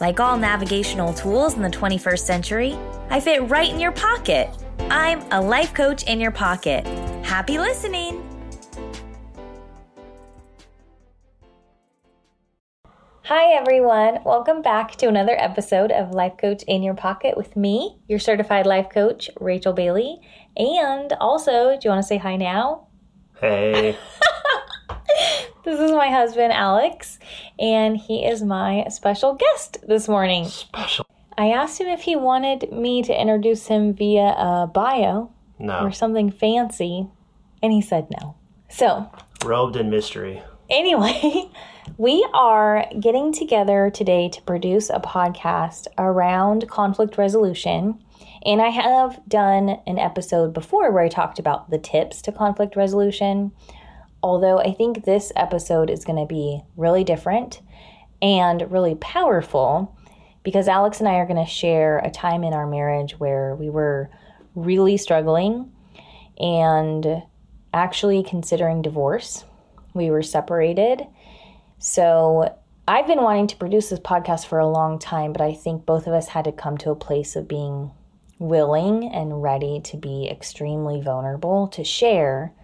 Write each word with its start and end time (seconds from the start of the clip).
Like 0.00 0.18
all 0.18 0.36
navigational 0.36 1.12
tools 1.12 1.54
in 1.54 1.62
the 1.62 1.70
21st 1.70 2.18
century, 2.18 2.76
I 3.10 3.20
fit 3.20 3.48
right 3.48 3.72
in 3.72 3.78
your 3.78 3.92
pocket. 3.92 4.50
I'm 4.90 5.20
a 5.30 5.40
life 5.40 5.72
coach 5.72 6.02
in 6.04 6.20
your 6.20 6.32
pocket. 6.32 6.84
Happy 7.24 7.58
listening! 7.58 8.20
Hi, 13.22 13.54
everyone. 13.54 14.18
Welcome 14.24 14.60
back 14.62 14.96
to 14.96 15.08
another 15.08 15.34
episode 15.38 15.90
of 15.92 16.10
Life 16.10 16.36
Coach 16.38 16.62
in 16.64 16.82
Your 16.82 16.94
Pocket 16.94 17.36
with 17.38 17.56
me, 17.56 17.96
your 18.06 18.18
certified 18.18 18.66
life 18.66 18.90
coach, 18.90 19.30
Rachel 19.40 19.72
Bailey. 19.72 20.20
And 20.56 21.12
also, 21.20 21.70
do 21.70 21.78
you 21.84 21.90
want 21.90 22.02
to 22.02 22.06
say 22.06 22.18
hi 22.18 22.36
now? 22.36 22.88
Hey. 23.40 23.96
This 25.64 25.80
is 25.80 25.92
my 25.92 26.10
husband, 26.10 26.52
Alex, 26.52 27.18
and 27.58 27.96
he 27.96 28.24
is 28.26 28.42
my 28.42 28.86
special 28.90 29.34
guest 29.34 29.78
this 29.88 30.08
morning. 30.08 30.44
Special. 30.44 31.06
I 31.38 31.50
asked 31.50 31.80
him 31.80 31.88
if 31.88 32.02
he 32.02 32.16
wanted 32.16 32.70
me 32.70 33.02
to 33.02 33.18
introduce 33.20 33.66
him 33.66 33.94
via 33.94 34.34
a 34.36 34.66
bio 34.72 35.32
No. 35.58 35.80
or 35.80 35.90
something 35.90 36.30
fancy, 36.30 37.06
and 37.62 37.72
he 37.72 37.80
said 37.80 38.08
no. 38.20 38.36
So, 38.68 39.10
Robed 39.44 39.76
in 39.76 39.88
mystery. 39.90 40.42
anyway, 40.68 41.50
we 41.98 42.26
are 42.34 42.86
getting 43.00 43.32
together 43.32 43.90
today 43.90 44.28
to 44.28 44.42
produce 44.42 44.90
a 44.90 45.00
podcast 45.00 45.86
around 45.98 46.68
conflict 46.68 47.16
resolution. 47.16 47.98
And 48.46 48.60
I 48.60 48.68
have 48.68 49.18
done 49.26 49.78
an 49.86 49.98
episode 49.98 50.52
before 50.52 50.90
where 50.92 51.02
I 51.04 51.08
talked 51.08 51.38
about 51.38 51.70
the 51.70 51.78
tips 51.78 52.20
to 52.22 52.32
conflict 52.32 52.76
resolution. 52.76 53.52
Although 54.24 54.58
I 54.58 54.72
think 54.72 55.04
this 55.04 55.32
episode 55.36 55.90
is 55.90 56.06
going 56.06 56.18
to 56.18 56.24
be 56.24 56.62
really 56.78 57.04
different 57.04 57.60
and 58.22 58.72
really 58.72 58.94
powerful 58.94 59.94
because 60.42 60.66
Alex 60.66 60.98
and 60.98 61.06
I 61.06 61.16
are 61.16 61.26
going 61.26 61.44
to 61.44 61.50
share 61.50 61.98
a 61.98 62.10
time 62.10 62.42
in 62.42 62.54
our 62.54 62.66
marriage 62.66 63.20
where 63.20 63.54
we 63.54 63.68
were 63.68 64.08
really 64.54 64.96
struggling 64.96 65.70
and 66.38 67.22
actually 67.74 68.22
considering 68.22 68.80
divorce. 68.80 69.44
We 69.92 70.10
were 70.10 70.22
separated. 70.22 71.06
So 71.78 72.56
I've 72.88 73.06
been 73.06 73.20
wanting 73.20 73.48
to 73.48 73.56
produce 73.56 73.90
this 73.90 74.00
podcast 74.00 74.46
for 74.46 74.58
a 74.58 74.66
long 74.66 74.98
time, 74.98 75.34
but 75.34 75.42
I 75.42 75.52
think 75.52 75.84
both 75.84 76.06
of 76.06 76.14
us 76.14 76.28
had 76.28 76.46
to 76.46 76.52
come 76.52 76.78
to 76.78 76.90
a 76.90 76.96
place 76.96 77.36
of 77.36 77.46
being 77.46 77.90
willing 78.38 79.04
and 79.12 79.42
ready 79.42 79.82
to 79.84 79.98
be 79.98 80.30
extremely 80.30 81.02
vulnerable 81.02 81.68
to 81.68 81.84
share. 81.84 82.54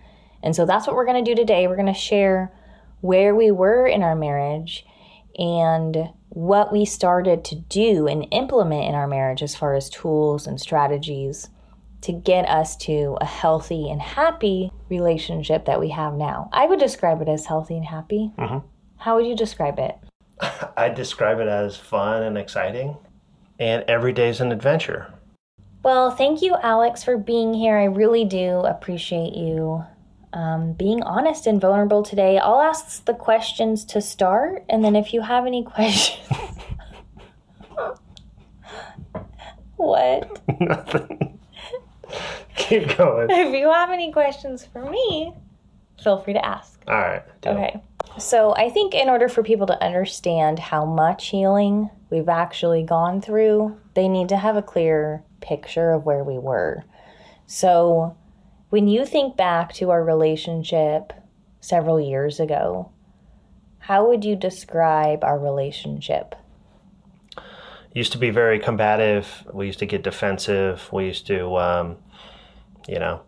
And 0.43 0.55
so 0.57 0.65
that's 0.67 0.87
what 0.87 0.97
we're 0.97 1.07
going 1.07 1.25
to 1.25 1.31
do 1.31 1.35
today. 1.35 1.67
We're 1.67 1.77
going 1.77 1.87
to 1.87 1.95
share 1.95 2.53
where 3.01 3.35
we 3.35 3.51
were 3.51 3.87
in 3.87 4.03
our 4.03 4.15
marriage 4.15 4.85
and 5.39 6.11
what 6.31 6.73
we 6.73 6.85
started 6.85 7.45
to 7.45 7.57
do 7.57 8.07
and 8.07 8.27
implement 8.31 8.89
in 8.89 8.95
our 8.95 9.07
marriage 9.07 9.43
as 9.43 9.57
far 9.57 9.75
as 9.75 9.91
tools 9.91 10.47
and 10.47 10.61
strategies 10.61 11.49
to 12.03 12.13
get 12.13 12.49
us 12.49 12.77
to 12.77 13.17
a 13.21 13.27
healthy 13.27 13.91
and 13.91 14.01
happy 14.01 14.71
relationship 14.89 15.67
that 15.67 15.81
we 15.81 15.91
have 15.91 16.15
now. 16.15 16.49
I 16.53 16.67
would 16.67 16.79
describe 16.79 17.21
it 17.21 17.29
as 17.29 17.47
healthy 17.47 17.77
and 17.77 17.85
happy. 17.85 18.33
Mhm. 18.39 18.63
How 18.97 19.17
would 19.17 19.27
you 19.27 19.37
describe 19.37 19.79
it? 19.79 19.97
I 20.77 20.89
describe 20.89 21.41
it 21.41 21.49
as 21.49 21.77
fun 21.77 22.23
and 22.23 22.39
exciting, 22.39 22.97
and 23.59 23.85
every 23.87 24.13
day 24.13 24.29
is 24.31 24.41
an 24.41 24.53
adventure. 24.53 25.13
Well, 25.83 26.11
thank 26.11 26.43
you, 26.43 26.57
Alex, 26.63 27.03
for 27.03 27.17
being 27.17 27.55
here. 27.55 27.77
I 27.77 27.85
really 27.85 28.25
do 28.25 28.61
appreciate 28.61 29.35
you 29.35 29.85
um, 30.33 30.73
being 30.75 31.03
honest 31.03 31.47
and 31.47 31.61
vulnerable 31.61 32.03
today. 32.03 32.39
I'll 32.39 32.61
ask 32.61 33.05
the 33.05 33.15
questions 33.15 33.85
to 33.87 34.01
start, 34.01 34.65
and 34.69 34.85
then 34.85 34.97
if 34.97 35.13
you 35.13 35.23
have 35.23 35.47
any 35.47 35.65
questions. 35.75 36.29
what? 39.77 40.41
Nothing. 40.61 41.39
Keep 42.57 42.97
going. 42.97 43.31
If 43.31 43.55
you 43.55 43.71
have 43.73 43.91
any 43.91 44.13
questions 44.13 44.67
for 44.67 44.89
me, 44.89 45.33
feel 46.03 46.21
free 46.23 46.35
to 46.35 46.45
ask. 46.45 46.83
All 46.87 46.95
right. 46.99 47.23
deal. 47.41 47.53
Okay. 47.53 47.81
So 48.19 48.55
I 48.55 48.71
think 48.71 48.95
in 48.95 49.09
order 49.09 49.29
for 49.29 49.43
people 49.43 49.67
to 49.69 49.83
understand 49.83 50.59
how 50.59 50.85
much 50.85 51.29
healing 51.29 51.91
we've 52.11 52.29
actually 52.29 52.83
gone 52.83 53.21
through, 53.21 53.79
they 53.95 54.09
need 54.09 54.29
to 54.31 54.37
have 54.37 54.57
a 54.57 54.63
clear 54.63 55.23
picture 55.41 55.93
of 55.93 56.05
where 56.05 56.25
we 56.25 56.39
were. 56.39 56.85
So 57.47 58.17
when 58.71 58.87
you 58.87 59.05
think 59.05 59.37
back 59.37 59.73
to 59.75 59.91
our 59.91 60.03
relationship 60.03 61.13
several 61.61 62.01
years 62.01 62.41
ago, 62.41 62.91
how 63.81 64.09
would 64.09 64.25
you 64.25 64.37
describe 64.37 65.25
our 65.25 65.39
relationship? 65.39 66.35
Used 67.93 68.13
to 68.13 68.19
be 68.19 68.31
very 68.31 68.61
combative. 68.61 69.45
We 69.53 69.67
used 69.67 69.81
to 69.81 69.87
get 69.87 70.05
defensive. 70.05 70.89
We 70.93 71.07
used 71.07 71.27
to, 71.27 71.57
um, 71.57 71.97
you 72.87 73.01
know, 73.01 73.23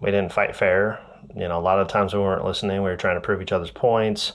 we 0.00 0.12
didn't 0.12 0.32
fight 0.32 0.54
fair. 0.54 1.00
You 1.34 1.48
know, 1.48 1.58
a 1.58 1.62
lot 1.62 1.80
of 1.80 1.88
times 1.88 2.14
we 2.14 2.20
weren't 2.20 2.44
listening. 2.44 2.82
We 2.82 2.90
were 2.90 2.96
trying 2.96 3.16
to 3.16 3.20
prove 3.20 3.42
each 3.42 3.52
other's 3.52 3.72
points. 3.72 4.34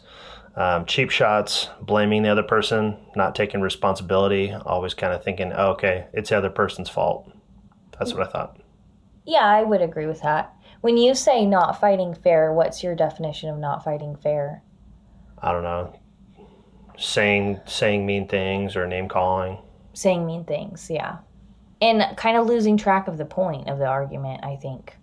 Um, 0.57 0.85
cheap 0.85 1.09
shots, 1.09 1.69
blaming 1.81 2.23
the 2.23 2.29
other 2.29 2.43
person, 2.43 2.97
not 3.15 3.35
taking 3.35 3.61
responsibility, 3.61 4.53
always 4.53 4.93
kind 4.93 5.13
of 5.13 5.23
thinking, 5.23 5.51
oh, 5.53 5.71
okay, 5.71 6.07
it's 6.13 6.29
the 6.29 6.37
other 6.37 6.49
person's 6.49 6.89
fault. 6.89 7.31
That's 7.97 8.13
what 8.13 8.27
I 8.27 8.31
thought. 8.31 8.57
Yeah, 9.25 9.45
I 9.45 9.63
would 9.63 9.81
agree 9.81 10.05
with 10.07 10.21
that. 10.21 10.53
When 10.81 10.97
you 10.97 11.15
say 11.15 11.45
not 11.45 11.79
fighting 11.79 12.13
fair, 12.13 12.53
what's 12.53 12.83
your 12.83 12.95
definition 12.95 13.49
of 13.49 13.57
not 13.57 13.83
fighting 13.83 14.15
fair? 14.15 14.61
I 15.41 15.51
don't 15.51 15.63
know, 15.63 15.93
saying 16.97 17.59
saying 17.65 18.05
mean 18.05 18.27
things 18.27 18.75
or 18.75 18.87
name 18.87 19.07
calling. 19.07 19.57
saying 19.93 20.25
mean 20.25 20.43
things, 20.43 20.89
yeah. 20.89 21.17
And 21.81 22.03
kind 22.17 22.37
of 22.37 22.45
losing 22.47 22.77
track 22.77 23.07
of 23.07 23.17
the 23.17 23.25
point 23.25 23.69
of 23.69 23.79
the 23.79 23.85
argument, 23.85 24.43
I 24.43 24.55
think. 24.57 24.95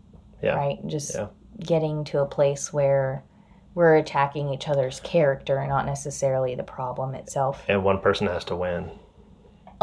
Yeah. 0.43 0.55
Right? 0.55 0.87
Just 0.87 1.15
Yeah. 1.15 1.27
getting 1.61 2.05
to 2.05 2.21
a 2.21 2.27
place 2.27 2.73
where 2.73 3.25
we're 3.75 3.97
attacking 3.97 4.51
each 4.51 4.69
other's 4.69 5.01
character 5.01 5.59
and 5.59 5.69
not 5.71 5.87
necessarily 5.87 6.55
the 6.55 6.63
problem 6.63 7.15
itself. 7.15 7.65
And 7.69 7.83
one 7.85 8.01
person 8.01 8.27
has 8.27 8.45
to 8.47 8.57
win. 8.57 8.91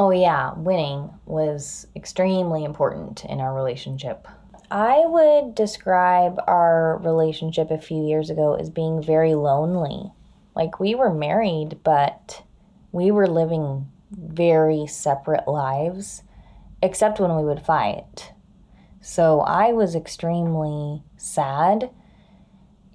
Oh, 0.01 0.11
yeah, 0.11 0.53
winning 0.53 1.09
was 1.25 1.85
extremely 1.93 2.63
important 2.63 3.25
in 3.25 3.41
our 3.41 3.53
relationship. 3.53 4.29
I 4.71 5.03
would 5.05 5.55
describe 5.55 6.39
our 6.47 6.99
relationship 6.99 7.69
a 7.69 7.77
few 7.77 8.07
years 8.07 8.29
ago 8.29 8.53
as 8.53 8.69
being 8.69 9.03
very 9.03 9.35
lonely. 9.35 10.13
Like, 10.55 10.79
we 10.79 10.95
were 10.95 11.13
married, 11.13 11.79
but 11.83 12.43
we 12.93 13.11
were 13.11 13.27
living 13.27 13.91
very 14.09 14.87
separate 14.87 15.49
lives, 15.49 16.23
except 16.81 17.19
when 17.19 17.35
we 17.35 17.43
would 17.43 17.65
fight. 17.65 18.31
So 19.01 19.41
I 19.41 19.73
was 19.73 19.95
extremely 19.95 21.03
sad 21.17 21.89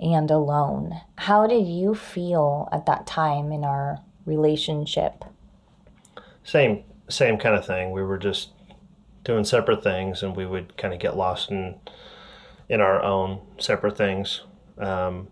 and 0.00 0.30
alone. 0.30 1.02
How 1.16 1.46
did 1.46 1.66
you 1.66 1.94
feel 1.94 2.66
at 2.72 2.86
that 2.86 3.06
time 3.06 3.52
in 3.52 3.62
our 3.62 3.98
relationship? 4.24 5.22
Same 6.44 6.82
same 7.08 7.38
kind 7.38 7.54
of 7.54 7.66
thing. 7.66 7.90
We 7.90 8.02
were 8.02 8.18
just 8.18 8.50
doing 9.24 9.44
separate 9.44 9.82
things, 9.82 10.22
and 10.22 10.36
we 10.36 10.46
would 10.46 10.76
kind 10.76 10.94
of 10.94 11.00
get 11.00 11.16
lost 11.16 11.50
in 11.50 11.76
in 12.68 12.80
our 12.80 13.02
own 13.02 13.40
separate 13.58 13.96
things. 13.96 14.42
Um, 14.78 15.28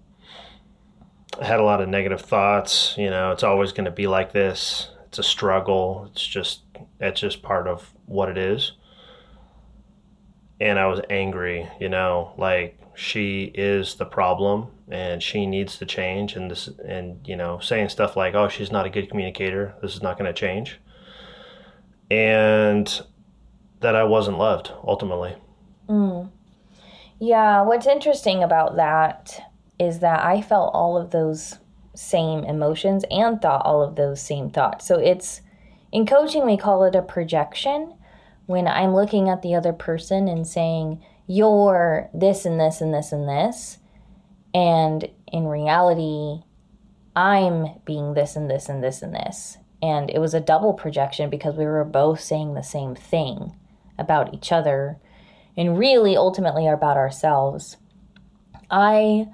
I 1.41 1.47
had 1.47 1.61
a 1.61 1.65
lot 1.65 1.81
of 1.81 1.89
negative 1.89 2.21
thoughts. 2.21 2.95
You 2.99 3.11
know, 3.11 3.33
it's 3.33 3.43
always 3.43 3.73
going 3.73 3.87
to 3.87 3.91
be 3.91 4.07
like 4.07 4.33
this. 4.33 4.91
It's 5.07 5.19
a 5.19 5.23
struggle. 5.23 6.09
It's 6.11 6.27
just 6.27 6.63
it's 7.01 7.21
just 7.21 7.43
part 7.43 7.67
of 7.67 7.93
what 8.07 8.29
it 8.29 8.39
is. 8.39 8.73
And 10.61 10.79
I 10.79 10.87
was 10.87 11.01
angry. 11.11 11.69
You 11.81 11.89
know, 11.89 12.33
like 12.37 12.79
she 12.95 13.45
is 13.55 13.95
the 13.95 14.05
problem, 14.05 14.69
and 14.91 15.23
she 15.23 15.47
needs 15.47 15.79
to 15.79 15.87
change. 15.87 16.37
And 16.37 16.51
this, 16.51 16.69
and 16.87 17.27
you 17.27 17.37
know, 17.37 17.59
saying 17.61 17.89
stuff 17.89 18.17
like, 18.17 18.35
"Oh, 18.35 18.49
she's 18.49 18.71
not 18.71 18.87
a 18.87 18.91
good 18.91 19.09
communicator. 19.09 19.75
This 19.83 19.95
is 19.95 20.03
not 20.03 20.19
going 20.19 20.33
to 20.33 20.39
change." 20.39 20.79
And 22.12 23.00
that 23.81 23.97
I 23.97 24.05
wasn't 24.05 24.37
loved 24.37 24.70
ultimately. 24.85 25.35
Mm. 25.88 26.31
Yeah, 27.19 27.62
what's 27.62 27.87
interesting 27.87 28.43
about 28.43 28.76
that 28.76 29.41
is 29.79 30.00
that 30.00 30.23
I 30.23 30.43
felt 30.43 30.75
all 30.75 30.99
of 30.99 31.11
those 31.11 31.59
same 31.94 32.44
emotions 32.44 33.05
and 33.11 33.41
thought 33.41 33.64
all 33.64 33.82
of 33.82 33.97
those 33.97 34.20
same 34.20 34.50
thoughts. 34.50 34.87
So 34.87 34.99
it's 34.99 35.41
In 35.91 36.06
coaching, 36.06 36.44
we 36.44 36.56
call 36.56 36.85
it 36.85 36.94
a 36.94 37.03
projection 37.03 37.94
when 38.47 38.67
I'm 38.67 38.94
looking 38.94 39.29
at 39.29 39.43
the 39.43 39.55
other 39.55 39.73
person 39.73 40.29
and 40.29 40.47
saying, 40.47 41.03
You're 41.26 42.11
this 42.12 42.44
and 42.44 42.61
this 42.61 42.81
and 42.81 42.93
this 42.93 43.12
and 43.12 43.29
this. 43.29 43.79
And 44.55 45.09
in 45.32 45.47
reality, 45.47 46.43
I'm 47.17 47.81
being 47.87 48.14
this 48.14 48.37
and 48.37 48.50
this 48.50 48.69
and 48.69 48.82
this 48.82 49.00
and 49.03 49.14
this. 49.14 49.56
And 49.82 50.11
it 50.11 50.20
was 50.20 50.32
a 50.32 50.40
double 50.40 50.73
projection 50.73 51.29
because 51.29 51.56
we 51.56 51.64
were 51.64 51.84
both 51.84 52.20
saying 52.20 52.55
the 52.55 52.62
same 52.62 52.94
thing 52.94 53.56
about 53.99 54.32
each 54.32 54.52
other 54.52 54.99
and 55.56 55.76
really 55.76 56.17
ultimately 56.17 56.69
about 56.69 56.96
ourselves. 56.96 57.76
I 58.70 59.26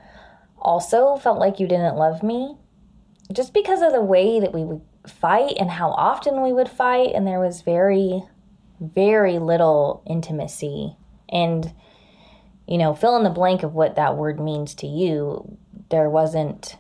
also 0.58 1.16
felt 1.16 1.38
like 1.38 1.60
you 1.60 1.68
didn't 1.68 1.96
love 1.96 2.22
me 2.22 2.56
just 3.32 3.52
because 3.52 3.82
of 3.82 3.92
the 3.92 4.02
way 4.02 4.40
that 4.40 4.54
we 4.54 4.64
would 4.64 4.80
fight 5.06 5.54
and 5.58 5.70
how 5.70 5.90
often 5.90 6.42
we 6.42 6.52
would 6.52 6.68
fight. 6.68 7.12
And 7.14 7.26
there 7.26 7.40
was 7.40 7.62
very, 7.62 8.22
very 8.80 9.38
little 9.38 10.02
intimacy. 10.06 10.96
And, 11.28 11.72
you 12.66 12.78
know, 12.78 12.94
fill 12.94 13.16
in 13.16 13.22
the 13.22 13.30
blank 13.30 13.62
of 13.62 13.74
what 13.74 13.96
that 13.96 14.16
word 14.16 14.40
means 14.40 14.74
to 14.76 14.86
you. 14.86 15.58
There 15.90 16.10
wasn't 16.10 16.76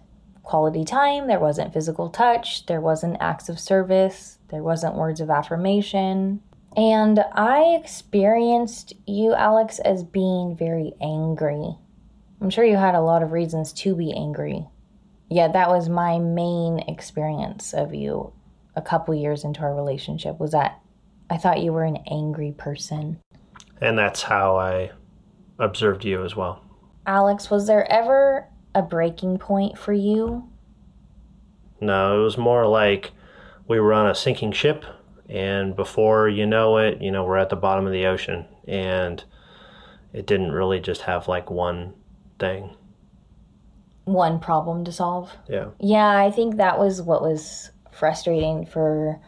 quality 0.48 0.82
time, 0.82 1.26
there 1.26 1.38
wasn't 1.38 1.74
physical 1.74 2.08
touch, 2.08 2.64
there 2.64 2.80
wasn't 2.80 3.18
acts 3.20 3.50
of 3.50 3.60
service, 3.60 4.38
there 4.48 4.62
wasn't 4.62 4.94
words 4.94 5.20
of 5.20 5.28
affirmation. 5.28 6.40
And 6.74 7.22
I 7.34 7.76
experienced 7.78 8.94
you, 9.06 9.34
Alex, 9.34 9.78
as 9.78 10.04
being 10.04 10.56
very 10.56 10.94
angry. 11.02 11.76
I'm 12.40 12.48
sure 12.48 12.64
you 12.64 12.76
had 12.78 12.94
a 12.94 13.02
lot 13.02 13.22
of 13.22 13.32
reasons 13.32 13.74
to 13.74 13.94
be 13.94 14.10
angry. 14.10 14.66
Yeah, 15.28 15.48
that 15.48 15.68
was 15.68 15.90
my 15.90 16.18
main 16.18 16.78
experience 16.88 17.74
of 17.74 17.92
you 17.92 18.32
a 18.74 18.80
couple 18.80 19.14
years 19.14 19.44
into 19.44 19.60
our 19.60 19.74
relationship 19.74 20.40
was 20.40 20.52
that 20.52 20.80
I 21.28 21.36
thought 21.36 21.60
you 21.60 21.74
were 21.74 21.84
an 21.84 21.98
angry 22.10 22.52
person. 22.56 23.20
And 23.82 23.98
that's 23.98 24.22
how 24.22 24.56
I 24.56 24.92
observed 25.58 26.06
you 26.06 26.24
as 26.24 26.34
well. 26.34 26.64
Alex, 27.06 27.50
was 27.50 27.66
there 27.66 27.90
ever 27.92 28.48
a 28.78 28.82
breaking 28.82 29.38
point 29.38 29.76
for 29.76 29.92
you? 29.92 30.48
No, 31.80 32.20
it 32.20 32.24
was 32.24 32.38
more 32.38 32.66
like 32.66 33.12
we 33.66 33.80
were 33.80 33.92
on 33.92 34.08
a 34.08 34.14
sinking 34.14 34.52
ship, 34.52 34.84
and 35.28 35.76
before 35.76 36.28
you 36.28 36.46
know 36.46 36.78
it, 36.78 37.02
you 37.02 37.10
know, 37.10 37.24
we're 37.24 37.36
at 37.36 37.50
the 37.50 37.56
bottom 37.56 37.86
of 37.86 37.92
the 37.92 38.06
ocean, 38.06 38.46
and 38.66 39.22
it 40.12 40.26
didn't 40.26 40.52
really 40.52 40.80
just 40.80 41.02
have 41.02 41.28
like 41.28 41.50
one 41.50 41.94
thing. 42.38 42.74
One 44.04 44.40
problem 44.40 44.84
to 44.84 44.92
solve? 44.92 45.32
Yeah. 45.48 45.66
Yeah, 45.78 46.18
I 46.18 46.30
think 46.30 46.56
that 46.56 46.78
was 46.78 47.02
what 47.02 47.20
was 47.20 47.70
frustrating 47.92 48.64
for 48.64 49.20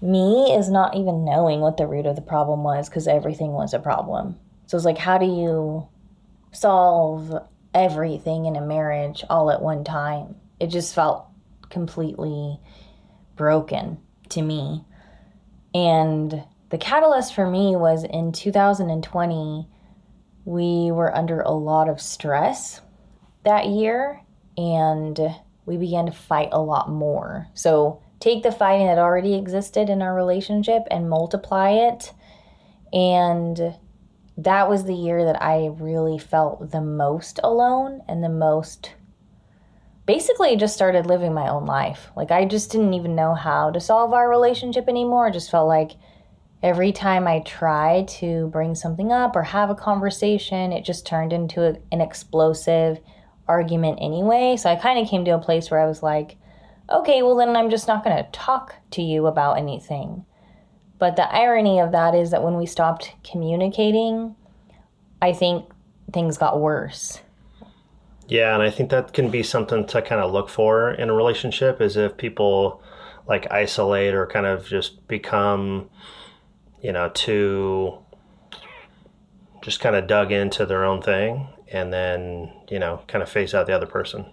me 0.00 0.54
is 0.54 0.70
not 0.70 0.96
even 0.96 1.24
knowing 1.24 1.60
what 1.60 1.76
the 1.76 1.86
root 1.86 2.06
of 2.06 2.16
the 2.16 2.22
problem 2.22 2.62
was 2.62 2.88
because 2.88 3.08
everything 3.08 3.52
was 3.52 3.74
a 3.74 3.78
problem. 3.78 4.38
So 4.66 4.76
it's 4.76 4.86
like, 4.86 4.98
how 4.98 5.18
do 5.18 5.26
you 5.26 5.88
solve 6.52 7.34
everything 7.74 8.46
in 8.46 8.56
a 8.56 8.60
marriage 8.60 9.24
all 9.28 9.50
at 9.50 9.62
one 9.62 9.84
time? 9.84 10.36
It 10.60 10.68
just 10.68 10.94
felt 10.94 11.26
completely 11.70 12.58
broken 13.36 13.98
to 14.30 14.42
me. 14.42 14.84
And 15.74 16.44
the 16.70 16.78
catalyst 16.78 17.34
for 17.34 17.48
me 17.48 17.76
was 17.76 18.04
in 18.04 18.32
2020, 18.32 19.68
we 20.44 20.90
were 20.90 21.14
under 21.14 21.40
a 21.40 21.50
lot 21.50 21.88
of 21.88 22.00
stress 22.00 22.80
that 23.44 23.66
year 23.66 24.20
and 24.56 25.18
we 25.66 25.76
began 25.76 26.06
to 26.06 26.12
fight 26.12 26.48
a 26.52 26.60
lot 26.60 26.90
more. 26.90 27.48
So 27.54 28.02
take 28.20 28.42
the 28.42 28.52
fighting 28.52 28.86
that 28.86 28.98
already 28.98 29.34
existed 29.34 29.88
in 29.88 30.02
our 30.02 30.14
relationship 30.14 30.82
and 30.90 31.08
multiply 31.08 31.70
it. 31.70 32.12
And 32.92 33.74
that 34.38 34.68
was 34.68 34.84
the 34.84 34.94
year 34.94 35.24
that 35.24 35.42
I 35.42 35.66
really 35.66 36.16
felt 36.16 36.70
the 36.70 36.80
most 36.80 37.40
alone 37.42 38.02
and 38.08 38.22
the 38.22 38.28
most 38.28 38.94
basically 40.06 40.56
just 40.56 40.74
started 40.74 41.06
living 41.06 41.34
my 41.34 41.48
own 41.48 41.66
life. 41.66 42.10
Like 42.16 42.30
I 42.30 42.44
just 42.44 42.70
didn't 42.70 42.94
even 42.94 43.14
know 43.14 43.34
how 43.34 43.70
to 43.70 43.80
solve 43.80 44.12
our 44.12 44.30
relationship 44.30 44.88
anymore. 44.88 45.26
I 45.26 45.32
just 45.32 45.50
felt 45.50 45.68
like 45.68 45.92
every 46.62 46.92
time 46.92 47.26
I 47.26 47.40
tried 47.40 48.08
to 48.08 48.46
bring 48.46 48.74
something 48.74 49.12
up 49.12 49.34
or 49.34 49.42
have 49.42 49.70
a 49.70 49.74
conversation, 49.74 50.72
it 50.72 50.84
just 50.84 51.04
turned 51.04 51.32
into 51.32 51.62
a, 51.62 51.76
an 51.90 52.00
explosive 52.00 53.00
argument 53.48 53.98
anyway. 54.00 54.56
So 54.56 54.70
I 54.70 54.76
kind 54.76 55.00
of 55.00 55.08
came 55.08 55.24
to 55.24 55.34
a 55.34 55.38
place 55.38 55.70
where 55.70 55.80
I 55.80 55.86
was 55.86 56.02
like, 56.02 56.36
okay, 56.88 57.22
well, 57.22 57.36
then 57.36 57.56
I'm 57.56 57.70
just 57.70 57.88
not 57.88 58.04
going 58.04 58.16
to 58.16 58.30
talk 58.30 58.76
to 58.92 59.02
you 59.02 59.26
about 59.26 59.58
anything. 59.58 60.24
But 60.98 61.16
the 61.16 61.32
irony 61.32 61.80
of 61.80 61.92
that 61.92 62.14
is 62.14 62.30
that 62.30 62.42
when 62.42 62.56
we 62.56 62.66
stopped 62.66 63.14
communicating, 63.22 64.34
I 65.22 65.32
think 65.32 65.66
things 66.12 66.38
got 66.38 66.60
worse. 66.60 67.20
Yeah, 68.26 68.52
and 68.54 68.62
I 68.62 68.70
think 68.70 68.90
that 68.90 69.12
can 69.12 69.30
be 69.30 69.42
something 69.42 69.86
to 69.86 70.02
kind 70.02 70.20
of 70.20 70.32
look 70.32 70.48
for 70.48 70.90
in 70.90 71.08
a 71.08 71.14
relationship 71.14 71.80
is 71.80 71.96
if 71.96 72.16
people 72.16 72.82
like 73.26 73.50
isolate 73.50 74.14
or 74.14 74.26
kind 74.26 74.46
of 74.46 74.66
just 74.66 75.06
become, 75.08 75.88
you 76.82 76.92
know, 76.92 77.10
too 77.10 77.98
just 79.62 79.80
kind 79.80 79.96
of 79.96 80.06
dug 80.06 80.30
into 80.32 80.64
their 80.66 80.84
own 80.84 81.02
thing 81.02 81.48
and 81.70 81.92
then, 81.92 82.52
you 82.70 82.78
know, 82.78 83.02
kind 83.06 83.22
of 83.22 83.28
face 83.28 83.54
out 83.54 83.66
the 83.66 83.74
other 83.74 83.86
person. 83.86 84.26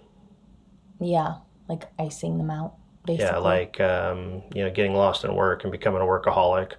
Yeah, 1.00 1.36
like 1.68 1.84
icing 1.98 2.38
them 2.38 2.50
out, 2.50 2.74
basically. 3.06 3.26
Yeah, 3.26 3.38
like, 3.38 3.80
um, 3.80 4.42
you 4.54 4.64
know, 4.64 4.70
getting 4.70 4.94
lost 4.94 5.24
in 5.24 5.34
work 5.34 5.62
and 5.62 5.72
becoming 5.72 6.02
a 6.02 6.04
workaholic. 6.04 6.72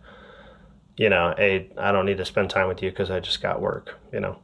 You 0.98 1.10
know, 1.10 1.34
hey, 1.38 1.72
I 1.78 1.92
don't 1.92 2.06
need 2.06 2.18
to 2.18 2.26
spend 2.26 2.50
time 2.50 2.68
with 2.68 2.82
you 2.82 2.90
because 2.90 3.12
I 3.12 3.20
just 3.20 3.42
got 3.42 3.62
work, 3.62 4.00
you 4.12 4.20
know. 4.20 4.40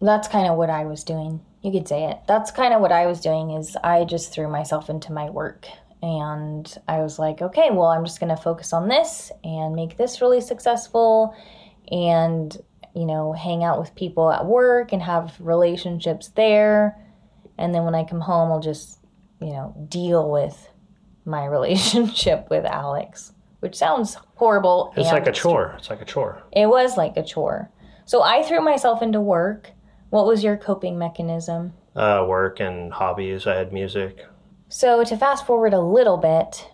That's 0.00 0.26
kind 0.26 0.48
of 0.48 0.56
what 0.56 0.68
I 0.68 0.84
was 0.84 1.04
doing 1.04 1.40
you 1.62 1.70
could 1.70 1.88
say 1.88 2.04
it. 2.10 2.18
That's 2.26 2.50
kind 2.50 2.74
of 2.74 2.80
what 2.80 2.92
I 2.92 3.06
was 3.06 3.20
doing 3.20 3.52
is 3.52 3.76
I 3.82 4.04
just 4.04 4.32
threw 4.32 4.48
myself 4.48 4.90
into 4.90 5.12
my 5.12 5.30
work 5.30 5.66
and 6.02 6.76
I 6.88 6.98
was 7.00 7.18
like, 7.18 7.40
okay, 7.40 7.70
well, 7.70 7.86
I'm 7.86 8.04
just 8.04 8.18
going 8.18 8.34
to 8.34 8.42
focus 8.42 8.72
on 8.72 8.88
this 8.88 9.30
and 9.44 9.74
make 9.74 9.96
this 9.96 10.20
really 10.20 10.40
successful 10.40 11.34
and 11.90 12.56
you 12.94 13.06
know, 13.06 13.32
hang 13.32 13.64
out 13.64 13.80
with 13.80 13.94
people 13.94 14.30
at 14.30 14.44
work 14.44 14.92
and 14.92 15.00
have 15.00 15.34
relationships 15.40 16.28
there. 16.36 16.98
And 17.56 17.74
then 17.74 17.84
when 17.84 17.94
I 17.94 18.04
come 18.04 18.20
home, 18.20 18.52
I'll 18.52 18.60
just, 18.60 18.98
you 19.40 19.48
know, 19.48 19.74
deal 19.88 20.30
with 20.30 20.68
my 21.24 21.44
relationship 21.56 22.48
with 22.50 22.64
Alex, 22.64 23.32
which 23.60 23.76
sounds 23.76 24.16
horrible. 24.36 24.92
It's 24.96 25.12
like 25.12 25.26
a 25.26 25.32
chore. 25.32 25.74
It's 25.78 25.90
like 25.90 26.02
a 26.02 26.06
chore. 26.06 26.42
It 26.52 26.66
was 26.66 26.96
like 26.96 27.16
a 27.16 27.22
chore. 27.22 27.70
So 28.04 28.22
I 28.22 28.42
threw 28.42 28.60
myself 28.60 29.02
into 29.02 29.20
work 29.20 29.70
what 30.12 30.26
was 30.26 30.44
your 30.44 30.58
coping 30.58 30.98
mechanism? 30.98 31.72
Uh, 31.96 32.26
work 32.28 32.60
and 32.60 32.92
hobbies. 32.92 33.46
I 33.46 33.54
had 33.54 33.72
music. 33.72 34.26
So, 34.68 35.04
to 35.04 35.16
fast 35.16 35.46
forward 35.46 35.72
a 35.72 35.80
little 35.80 36.18
bit, 36.18 36.68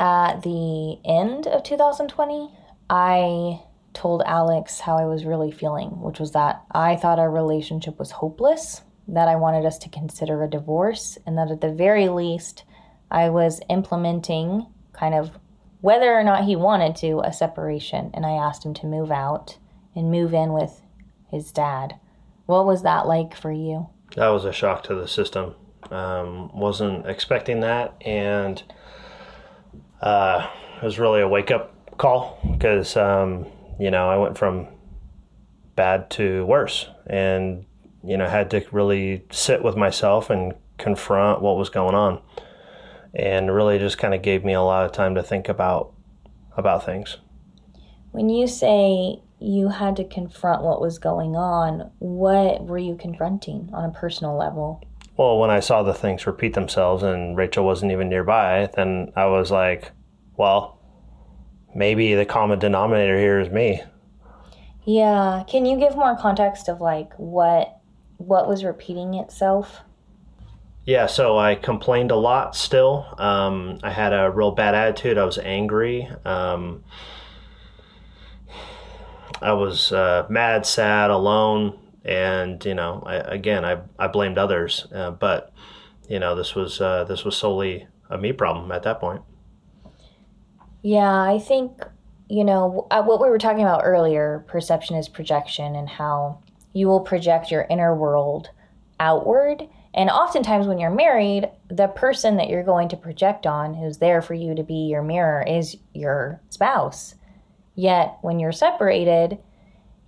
at 0.00 0.40
the 0.40 0.98
end 1.04 1.46
of 1.46 1.62
2020, 1.62 2.50
I 2.88 3.60
told 3.92 4.22
Alex 4.24 4.80
how 4.80 4.96
I 4.96 5.04
was 5.04 5.26
really 5.26 5.50
feeling, 5.50 6.00
which 6.00 6.18
was 6.18 6.32
that 6.32 6.62
I 6.70 6.96
thought 6.96 7.18
our 7.18 7.30
relationship 7.30 7.98
was 7.98 8.12
hopeless, 8.12 8.80
that 9.08 9.28
I 9.28 9.36
wanted 9.36 9.66
us 9.66 9.76
to 9.80 9.90
consider 9.90 10.42
a 10.42 10.48
divorce, 10.48 11.18
and 11.26 11.36
that 11.36 11.50
at 11.50 11.60
the 11.60 11.72
very 11.72 12.08
least, 12.08 12.64
I 13.10 13.28
was 13.30 13.60
implementing 13.68 14.66
kind 14.92 15.14
of 15.14 15.30
whether 15.80 16.12
or 16.12 16.24
not 16.24 16.44
he 16.44 16.56
wanted 16.56 16.96
to 16.96 17.20
a 17.20 17.32
separation. 17.32 18.10
And 18.14 18.26
I 18.26 18.32
asked 18.32 18.64
him 18.64 18.74
to 18.74 18.86
move 18.86 19.10
out 19.10 19.58
and 19.94 20.10
move 20.10 20.34
in 20.34 20.52
with 20.52 20.82
his 21.30 21.52
dad. 21.52 21.98
What 22.46 22.66
was 22.66 22.82
that 22.82 23.06
like 23.06 23.36
for 23.36 23.52
you? 23.52 23.88
That 24.16 24.28
was 24.28 24.44
a 24.44 24.52
shock 24.52 24.82
to 24.84 24.94
the 24.94 25.06
system. 25.06 25.54
Um, 25.90 26.50
wasn't 26.58 27.06
expecting 27.06 27.60
that, 27.60 27.94
and 28.04 28.62
uh, 30.00 30.48
it 30.76 30.82
was 30.82 30.98
really 30.98 31.20
a 31.20 31.28
wake 31.28 31.50
up 31.50 31.96
call 31.98 32.38
because 32.50 32.96
um, 32.96 33.46
you 33.78 33.90
know 33.90 34.08
I 34.08 34.16
went 34.16 34.36
from 34.36 34.66
bad 35.76 36.10
to 36.10 36.44
worse, 36.46 36.88
and 37.06 37.64
you 38.02 38.16
know 38.16 38.26
had 38.26 38.50
to 38.50 38.66
really 38.72 39.24
sit 39.30 39.62
with 39.62 39.76
myself 39.76 40.30
and 40.30 40.54
confront 40.78 41.42
what 41.42 41.56
was 41.56 41.70
going 41.70 41.94
on, 41.94 42.20
and 43.14 43.54
really 43.54 43.78
just 43.78 43.98
kind 43.98 44.14
of 44.14 44.22
gave 44.22 44.44
me 44.44 44.52
a 44.52 44.62
lot 44.62 44.84
of 44.84 44.92
time 44.92 45.14
to 45.14 45.22
think 45.22 45.48
about 45.48 45.92
about 46.56 46.84
things. 46.84 47.18
When 48.10 48.28
you 48.28 48.46
say 48.46 49.20
you 49.38 49.68
had 49.68 49.96
to 49.96 50.04
confront 50.04 50.62
what 50.62 50.80
was 50.80 50.98
going 50.98 51.36
on, 51.36 51.90
what 51.98 52.64
were 52.64 52.78
you 52.78 52.96
confronting 52.96 53.70
on 53.72 53.84
a 53.84 53.92
personal 53.92 54.36
level? 54.36 54.82
Well, 55.16 55.38
when 55.38 55.50
I 55.50 55.60
saw 55.60 55.82
the 55.82 55.94
things 55.94 56.26
repeat 56.26 56.54
themselves 56.54 57.02
and 57.02 57.36
Rachel 57.36 57.64
wasn't 57.64 57.92
even 57.92 58.08
nearby, 58.08 58.68
then 58.74 59.12
I 59.16 59.26
was 59.26 59.50
like, 59.50 59.92
well, 60.36 60.78
maybe 61.74 62.14
the 62.14 62.24
common 62.24 62.58
denominator 62.58 63.18
here 63.18 63.40
is 63.40 63.50
me. 63.50 63.82
Yeah. 64.84 65.44
Can 65.46 65.66
you 65.66 65.78
give 65.78 65.96
more 65.96 66.16
context 66.16 66.68
of 66.68 66.80
like 66.80 67.12
what 67.16 67.78
what 68.16 68.48
was 68.48 68.64
repeating 68.64 69.14
itself? 69.14 69.80
Yeah, 70.88 71.04
so 71.04 71.36
I 71.36 71.54
complained 71.54 72.12
a 72.12 72.16
lot 72.16 72.56
still. 72.56 73.04
Um, 73.18 73.78
I 73.82 73.90
had 73.90 74.14
a 74.14 74.30
real 74.30 74.52
bad 74.52 74.74
attitude. 74.74 75.18
I 75.18 75.24
was 75.26 75.36
angry. 75.36 76.08
Um, 76.24 76.82
I 79.42 79.52
was 79.52 79.92
uh, 79.92 80.24
mad, 80.30 80.64
sad, 80.64 81.10
alone. 81.10 81.78
And, 82.06 82.64
you 82.64 82.72
know, 82.72 83.02
I, 83.04 83.16
again, 83.16 83.66
I, 83.66 83.82
I 83.98 84.06
blamed 84.06 84.38
others. 84.38 84.86
Uh, 84.90 85.10
but, 85.10 85.52
you 86.08 86.20
know, 86.20 86.34
this 86.34 86.54
was, 86.54 86.80
uh, 86.80 87.04
this 87.04 87.22
was 87.22 87.36
solely 87.36 87.86
a 88.08 88.16
me 88.16 88.32
problem 88.32 88.72
at 88.72 88.82
that 88.84 88.98
point. 88.98 89.20
Yeah, 90.80 91.20
I 91.20 91.38
think, 91.38 91.82
you 92.30 92.44
know, 92.44 92.86
uh, 92.90 93.02
what 93.02 93.20
we 93.20 93.28
were 93.28 93.36
talking 93.36 93.60
about 93.60 93.82
earlier 93.84 94.42
perception 94.48 94.96
is 94.96 95.06
projection, 95.06 95.76
and 95.76 95.86
how 95.86 96.40
you 96.72 96.88
will 96.88 97.00
project 97.00 97.50
your 97.50 97.66
inner 97.68 97.94
world 97.94 98.48
outward. 98.98 99.68
And 99.94 100.10
oftentimes, 100.10 100.66
when 100.66 100.78
you're 100.78 100.90
married, 100.90 101.48
the 101.68 101.88
person 101.88 102.36
that 102.36 102.48
you're 102.48 102.62
going 102.62 102.88
to 102.90 102.96
project 102.96 103.46
on, 103.46 103.74
who's 103.74 103.98
there 103.98 104.22
for 104.22 104.34
you 104.34 104.54
to 104.54 104.62
be 104.62 104.86
your 104.86 105.02
mirror, 105.02 105.42
is 105.46 105.76
your 105.94 106.40
spouse. 106.50 107.14
Yet, 107.74 108.18
when 108.22 108.38
you're 108.38 108.52
separated, 108.52 109.38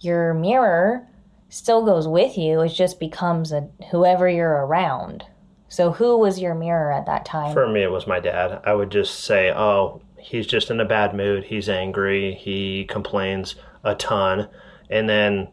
your 0.01 0.35
mirror 0.35 1.07
still 1.49 1.85
goes 1.85 2.07
with 2.07 2.37
you. 2.37 2.61
It 2.61 2.69
just 2.69 3.01
becomes 3.01 3.53
a, 3.53 3.69
whoever 3.91 4.29
you're 4.29 4.67
around. 4.67 5.25
So, 5.69 5.93
who 5.93 6.19
was 6.19 6.41
your 6.41 6.55
mirror 6.55 6.93
at 6.93 7.07
that 7.07 7.25
time? 7.25 7.53
For 7.53 7.69
me, 7.69 7.83
it 7.83 7.91
was 7.91 8.07
my 8.07 8.21
dad. 8.21 8.61
I 8.65 8.75
would 8.75 8.91
just 8.91 9.21
say, 9.21 9.51
oh, 9.51 10.03
he's 10.19 10.47
just 10.47 10.71
in 10.71 10.81
a 10.81 10.85
bad 10.85 11.15
mood. 11.15 11.45
He's 11.45 11.69
angry. 11.69 12.35
He 12.35 12.85
complains 12.85 13.55
a 13.85 13.95
ton. 13.95 14.49
And 14.91 15.09
then, 15.09 15.49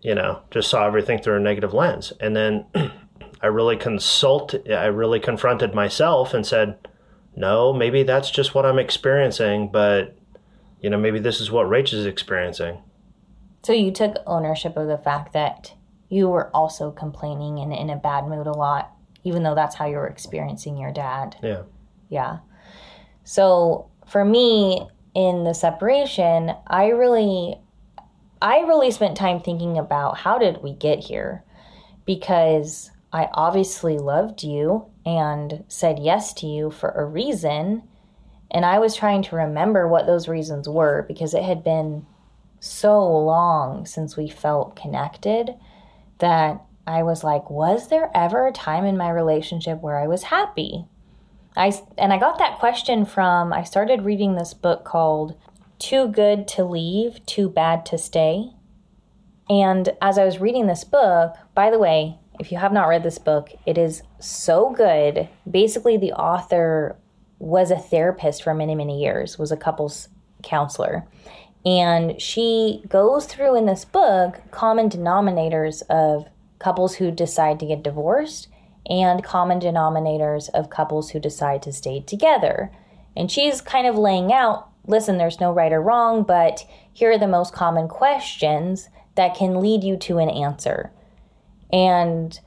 you 0.00 0.14
know, 0.14 0.40
just 0.50 0.70
saw 0.70 0.86
everything 0.86 1.20
through 1.20 1.36
a 1.36 1.40
negative 1.40 1.74
lens. 1.74 2.12
And 2.20 2.34
then 2.34 2.64
I 3.42 3.46
really 3.46 3.76
consult, 3.76 4.54
I 4.68 4.86
really 4.86 5.20
confronted 5.20 5.74
myself 5.74 6.34
and 6.34 6.46
said, 6.46 6.76
no, 7.34 7.72
maybe 7.72 8.02
that's 8.02 8.30
just 8.30 8.54
what 8.54 8.66
I'm 8.66 8.78
experiencing, 8.78 9.70
but, 9.72 10.16
you 10.80 10.90
know, 10.90 10.98
maybe 10.98 11.20
this 11.20 11.40
is 11.40 11.50
what 11.50 11.66
Rach 11.66 11.94
is 11.94 12.06
experiencing. 12.06 12.78
So 13.62 13.72
you 13.72 13.92
took 13.92 14.16
ownership 14.26 14.76
of 14.76 14.88
the 14.88 14.98
fact 14.98 15.32
that 15.32 15.74
you 16.08 16.28
were 16.28 16.54
also 16.54 16.90
complaining 16.90 17.60
and 17.60 17.72
in 17.72 17.88
a 17.88 17.96
bad 17.96 18.26
mood 18.26 18.46
a 18.46 18.52
lot, 18.52 18.92
even 19.24 19.42
though 19.42 19.54
that's 19.54 19.76
how 19.76 19.86
you 19.86 19.96
were 19.96 20.08
experiencing 20.08 20.76
your 20.76 20.92
dad. 20.92 21.36
Yeah. 21.42 21.62
Yeah. 22.08 22.38
So 23.24 23.90
for 24.06 24.24
me 24.24 24.88
in 25.14 25.44
the 25.44 25.54
separation, 25.54 26.52
I 26.66 26.88
really 26.88 27.58
I 28.42 28.60
really 28.60 28.90
spent 28.90 29.16
time 29.16 29.40
thinking 29.40 29.78
about 29.78 30.16
how 30.18 30.38
did 30.38 30.62
we 30.62 30.72
get 30.72 30.98
here? 30.98 31.44
Because 32.06 32.90
I 33.12 33.28
obviously 33.32 33.98
loved 33.98 34.42
you 34.42 34.86
and 35.04 35.64
said 35.68 35.98
yes 35.98 36.32
to 36.34 36.46
you 36.46 36.70
for 36.70 36.90
a 36.90 37.04
reason. 37.04 37.82
And 38.50 38.64
I 38.64 38.78
was 38.78 38.96
trying 38.96 39.22
to 39.24 39.36
remember 39.36 39.88
what 39.88 40.06
those 40.06 40.28
reasons 40.28 40.68
were 40.68 41.04
because 41.08 41.34
it 41.34 41.42
had 41.42 41.64
been 41.64 42.06
so 42.60 43.00
long 43.04 43.86
since 43.86 44.16
we 44.16 44.28
felt 44.28 44.76
connected 44.76 45.54
that 46.18 46.62
I 46.86 47.02
was 47.02 47.24
like, 47.24 47.50
was 47.50 47.88
there 47.88 48.10
ever 48.14 48.46
a 48.46 48.52
time 48.52 48.84
in 48.84 48.96
my 48.96 49.10
relationship 49.10 49.80
where 49.80 49.98
I 49.98 50.06
was 50.06 50.24
happy? 50.24 50.84
I 51.56 51.72
and 51.98 52.12
I 52.12 52.18
got 52.18 52.38
that 52.38 52.58
question 52.58 53.04
from 53.04 53.52
I 53.52 53.64
started 53.64 54.02
reading 54.02 54.34
this 54.34 54.54
book 54.54 54.84
called 54.84 55.36
Too 55.78 56.08
Good 56.08 56.46
to 56.48 56.64
Leave, 56.64 57.24
Too 57.26 57.48
Bad 57.48 57.84
to 57.86 57.98
Stay. 57.98 58.52
And 59.48 59.88
as 60.00 60.16
I 60.16 60.24
was 60.24 60.40
reading 60.40 60.66
this 60.66 60.84
book, 60.84 61.34
by 61.54 61.70
the 61.70 61.78
way, 61.78 62.19
if 62.40 62.50
you 62.50 62.58
have 62.58 62.72
not 62.72 62.88
read 62.88 63.02
this 63.02 63.18
book, 63.18 63.50
it 63.66 63.76
is 63.76 64.02
so 64.18 64.70
good. 64.70 65.28
Basically, 65.48 65.98
the 65.98 66.12
author 66.12 66.96
was 67.38 67.70
a 67.70 67.78
therapist 67.78 68.42
for 68.42 68.54
many, 68.54 68.74
many 68.74 69.00
years, 69.02 69.38
was 69.38 69.52
a 69.52 69.56
couples 69.56 70.08
counselor. 70.42 71.06
And 71.66 72.20
she 72.20 72.82
goes 72.88 73.26
through 73.26 73.56
in 73.56 73.66
this 73.66 73.84
book 73.84 74.40
common 74.50 74.88
denominators 74.88 75.82
of 75.90 76.26
couples 76.58 76.96
who 76.96 77.10
decide 77.10 77.60
to 77.60 77.66
get 77.66 77.82
divorced 77.82 78.48
and 78.88 79.22
common 79.22 79.60
denominators 79.60 80.48
of 80.50 80.70
couples 80.70 81.10
who 81.10 81.20
decide 81.20 81.62
to 81.62 81.72
stay 81.72 82.00
together. 82.00 82.72
And 83.14 83.30
she's 83.30 83.60
kind 83.60 83.86
of 83.86 83.96
laying 83.96 84.32
out 84.32 84.70
listen, 84.86 85.18
there's 85.18 85.40
no 85.40 85.52
right 85.52 85.72
or 85.72 85.82
wrong, 85.82 86.22
but 86.22 86.64
here 86.92 87.12
are 87.12 87.18
the 87.18 87.28
most 87.28 87.52
common 87.52 87.86
questions 87.86 88.88
that 89.14 89.36
can 89.36 89.60
lead 89.60 89.84
you 89.84 89.96
to 89.96 90.18
an 90.18 90.30
answer. 90.30 90.90
And 91.72 92.38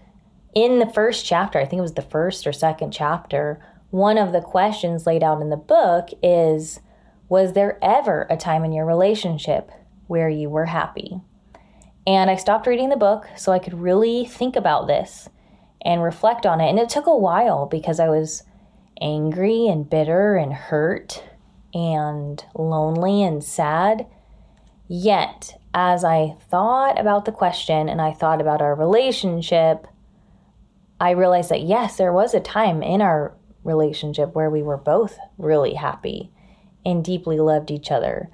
in 0.53 0.79
the 0.79 0.89
first 0.89 1.25
chapter, 1.25 1.59
I 1.59 1.65
think 1.65 1.79
it 1.79 1.83
was 1.83 1.93
the 1.93 2.01
first 2.01 2.45
or 2.45 2.53
second 2.53 2.91
chapter, 2.91 3.59
one 3.89 4.17
of 4.17 4.31
the 4.31 4.41
questions 4.41 5.05
laid 5.05 5.23
out 5.23 5.41
in 5.41 5.49
the 5.49 5.57
book 5.57 6.09
is 6.21 6.79
Was 7.29 7.53
there 7.53 7.77
ever 7.81 8.27
a 8.29 8.37
time 8.37 8.63
in 8.63 8.73
your 8.73 8.85
relationship 8.85 9.71
where 10.07 10.29
you 10.29 10.49
were 10.49 10.65
happy? 10.65 11.21
And 12.05 12.29
I 12.29 12.35
stopped 12.35 12.67
reading 12.67 12.89
the 12.89 12.97
book 12.97 13.27
so 13.37 13.51
I 13.51 13.59
could 13.59 13.79
really 13.79 14.25
think 14.25 14.55
about 14.55 14.87
this 14.87 15.29
and 15.81 16.03
reflect 16.03 16.45
on 16.45 16.59
it. 16.59 16.69
And 16.69 16.79
it 16.79 16.89
took 16.89 17.05
a 17.05 17.15
while 17.15 17.65
because 17.65 17.99
I 17.99 18.09
was 18.09 18.43
angry 19.01 19.67
and 19.67 19.89
bitter 19.89 20.35
and 20.35 20.53
hurt 20.53 21.23
and 21.73 22.43
lonely 22.55 23.23
and 23.23 23.43
sad. 23.43 24.05
Yet, 24.87 25.59
as 25.73 26.03
I 26.03 26.35
thought 26.49 26.99
about 26.99 27.25
the 27.25 27.31
question 27.31 27.89
and 27.89 28.01
I 28.01 28.13
thought 28.13 28.41
about 28.41 28.61
our 28.61 28.75
relationship, 28.75 29.87
I 30.99 31.11
realized 31.11 31.49
that 31.49 31.63
yes, 31.63 31.97
there 31.97 32.13
was 32.13 32.33
a 32.33 32.39
time 32.39 32.83
in 32.83 33.01
our 33.01 33.35
relationship 33.63 34.35
where 34.35 34.49
we 34.49 34.61
were 34.61 34.77
both 34.77 35.17
really 35.37 35.73
happy 35.73 36.31
and 36.85 37.03
deeply 37.03 37.39
loved 37.39 37.71
each 37.71 37.91
other. 37.91 38.29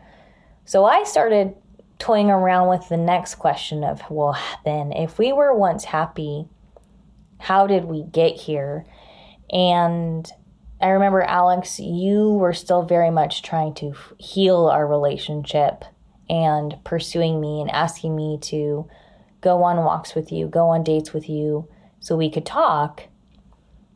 So 0.65 0.85
I 0.85 1.03
started 1.03 1.55
toying 1.97 2.29
around 2.29 2.69
with 2.69 2.89
the 2.89 2.97
next 2.97 3.35
question 3.35 3.83
of, 3.83 4.01
well, 4.09 4.37
then, 4.65 4.91
if 4.91 5.17
we 5.17 5.31
were 5.33 5.53
once 5.53 5.85
happy, 5.85 6.47
how 7.39 7.67
did 7.67 7.85
we 7.85 8.03
get 8.03 8.35
here? 8.35 8.85
And 9.51 10.29
I 10.81 10.89
remember, 10.89 11.21
Alex, 11.21 11.79
you 11.79 12.31
were 12.33 12.53
still 12.53 12.83
very 12.83 13.11
much 13.11 13.41
trying 13.41 13.73
to 13.75 13.93
heal 14.17 14.67
our 14.67 14.87
relationship 14.87 15.83
and 16.29 16.75
pursuing 16.83 17.41
me 17.41 17.61
and 17.61 17.71
asking 17.71 18.15
me 18.15 18.37
to 18.43 18.87
go 19.41 19.63
on 19.63 19.77
walks 19.77 20.15
with 20.15 20.31
you, 20.31 20.47
go 20.47 20.67
on 20.67 20.83
dates 20.83 21.13
with 21.13 21.29
you 21.29 21.67
so 21.99 22.15
we 22.15 22.29
could 22.29 22.45
talk. 22.45 23.03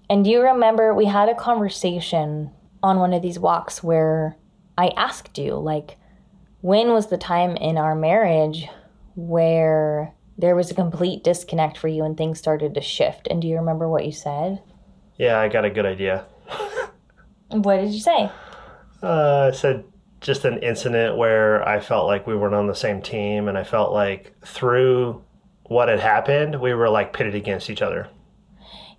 And 0.10 0.24
do 0.24 0.32
you 0.32 0.42
remember 0.42 0.94
we 0.94 1.06
had 1.06 1.30
a 1.30 1.36
conversation 1.36 2.52
on 2.82 3.00
one 3.00 3.14
of 3.14 3.22
these 3.22 3.40
walks 3.40 3.84
where 3.84 4.38
I 4.78 4.88
asked 4.98 5.38
you, 5.38 5.56
like, 5.56 5.98
when 6.62 6.90
was 6.90 7.08
the 7.08 7.18
time 7.18 7.56
in 7.58 7.78
our 7.78 7.96
marriage 7.96 8.68
where 9.16 10.14
there 10.38 10.56
was 10.56 10.72
a 10.72 10.76
complete 10.76 11.24
disconnect 11.24 11.78
for 11.78 11.88
you 11.88 12.04
and 12.04 12.18
things 12.18 12.40
started 12.40 12.74
to 12.74 12.82
shift. 12.82 13.28
And 13.30 13.42
do 13.42 13.48
you 13.48 13.58
remember 13.58 13.88
what 13.88 14.06
you 14.06 14.12
said? 14.12 14.62
Yeah, 15.18 15.40
I 15.40 15.48
got 15.48 15.66
a 15.66 15.70
good 15.70 15.86
idea. 15.86 16.26
what 17.50 17.78
did 17.78 17.92
you 17.92 18.00
say? 18.00 18.30
Uh, 19.02 19.52
I 19.54 19.56
said 19.56 19.84
just 20.24 20.46
an 20.46 20.58
incident 20.64 21.18
where 21.18 21.68
I 21.68 21.80
felt 21.80 22.08
like 22.08 22.26
we 22.26 22.36
weren't 22.36 22.56
on 22.56 22.68
the 22.68 22.76
same 22.76 23.02
team, 23.02 23.48
and 23.48 23.58
I 23.58 23.64
felt 23.64 23.94
like 23.94 24.34
through 24.44 25.24
what 25.64 25.90
had 25.90 26.00
happened, 26.00 26.60
we 26.60 26.74
were 26.74 26.90
like 26.90 27.14
pitted 27.14 27.36
against 27.36 27.70
each 27.70 27.82
other. 27.82 28.10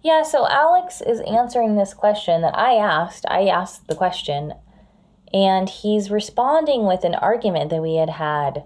Yeah, 0.02 0.23
so 0.23 0.47
Alex 0.49 1.00
is 1.00 1.21
answering 1.21 1.76
this 1.76 1.95
question 1.95 2.43
that 2.43 2.57
I 2.57 2.75
asked. 2.75 3.25
I 3.28 3.47
asked 3.47 3.88
the 3.88 3.95
question, 3.95 4.52
and 5.33 5.69
he's 5.69 6.11
responding 6.11 6.87
with 6.87 7.04
an 7.04 7.14
argument 7.14 7.71
that 7.71 7.83
we 7.83 7.97
had 7.97 8.11
had 8.11 8.64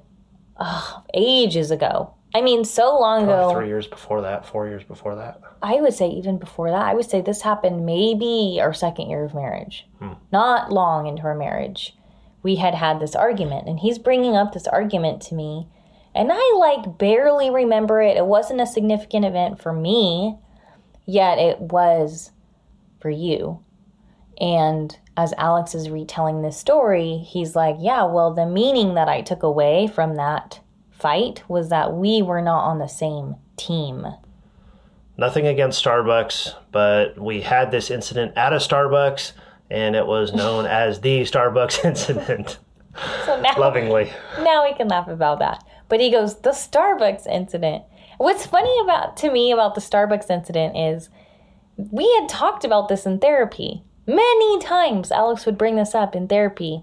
oh, 0.58 1.04
ages 1.14 1.70
ago 1.70 2.14
I 2.34 2.42
mean, 2.42 2.64
so 2.64 2.98
long 2.98 3.24
Probably 3.24 3.44
ago. 3.44 3.60
Three 3.60 3.68
years 3.68 3.86
before 3.86 4.20
that, 4.22 4.44
four 4.46 4.68
years 4.68 4.84
before 4.84 5.14
that. 5.16 5.40
I 5.62 5.80
would 5.80 5.94
say 5.94 6.08
even 6.08 6.38
before 6.38 6.70
that. 6.70 6.82
I 6.82 6.94
would 6.94 7.08
say 7.08 7.20
this 7.20 7.40
happened 7.42 7.86
maybe 7.86 8.58
our 8.60 8.74
second 8.74 9.08
year 9.08 9.24
of 9.24 9.34
marriage. 9.34 9.86
Hmm. 9.98 10.12
Not 10.30 10.70
long 10.70 11.06
into 11.06 11.22
our 11.22 11.34
marriage. 11.34 11.96
We 12.42 12.56
had 12.56 12.74
had 12.74 13.00
this 13.00 13.14
argument, 13.14 13.68
and 13.68 13.80
he's 13.80 13.98
bringing 13.98 14.36
up 14.36 14.52
this 14.52 14.66
argument 14.66 15.22
to 15.22 15.34
me. 15.34 15.68
And 16.14 16.30
I 16.32 16.54
like 16.58 16.98
barely 16.98 17.50
remember 17.50 18.00
it. 18.00 18.16
It 18.16 18.26
wasn't 18.26 18.60
a 18.60 18.66
significant 18.66 19.24
event 19.24 19.60
for 19.60 19.72
me, 19.72 20.38
yet 21.06 21.38
it 21.38 21.60
was 21.60 22.32
for 23.00 23.10
you. 23.10 23.62
And 24.40 24.96
as 25.16 25.34
Alex 25.36 25.74
is 25.74 25.90
retelling 25.90 26.42
this 26.42 26.56
story, 26.56 27.18
he's 27.18 27.56
like, 27.56 27.76
Yeah, 27.80 28.04
well, 28.04 28.32
the 28.32 28.46
meaning 28.46 28.94
that 28.94 29.08
I 29.08 29.20
took 29.20 29.42
away 29.42 29.88
from 29.88 30.16
that 30.16 30.60
fight 30.90 31.42
was 31.48 31.68
that 31.70 31.92
we 31.92 32.22
were 32.22 32.42
not 32.42 32.64
on 32.64 32.78
the 32.78 32.88
same 32.88 33.36
team. 33.56 34.06
Nothing 35.16 35.48
against 35.48 35.84
Starbucks, 35.84 36.54
but 36.70 37.18
we 37.18 37.40
had 37.40 37.72
this 37.72 37.90
incident 37.90 38.32
at 38.36 38.52
a 38.52 38.56
Starbucks, 38.56 39.32
and 39.70 39.96
it 39.96 40.06
was 40.06 40.32
known 40.32 40.66
as 40.66 41.00
the 41.00 41.22
Starbucks 41.22 41.84
incident. 41.84 42.58
So 43.24 43.40
now, 43.40 43.54
lovingly. 43.56 44.12
Now 44.40 44.64
we 44.64 44.74
can 44.74 44.88
laugh 44.88 45.08
about 45.08 45.38
that. 45.38 45.64
But 45.88 46.00
he 46.00 46.10
goes, 46.10 46.40
the 46.40 46.50
Starbucks 46.50 47.26
incident. 47.26 47.84
What's 48.18 48.46
funny 48.46 48.76
about 48.82 49.16
to 49.18 49.30
me 49.30 49.52
about 49.52 49.74
the 49.74 49.80
Starbucks 49.80 50.28
incident 50.28 50.76
is 50.76 51.08
we 51.76 52.12
had 52.18 52.28
talked 52.28 52.64
about 52.64 52.88
this 52.88 53.06
in 53.06 53.20
therapy. 53.20 53.84
Many 54.06 54.58
times 54.58 55.12
Alex 55.12 55.46
would 55.46 55.56
bring 55.56 55.76
this 55.76 55.94
up 55.94 56.16
in 56.16 56.26
therapy. 56.26 56.82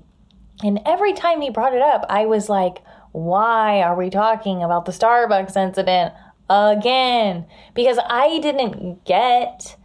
And 0.63 0.79
every 0.85 1.11
time 1.11 1.41
he 1.41 1.49
brought 1.49 1.73
it 1.73 1.81
up, 1.81 2.05
I 2.07 2.25
was 2.25 2.47
like, 2.47 2.81
why 3.11 3.81
are 3.81 3.95
we 3.95 4.09
talking 4.09 4.63
about 4.63 4.85
the 4.85 4.91
Starbucks 4.93 5.57
incident 5.57 6.13
again? 6.49 7.45
Because 7.73 7.99
I 8.07 8.39
didn't 8.39 9.03
get 9.03 9.75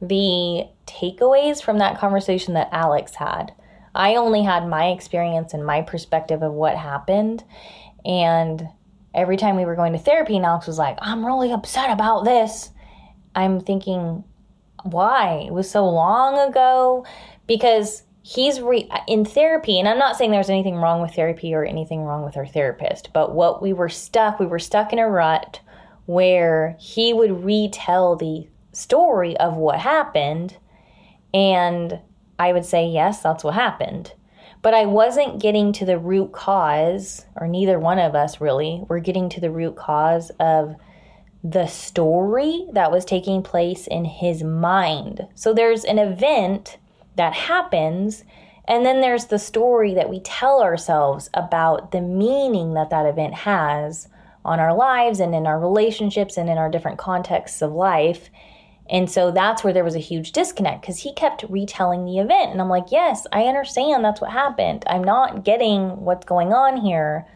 the 0.00 0.64
takeaways 0.88 1.62
from 1.62 1.78
that 1.78 1.98
conversation 1.98 2.54
that 2.54 2.68
Alex 2.72 3.14
had. 3.14 3.52
I 3.94 4.16
only 4.16 4.42
had 4.42 4.66
my 4.66 4.88
experience 4.88 5.54
and 5.54 5.64
my 5.64 5.82
perspective 5.82 6.42
of 6.42 6.52
what 6.52 6.76
happened. 6.76 7.44
And 8.04 8.68
every 9.14 9.36
time 9.36 9.56
we 9.56 9.64
were 9.64 9.76
going 9.76 9.92
to 9.92 9.98
therapy, 9.98 10.36
and 10.36 10.44
Alex 10.44 10.66
was 10.66 10.78
like, 10.78 10.98
I'm 11.00 11.24
really 11.24 11.52
upset 11.52 11.90
about 11.90 12.24
this. 12.24 12.70
I'm 13.34 13.60
thinking, 13.60 14.24
why? 14.84 15.44
It 15.46 15.52
was 15.52 15.70
so 15.70 15.88
long 15.88 16.38
ago. 16.48 17.04
Because 17.46 18.02
he's 18.22 18.60
re- 18.60 18.90
in 19.06 19.24
therapy, 19.24 19.78
and 19.78 19.88
I'm 19.88 19.98
not 19.98 20.16
saying 20.16 20.30
there's 20.30 20.50
anything 20.50 20.76
wrong 20.76 21.00
with 21.00 21.14
therapy 21.14 21.54
or 21.54 21.64
anything 21.64 22.02
wrong 22.02 22.24
with 22.24 22.36
our 22.36 22.46
therapist, 22.46 23.10
but 23.12 23.34
what 23.34 23.62
we 23.62 23.72
were 23.72 23.88
stuck, 23.88 24.38
we 24.38 24.46
were 24.46 24.58
stuck 24.58 24.92
in 24.92 24.98
a 24.98 25.08
rut 25.08 25.60
where 26.06 26.76
he 26.78 27.12
would 27.12 27.44
retell 27.44 28.16
the 28.16 28.46
story 28.72 29.36
of 29.38 29.56
what 29.56 29.78
happened. 29.78 30.56
And 31.32 32.00
I 32.38 32.52
would 32.52 32.64
say, 32.64 32.86
yes, 32.86 33.22
that's 33.22 33.44
what 33.44 33.54
happened. 33.54 34.12
But 34.62 34.74
I 34.74 34.86
wasn't 34.86 35.40
getting 35.40 35.72
to 35.74 35.84
the 35.84 35.98
root 35.98 36.32
cause, 36.32 37.24
or 37.36 37.46
neither 37.46 37.78
one 37.78 37.98
of 37.98 38.14
us 38.14 38.40
really 38.40 38.82
were 38.88 38.98
getting 38.98 39.28
to 39.30 39.40
the 39.40 39.50
root 39.50 39.76
cause 39.76 40.30
of 40.40 40.74
the 41.44 41.66
story 41.66 42.66
that 42.72 42.90
was 42.90 43.04
taking 43.04 43.42
place 43.42 43.86
in 43.86 44.04
his 44.04 44.42
mind. 44.42 45.26
So 45.34 45.54
there's 45.54 45.84
an 45.84 45.98
event 45.98 46.78
that 47.14 47.34
happens, 47.34 48.24
and 48.66 48.84
then 48.84 49.00
there's 49.00 49.26
the 49.26 49.38
story 49.38 49.94
that 49.94 50.10
we 50.10 50.20
tell 50.20 50.60
ourselves 50.62 51.30
about 51.34 51.92
the 51.92 52.00
meaning 52.00 52.74
that 52.74 52.90
that 52.90 53.06
event 53.06 53.34
has 53.34 54.08
on 54.44 54.58
our 54.58 54.74
lives 54.74 55.20
and 55.20 55.34
in 55.34 55.46
our 55.46 55.60
relationships 55.60 56.36
and 56.36 56.48
in 56.48 56.58
our 56.58 56.70
different 56.70 56.98
contexts 56.98 57.62
of 57.62 57.72
life. 57.72 58.30
And 58.90 59.10
so 59.10 59.30
that's 59.30 59.62
where 59.62 59.72
there 59.72 59.84
was 59.84 59.94
a 59.94 60.00
huge 60.00 60.32
disconnect 60.32 60.80
because 60.80 60.98
he 60.98 61.12
kept 61.12 61.44
retelling 61.48 62.04
the 62.04 62.18
event. 62.18 62.52
And 62.52 62.60
I'm 62.60 62.70
like, 62.70 62.90
yes, 62.90 63.26
I 63.32 63.42
understand 63.42 64.04
that's 64.04 64.20
what 64.20 64.30
happened. 64.30 64.84
I'm 64.86 65.04
not 65.04 65.44
getting 65.44 66.00
what's 66.00 66.24
going 66.24 66.52
on 66.52 66.78
here. 66.78 67.26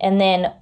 And 0.00 0.20
then 0.20 0.52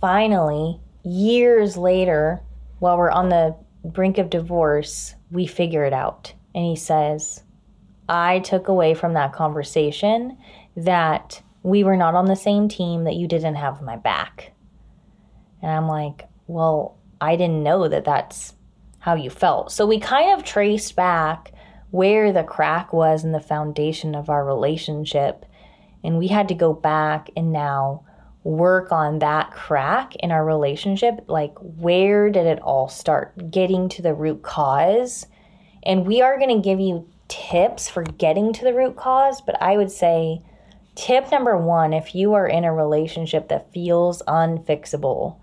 finally, 0.00 0.80
years 1.04 1.76
later, 1.76 2.40
while 2.80 2.98
we're 2.98 3.10
on 3.10 3.28
the 3.28 3.56
brink 3.84 4.18
of 4.18 4.30
divorce, 4.30 5.14
we 5.30 5.46
figure 5.46 5.84
it 5.84 5.92
out. 5.92 6.32
And 6.54 6.64
he 6.64 6.76
says, 6.76 7.44
I 8.08 8.40
took 8.40 8.68
away 8.68 8.94
from 8.94 9.14
that 9.14 9.32
conversation 9.32 10.38
that 10.76 11.42
we 11.62 11.84
were 11.84 11.96
not 11.96 12.14
on 12.14 12.26
the 12.26 12.36
same 12.36 12.68
team, 12.68 13.04
that 13.04 13.16
you 13.16 13.28
didn't 13.28 13.56
have 13.56 13.82
my 13.82 13.96
back. 13.96 14.52
And 15.62 15.70
I'm 15.70 15.86
like, 15.86 16.26
well, 16.46 16.98
I 17.20 17.36
didn't 17.36 17.62
know 17.62 17.88
that 17.88 18.04
that's 18.04 18.54
how 18.98 19.14
you 19.14 19.30
felt. 19.30 19.72
So 19.72 19.86
we 19.86 20.00
kind 20.00 20.36
of 20.36 20.44
traced 20.44 20.96
back 20.96 21.52
where 21.90 22.32
the 22.32 22.44
crack 22.44 22.92
was 22.92 23.24
in 23.24 23.32
the 23.32 23.40
foundation 23.40 24.14
of 24.14 24.28
our 24.28 24.44
relationship. 24.44 25.44
And 26.04 26.18
we 26.18 26.28
had 26.28 26.48
to 26.48 26.54
go 26.54 26.72
back 26.72 27.30
and 27.36 27.52
now 27.52 28.04
work 28.44 28.92
on 28.92 29.18
that 29.18 29.50
crack 29.50 30.14
in 30.16 30.30
our 30.30 30.44
relationship. 30.44 31.24
Like, 31.26 31.54
where 31.58 32.30
did 32.30 32.46
it 32.46 32.60
all 32.60 32.88
start? 32.88 33.50
Getting 33.50 33.88
to 33.90 34.02
the 34.02 34.14
root 34.14 34.42
cause. 34.42 35.26
And 35.82 36.06
we 36.06 36.22
are 36.22 36.38
going 36.38 36.56
to 36.56 36.62
give 36.62 36.80
you 36.80 37.08
tips 37.28 37.88
for 37.88 38.02
getting 38.02 38.52
to 38.54 38.64
the 38.64 38.74
root 38.74 38.96
cause, 38.96 39.40
but 39.40 39.60
I 39.62 39.76
would 39.76 39.90
say 39.90 40.42
tip 40.94 41.30
number 41.30 41.56
one 41.56 41.92
if 41.92 42.14
you 42.14 42.34
are 42.34 42.46
in 42.46 42.64
a 42.64 42.72
relationship 42.72 43.48
that 43.48 43.72
feels 43.72 44.22
unfixable, 44.22 45.36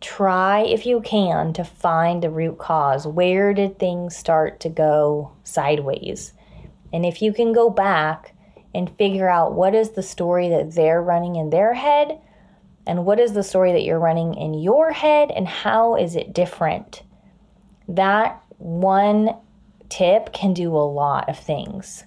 try 0.00 0.60
if 0.60 0.86
you 0.86 1.00
can 1.00 1.52
to 1.54 1.64
find 1.64 2.22
the 2.22 2.30
root 2.30 2.58
cause. 2.58 3.06
Where 3.06 3.52
did 3.52 3.78
things 3.78 4.16
start 4.16 4.60
to 4.60 4.68
go 4.68 5.32
sideways? 5.44 6.32
And 6.92 7.04
if 7.04 7.20
you 7.20 7.32
can 7.32 7.52
go 7.52 7.68
back 7.70 8.34
and 8.74 8.96
figure 8.96 9.28
out 9.28 9.54
what 9.54 9.74
is 9.74 9.90
the 9.90 10.02
story 10.02 10.48
that 10.50 10.74
they're 10.74 11.02
running 11.02 11.36
in 11.36 11.50
their 11.50 11.74
head 11.74 12.20
and 12.86 13.04
what 13.04 13.20
is 13.20 13.32
the 13.32 13.42
story 13.42 13.72
that 13.72 13.82
you're 13.82 13.98
running 13.98 14.34
in 14.34 14.54
your 14.54 14.92
head 14.92 15.30
and 15.30 15.46
how 15.46 15.96
is 15.96 16.16
it 16.16 16.32
different? 16.32 17.02
That 17.88 18.42
one 18.58 19.36
tip 19.88 20.32
can 20.32 20.54
do 20.54 20.74
a 20.74 20.78
lot 20.78 21.28
of 21.28 21.38
things. 21.38 22.04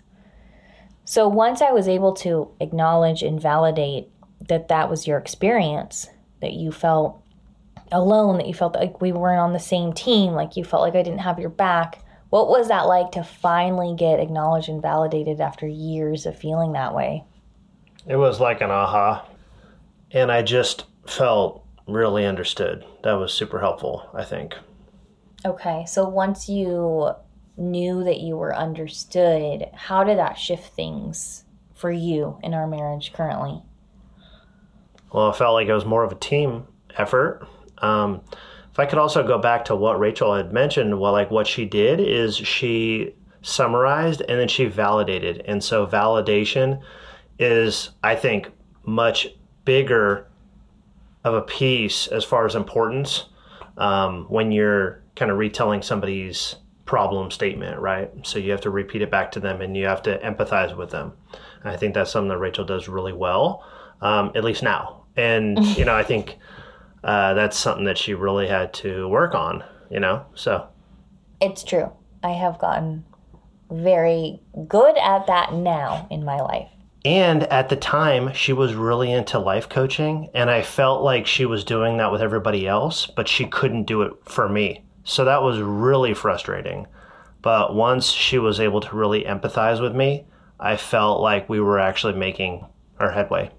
So 1.03 1.27
once 1.27 1.61
I 1.61 1.71
was 1.71 1.87
able 1.87 2.13
to 2.15 2.51
acknowledge 2.59 3.21
and 3.21 3.41
validate 3.41 4.09
that 4.47 4.69
that 4.69 4.89
was 4.89 5.07
your 5.07 5.17
experience, 5.17 6.09
that 6.41 6.53
you 6.53 6.71
felt 6.71 7.21
alone, 7.91 8.37
that 8.37 8.47
you 8.47 8.53
felt 8.53 8.75
like 8.75 9.01
we 9.01 9.11
weren't 9.11 9.39
on 9.39 9.53
the 9.53 9.59
same 9.59 9.93
team, 9.93 10.33
like 10.33 10.55
you 10.55 10.63
felt 10.63 10.81
like 10.81 10.95
I 10.95 11.03
didn't 11.03 11.19
have 11.19 11.39
your 11.39 11.49
back. 11.49 12.03
What 12.29 12.47
was 12.47 12.69
that 12.69 12.87
like 12.87 13.11
to 13.11 13.23
finally 13.23 13.95
get 13.95 14.19
acknowledged 14.19 14.69
and 14.69 14.81
validated 14.81 15.41
after 15.41 15.67
years 15.67 16.25
of 16.25 16.37
feeling 16.37 16.71
that 16.73 16.95
way? 16.95 17.25
It 18.07 18.15
was 18.15 18.39
like 18.39 18.61
an 18.61 18.71
aha. 18.71 19.25
And 20.11 20.31
I 20.31 20.41
just 20.41 20.85
felt 21.05 21.65
really 21.87 22.25
understood. 22.25 22.85
That 23.03 23.13
was 23.13 23.33
super 23.33 23.59
helpful, 23.59 24.09
I 24.13 24.23
think. 24.23 24.55
Okay, 25.45 25.85
so 25.87 26.07
once 26.07 26.47
you 26.47 27.11
knew 27.57 28.03
that 28.03 28.19
you 28.19 28.37
were 28.37 28.55
understood, 28.55 29.69
how 29.73 30.03
did 30.03 30.17
that 30.17 30.37
shift 30.37 30.73
things 30.73 31.43
for 31.73 31.91
you 31.91 32.37
in 32.43 32.53
our 32.53 32.67
marriage 32.67 33.11
currently? 33.11 33.61
Well, 35.11 35.29
it 35.29 35.35
felt 35.35 35.53
like 35.53 35.67
it 35.67 35.73
was 35.73 35.85
more 35.85 36.03
of 36.03 36.11
a 36.11 36.15
team 36.15 36.67
effort. 36.97 37.47
Um, 37.81 38.21
if 38.71 38.79
I 38.79 38.85
could 38.85 38.99
also 38.99 39.25
go 39.25 39.37
back 39.37 39.65
to 39.65 39.75
what 39.75 39.99
Rachel 39.99 40.33
had 40.33 40.53
mentioned, 40.53 40.99
well, 40.99 41.11
like 41.11 41.29
what 41.29 41.45
she 41.45 41.65
did 41.65 41.99
is 41.99 42.37
she 42.37 43.13
summarized 43.41 44.21
and 44.21 44.39
then 44.39 44.47
she 44.47 44.65
validated. 44.65 45.43
And 45.45 45.63
so 45.63 45.85
validation 45.85 46.81
is, 47.37 47.89
I 48.03 48.15
think, 48.15 48.49
much 48.85 49.27
bigger 49.65 50.27
of 51.23 51.33
a 51.33 51.41
piece 51.41 52.07
as 52.07 52.23
far 52.23 52.45
as 52.45 52.55
importance 52.55 53.25
um, 53.77 54.25
when 54.29 54.51
you're 54.51 55.03
kind 55.15 55.31
of 55.31 55.37
retelling 55.37 55.81
somebody's 55.81 56.55
problem 56.85 57.29
statement, 57.31 57.79
right? 57.79 58.09
So 58.23 58.39
you 58.39 58.51
have 58.51 58.61
to 58.61 58.69
repeat 58.69 59.01
it 59.01 59.11
back 59.11 59.31
to 59.31 59.39
them 59.39 59.61
and 59.61 59.75
you 59.75 59.85
have 59.85 60.01
to 60.03 60.17
empathize 60.19 60.75
with 60.75 60.89
them. 60.89 61.13
And 61.61 61.71
I 61.71 61.77
think 61.77 61.93
that's 61.93 62.11
something 62.11 62.29
that 62.29 62.37
Rachel 62.37 62.65
does 62.65 62.87
really 62.87 63.13
well, 63.13 63.65
um, 64.01 64.31
at 64.35 64.43
least 64.43 64.63
now. 64.63 65.03
And, 65.15 65.59
you 65.77 65.85
know, 65.85 65.95
I 65.95 66.03
think 66.03 66.37
uh, 67.03 67.33
that's 67.33 67.57
something 67.57 67.85
that 67.85 67.97
she 67.97 68.13
really 68.13 68.47
had 68.47 68.73
to 68.75 69.07
work 69.07 69.33
on, 69.33 69.63
you 69.89 69.99
know? 69.99 70.25
So 70.35 70.67
it's 71.39 71.63
true. 71.63 71.91
I 72.23 72.31
have 72.31 72.59
gotten 72.59 73.05
very 73.71 74.41
good 74.67 74.97
at 74.97 75.27
that 75.27 75.53
now 75.53 76.07
in 76.11 76.23
my 76.23 76.39
life. 76.39 76.69
And 77.03 77.43
at 77.43 77.69
the 77.69 77.75
time, 77.75 78.31
she 78.33 78.53
was 78.53 78.75
really 78.75 79.11
into 79.11 79.39
life 79.39 79.67
coaching, 79.67 80.29
and 80.35 80.51
I 80.51 80.61
felt 80.61 81.01
like 81.01 81.25
she 81.25 81.45
was 81.45 81.63
doing 81.63 81.97
that 81.97 82.11
with 82.11 82.21
everybody 82.21 82.67
else, 82.67 83.07
but 83.07 83.27
she 83.27 83.47
couldn't 83.47 83.85
do 83.85 84.03
it 84.03 84.13
for 84.25 84.47
me. 84.47 84.83
So 85.03 85.25
that 85.25 85.41
was 85.41 85.59
really 85.59 86.13
frustrating. 86.13 86.85
But 87.41 87.73
once 87.73 88.11
she 88.11 88.37
was 88.37 88.59
able 88.59 88.81
to 88.81 88.95
really 88.95 89.23
empathize 89.23 89.81
with 89.81 89.95
me, 89.95 90.25
I 90.59 90.77
felt 90.77 91.21
like 91.21 91.49
we 91.49 91.59
were 91.59 91.79
actually 91.79 92.13
making 92.13 92.67
our 92.99 93.09
headway. 93.09 93.49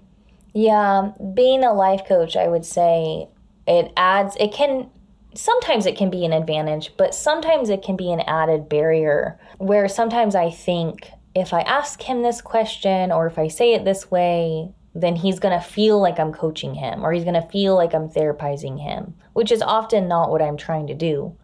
Yeah, 0.53 1.11
being 1.33 1.63
a 1.63 1.73
life 1.73 2.05
coach, 2.07 2.35
I 2.35 2.47
would 2.47 2.65
say 2.65 3.27
it 3.67 3.91
adds, 3.97 4.35
it 4.39 4.53
can, 4.53 4.89
sometimes 5.33 5.85
it 5.85 5.97
can 5.97 6.09
be 6.09 6.25
an 6.25 6.33
advantage, 6.33 6.91
but 6.97 7.15
sometimes 7.15 7.69
it 7.69 7.81
can 7.81 7.95
be 7.95 8.11
an 8.11 8.21
added 8.21 8.69
barrier 8.69 9.39
where 9.57 9.87
sometimes 9.87 10.35
I 10.35 10.51
think 10.51 11.09
if 11.35 11.53
I 11.53 11.61
ask 11.61 12.01
him 12.01 12.21
this 12.21 12.41
question 12.41 13.11
or 13.11 13.25
if 13.25 13.39
I 13.39 13.47
say 13.47 13.73
it 13.73 13.83
this 13.83 14.11
way, 14.11 14.69
then 14.93 15.15
he's 15.15 15.39
going 15.39 15.59
to 15.59 15.65
feel 15.65 15.99
like 15.99 16.19
I'm 16.19 16.31
coaching 16.31 16.75
him 16.75 17.03
or 17.03 17.11
he's 17.11 17.23
going 17.23 17.41
to 17.41 17.49
feel 17.49 17.75
like 17.75 17.95
I'm 17.95 18.09
therapizing 18.09 18.79
him, 18.79 19.15
which 19.33 19.51
is 19.51 19.63
often 19.63 20.07
not 20.07 20.29
what 20.29 20.41
I'm 20.41 20.57
trying 20.57 20.87
to 20.87 20.93
do. 20.93 21.35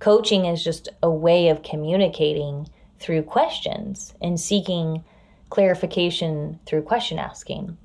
Coaching 0.00 0.44
is 0.44 0.62
just 0.62 0.88
a 1.02 1.10
way 1.10 1.48
of 1.48 1.62
communicating 1.62 2.68
through 2.98 3.22
questions 3.22 4.14
and 4.20 4.38
seeking 4.38 5.02
clarification 5.48 6.60
through 6.66 6.82
question 6.82 7.18
asking. 7.18 7.76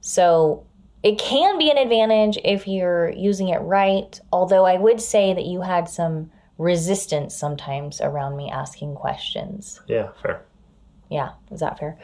So 0.00 0.66
it 1.02 1.18
can 1.18 1.58
be 1.58 1.70
an 1.70 1.78
advantage 1.78 2.38
if 2.44 2.66
you're 2.66 3.10
using 3.10 3.48
it 3.48 3.58
right, 3.58 4.20
although 4.32 4.64
I 4.64 4.76
would 4.76 5.00
say 5.00 5.32
that 5.34 5.44
you 5.44 5.60
had 5.62 5.88
some 5.88 6.30
resistance 6.58 7.36
sometimes 7.36 8.00
around 8.00 8.36
me 8.36 8.50
asking 8.50 8.96
questions. 8.96 9.80
Yeah, 9.86 10.08
fair. 10.22 10.42
Yeah, 11.10 11.30
is 11.50 11.60
that 11.60 11.78
fair? 11.78 11.98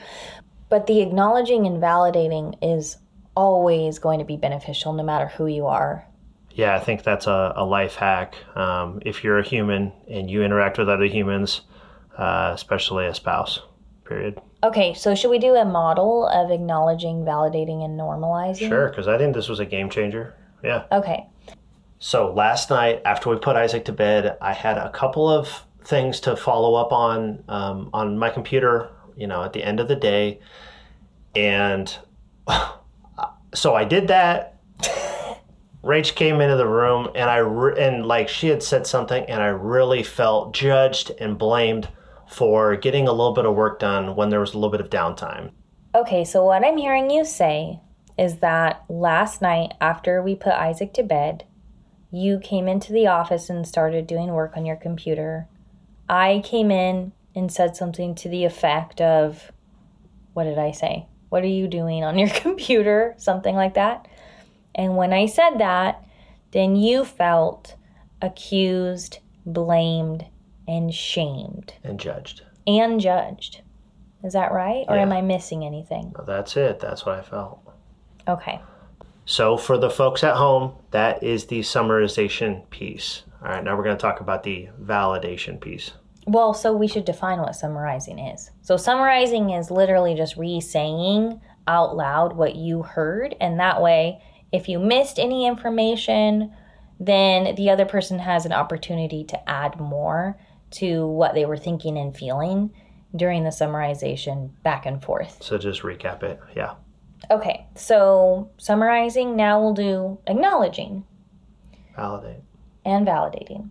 But 0.69 0.87
the 0.87 1.03
acknowledging 1.03 1.67
and 1.67 1.83
validating 1.83 2.57
is 2.63 2.97
always 3.37 3.99
going 3.99 4.21
to 4.21 4.25
be 4.25 4.37
beneficial 4.37 4.93
no 4.93 5.03
matter 5.03 5.27
who 5.27 5.47
you 5.47 5.67
are. 5.67 6.07
yeah, 6.53 6.77
I 6.77 6.81
think 6.81 7.03
that's 7.03 7.27
a, 7.27 7.53
a 7.57 7.65
life 7.65 7.97
hack. 7.97 8.37
Um, 8.55 9.01
if 9.05 9.25
you're 9.25 9.39
a 9.39 9.47
human 9.47 9.93
and 10.09 10.31
you 10.31 10.45
interact 10.45 10.79
with 10.79 10.89
other 10.89 11.07
humans, 11.07 11.63
uh, 12.17 12.53
especially 12.55 13.07
a 13.07 13.15
spouse, 13.15 13.61
period. 14.05 14.41
Okay, 14.63 14.95
so 14.95 15.15
should 15.15 15.31
we 15.31 15.39
do 15.39 15.55
a 15.55 15.65
model 15.65 16.27
of 16.27 16.51
acknowledging, 16.51 17.25
validating, 17.25 17.85
and 17.85 17.99
normalizing? 17.99 18.69
Sure, 18.69 18.89
because 18.89 19.09
I 19.09 19.19
think 19.19 19.35
this 19.35 19.49
was 19.49 19.61
a 19.61 19.67
game 19.67 19.91
changer. 19.91 20.35
Yeah. 20.63 20.85
Okay. 20.91 21.27
So 21.99 22.33
last 22.33 22.71
night, 22.71 23.03
after 23.05 23.31
we 23.31 23.37
put 23.37 23.57
Isaac 23.57 23.85
to 23.87 23.93
bed, 23.93 24.37
I 24.41 24.53
had 24.53 24.79
a 24.79 24.91
couple 24.91 25.29
of 25.29 25.65
things 25.85 26.21
to 26.21 26.37
follow 26.37 26.75
up 26.75 26.93
on 26.93 27.45
um, 27.49 27.91
on 27.93 28.19
my 28.19 28.31
computer. 28.31 28.91
You 29.17 29.27
know, 29.27 29.45
at 29.45 29.53
the 29.53 29.63
end 29.63 29.81
of 29.81 29.89
the 29.89 29.97
day, 29.97 30.41
and 31.37 31.95
so 33.55 33.75
I 33.75 33.85
did 33.85 34.09
that. 34.09 34.59
Rach 35.85 36.15
came 36.15 36.41
into 36.41 36.57
the 36.57 36.67
room, 36.67 37.11
and 37.15 37.29
I 37.29 37.37
re- 37.37 37.79
and 37.79 38.07
like 38.07 38.29
she 38.29 38.49
had 38.49 38.63
said 38.63 38.87
something, 38.87 39.25
and 39.25 39.43
I 39.43 39.49
really 39.49 40.03
felt 40.03 40.55
judged 40.55 41.13
and 41.21 41.39
blamed 41.39 41.89
for 42.29 42.77
getting 42.77 43.07
a 43.07 43.13
little 43.13 43.35
bit 43.35 43.47
of 43.47 43.55
work 43.55 43.79
done 43.79 44.17
when 44.17 44.31
there 44.31 44.41
was 44.41 44.53
a 44.53 44.59
little 44.59 44.71
bit 44.71 44.81
of 44.81 44.91
downtime. 44.91 45.53
Okay, 45.95 46.25
so 46.25 46.45
what 46.45 46.65
I'm 46.65 46.77
hearing 46.77 47.11
you 47.11 47.25
say 47.25 47.81
is 48.19 48.39
that 48.39 48.85
last 48.89 49.43
night 49.43 49.75
after 49.81 50.23
we 50.23 50.35
put 50.35 50.53
Isaac 50.53 50.93
to 50.95 51.03
bed, 51.03 51.45
you 52.11 52.39
came 52.39 52.69
into 52.69 52.93
the 52.93 53.07
office 53.07 53.51
and 53.51 53.67
started 53.67 54.07
doing 54.07 54.29
work 54.29 54.57
on 54.57 54.67
your 54.67 54.77
computer. 54.77 55.49
I 56.09 56.43
came 56.45 56.71
in 56.71 57.13
and 57.35 57.53
said 57.53 57.77
something 57.77 58.15
to 58.17 58.29
the 58.29 58.45
effect 58.45 59.01
of, 59.01 59.51
What 60.33 60.45
did 60.45 60.59
I 60.59 60.71
say? 60.71 61.07
What 61.29 61.43
are 61.43 61.49
you 61.49 61.67
doing 61.67 62.05
on 62.05 62.19
your 62.19 62.29
computer? 62.35 63.15
Something 63.19 63.57
like 63.57 63.75
that. 63.75 64.07
And 64.75 64.97
when 64.97 65.13
I 65.13 65.27
said 65.27 65.59
that, 65.59 66.05
then 66.53 66.77
you 66.77 67.05
felt 67.05 67.77
accused, 68.23 69.19
blamed, 69.45 70.27
and 70.67 70.93
shamed 70.95 71.75
and 71.83 71.99
judged. 72.01 72.43
and 72.67 73.01
judged. 73.01 73.63
Is 74.23 74.33
that 74.33 74.53
right? 74.53 74.85
Or 74.89 74.97
Yeah. 74.97 75.03
am 75.03 75.13
I 75.13 75.21
missing 75.21 75.65
anything? 75.65 76.15
That's 76.27 76.57
it. 76.57 76.81
That's 76.81 77.05
what 77.05 77.19
I 77.19 77.23
felt. 77.23 77.61
Okay. 78.27 78.61
So 79.27 79.57
for 79.57 79.77
the 79.79 79.91
folks 79.91 80.25
at 80.25 80.37
home, 80.37 80.73
that 80.91 81.23
is 81.23 81.47
the 81.47 81.61
summarization 81.61 82.69
piece. 82.71 83.23
All 83.43 83.51
right, 83.51 83.63
now 83.63 83.77
we're 83.77 83.85
going 83.85 83.97
to 83.97 84.01
talk 84.01 84.21
about 84.21 84.43
the 84.43 84.69
validation 84.83 85.61
piece. 85.61 85.93
Well, 86.27 86.55
so 86.55 86.75
we 86.75 86.89
should 86.89 87.05
define 87.05 87.41
what 87.41 87.55
summarizing 87.55 88.19
is. 88.19 88.51
So, 88.63 88.79
summarizing 88.79 89.51
is 89.51 89.71
literally 89.71 90.15
just 90.15 90.37
re 90.39 90.59
saying 90.61 91.39
out 91.67 91.95
loud 91.97 92.35
what 92.35 92.55
you 92.57 92.83
heard. 92.83 93.35
And 93.41 93.61
that 93.61 93.83
way, 93.83 94.23
if 94.51 94.67
you 94.69 94.79
missed 94.79 95.19
any 95.19 95.47
information, 95.47 96.51
then 96.99 97.55
the 97.57 97.69
other 97.69 97.85
person 97.85 98.21
has 98.21 98.47
an 98.47 98.53
opportunity 98.53 99.25
to 99.25 99.49
add 99.51 99.79
more 99.79 100.39
to 100.75 101.07
what 101.07 101.35
they 101.35 101.45
were 101.45 101.57
thinking 101.57 101.97
and 101.99 102.17
feeling 102.17 102.71
during 103.15 103.45
the 103.45 103.51
summarization 103.51 104.51
back 104.63 104.87
and 104.87 105.03
forth. 105.03 105.43
So 105.43 105.57
just 105.59 105.83
recap 105.83 106.23
it. 106.23 106.41
Yeah. 106.57 106.75
Okay, 107.31 107.67
so 107.75 108.51
summarizing, 108.59 109.37
now 109.37 109.61
we'll 109.61 109.75
do 109.75 110.19
acknowledging. 110.27 111.05
Validate. 111.97 112.43
and 112.85 113.07
validating. 113.07 113.71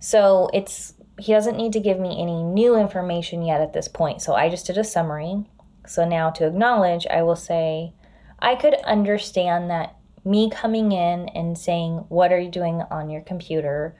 So 0.00 0.50
it's 0.52 0.94
he 1.18 1.32
doesn't 1.32 1.56
need 1.56 1.72
to 1.74 1.80
give 1.80 2.00
me 2.00 2.20
any 2.20 2.42
new 2.42 2.76
information 2.76 3.42
yet 3.42 3.60
at 3.60 3.72
this 3.72 3.88
point. 3.88 4.22
So 4.22 4.34
I 4.34 4.48
just 4.48 4.66
did 4.66 4.78
a 4.78 4.84
summary. 4.84 5.44
So 5.86 6.08
now 6.08 6.30
to 6.30 6.46
acknowledge, 6.46 7.06
I 7.06 7.22
will 7.22 7.36
say 7.36 7.92
I 8.38 8.54
could 8.54 8.74
understand 8.84 9.70
that 9.70 9.96
me 10.24 10.50
coming 10.50 10.92
in 10.92 11.28
and 11.30 11.56
saying 11.56 12.04
what 12.08 12.32
are 12.32 12.40
you 12.40 12.50
doing 12.50 12.82
on 12.90 13.10
your 13.10 13.22
computer 13.22 13.96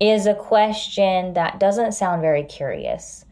is 0.00 0.26
a 0.26 0.34
question 0.34 1.34
that 1.34 1.60
doesn't 1.60 1.92
sound 1.92 2.22
very 2.22 2.42
curious 2.42 3.24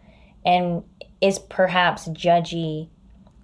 and 0.44 0.84
is 1.20 1.38
perhaps 1.38 2.06
judgy 2.08 2.88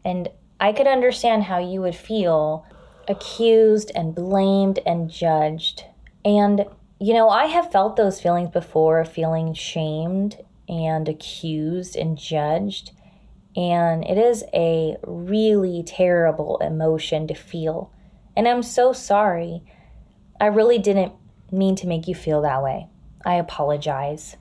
and 0.04 0.28
I 0.60 0.72
could 0.72 0.86
understand 0.86 1.44
how 1.44 1.58
you 1.58 1.80
would 1.80 1.96
feel 1.96 2.66
accused 3.08 3.90
and 3.94 4.14
blamed 4.14 4.78
and 4.86 5.10
judged. 5.10 5.84
And, 6.24 6.66
you 7.00 7.14
know, 7.14 7.28
I 7.28 7.46
have 7.46 7.72
felt 7.72 7.96
those 7.96 8.20
feelings 8.20 8.50
before 8.50 9.04
feeling 9.04 9.54
shamed 9.54 10.38
and 10.68 11.08
accused 11.08 11.96
and 11.96 12.16
judged. 12.16 12.92
And 13.56 14.04
it 14.04 14.18
is 14.18 14.44
a 14.52 14.96
really 15.06 15.82
terrible 15.86 16.58
emotion 16.58 17.26
to 17.28 17.34
feel. 17.34 17.92
And 18.36 18.48
I'm 18.48 18.62
so 18.62 18.92
sorry. 18.92 19.62
I 20.40 20.46
really 20.46 20.78
didn't 20.78 21.12
mean 21.52 21.76
to 21.76 21.86
make 21.86 22.08
you 22.08 22.14
feel 22.14 22.42
that 22.42 22.62
way. 22.62 22.88
I 23.24 23.36
apologize. 23.36 24.36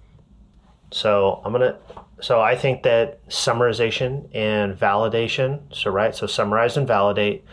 So 0.91 1.41
I'm 1.43 1.51
gonna. 1.51 1.77
So 2.21 2.39
I 2.39 2.55
think 2.55 2.83
that 2.83 3.27
summarization 3.27 4.29
and 4.33 4.77
validation. 4.77 5.61
So 5.75 5.91
right. 5.91 6.15
So 6.15 6.27
summarize 6.27 6.77
and 6.77 6.87
validate 6.87 7.43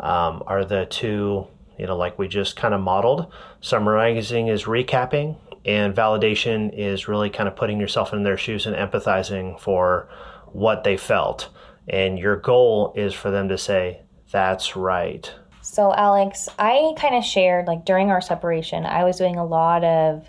um, 0.00 0.42
are 0.46 0.64
the 0.64 0.86
two. 0.86 1.46
You 1.78 1.86
know, 1.86 1.96
like 1.96 2.18
we 2.18 2.26
just 2.26 2.56
kind 2.56 2.72
of 2.72 2.80
modeled. 2.80 3.32
Summarizing 3.60 4.48
is 4.48 4.64
recapping, 4.64 5.36
and 5.66 5.94
validation 5.94 6.72
is 6.72 7.06
really 7.06 7.28
kind 7.28 7.48
of 7.48 7.54
putting 7.56 7.78
yourself 7.78 8.14
in 8.14 8.22
their 8.22 8.38
shoes 8.38 8.64
and 8.66 8.74
empathizing 8.74 9.60
for 9.60 10.08
what 10.52 10.84
they 10.84 10.96
felt. 10.96 11.50
And 11.86 12.18
your 12.18 12.36
goal 12.36 12.94
is 12.96 13.12
for 13.12 13.30
them 13.30 13.48
to 13.50 13.58
say, 13.58 14.00
"That's 14.32 14.74
right." 14.74 15.30
So, 15.60 15.92
Alex, 15.92 16.48
I 16.58 16.94
kind 16.96 17.14
of 17.14 17.24
shared, 17.24 17.66
like 17.66 17.84
during 17.84 18.10
our 18.10 18.20
separation, 18.20 18.86
I 18.86 19.04
was 19.04 19.18
doing 19.18 19.36
a 19.36 19.44
lot 19.44 19.84
of 19.84 20.26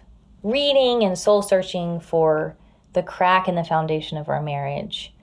reading 0.49 1.03
and 1.03 1.17
soul 1.17 1.41
searching 1.41 1.99
for 1.99 2.55
the 2.93 3.03
crack 3.03 3.47
in 3.47 3.55
the 3.55 3.63
foundation 3.63 4.17
of 4.17 4.29
our 4.29 4.41
marriage 4.41 5.13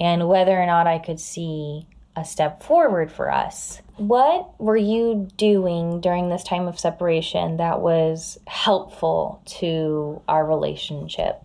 and 0.00 0.28
whether 0.28 0.60
or 0.60 0.66
not 0.66 0.86
I 0.86 0.98
could 0.98 1.20
see 1.20 1.86
a 2.16 2.24
step 2.24 2.62
forward 2.62 3.10
for 3.10 3.30
us. 3.30 3.80
What 3.96 4.60
were 4.60 4.76
you 4.76 5.28
doing 5.36 6.00
during 6.00 6.28
this 6.28 6.42
time 6.42 6.66
of 6.66 6.78
separation 6.78 7.56
that 7.58 7.80
was 7.80 8.38
helpful 8.46 9.42
to 9.46 10.20
our 10.26 10.44
relationship? 10.44 11.40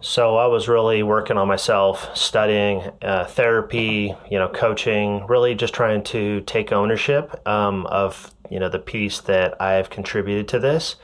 So 0.00 0.36
I 0.36 0.46
was 0.46 0.68
really 0.68 1.02
working 1.02 1.36
on 1.36 1.46
myself, 1.46 2.16
studying 2.16 2.90
uh, 3.02 3.26
therapy, 3.26 4.14
you 4.30 4.38
know, 4.38 4.48
coaching, 4.48 5.26
really 5.26 5.54
just 5.54 5.74
trying 5.74 6.02
to 6.04 6.40
take 6.40 6.72
ownership 6.72 7.46
um, 7.46 7.86
of 7.86 8.34
you 8.50 8.58
know 8.58 8.68
the 8.68 8.78
piece 8.78 9.20
that 9.20 9.60
I've 9.62 9.90
contributed 9.90 10.48
to 10.48 10.58
this, 10.58 10.96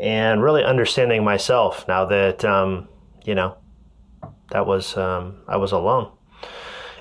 and 0.00 0.42
really 0.42 0.64
understanding 0.64 1.24
myself 1.24 1.86
now 1.88 2.04
that 2.06 2.44
um, 2.44 2.88
you 3.24 3.34
know 3.34 3.56
that 4.50 4.66
was 4.66 4.96
um, 4.96 5.42
I 5.48 5.56
was 5.56 5.72
alone, 5.72 6.10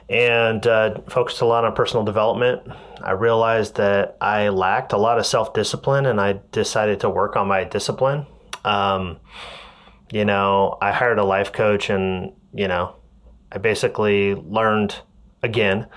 and 0.10 0.66
uh, 0.66 1.02
focused 1.10 1.42
a 1.42 1.46
lot 1.46 1.66
on 1.66 1.74
personal 1.74 2.04
development. 2.04 2.62
I 3.04 3.12
realized 3.12 3.76
that 3.76 4.18
I 4.22 4.50
lacked 4.50 4.94
a 4.94 4.98
lot 4.98 5.18
of 5.18 5.26
self 5.26 5.54
discipline, 5.54 6.06
and 6.06 6.20
I 6.20 6.40
decided 6.52 7.00
to 7.02 7.10
work 7.10 7.36
on 7.36 7.48
my 7.48 7.64
discipline. 7.64 8.26
Um, 8.64 9.20
you 10.12 10.26
know, 10.26 10.78
I 10.82 10.92
hired 10.92 11.20
a 11.20 11.24
life 11.24 11.52
coach 11.54 11.90
and, 11.90 12.34
you 12.54 12.68
know, 12.68 12.96
I 13.52 13.58
basically 13.58 14.36
learned 14.36 14.96
again 15.42 15.88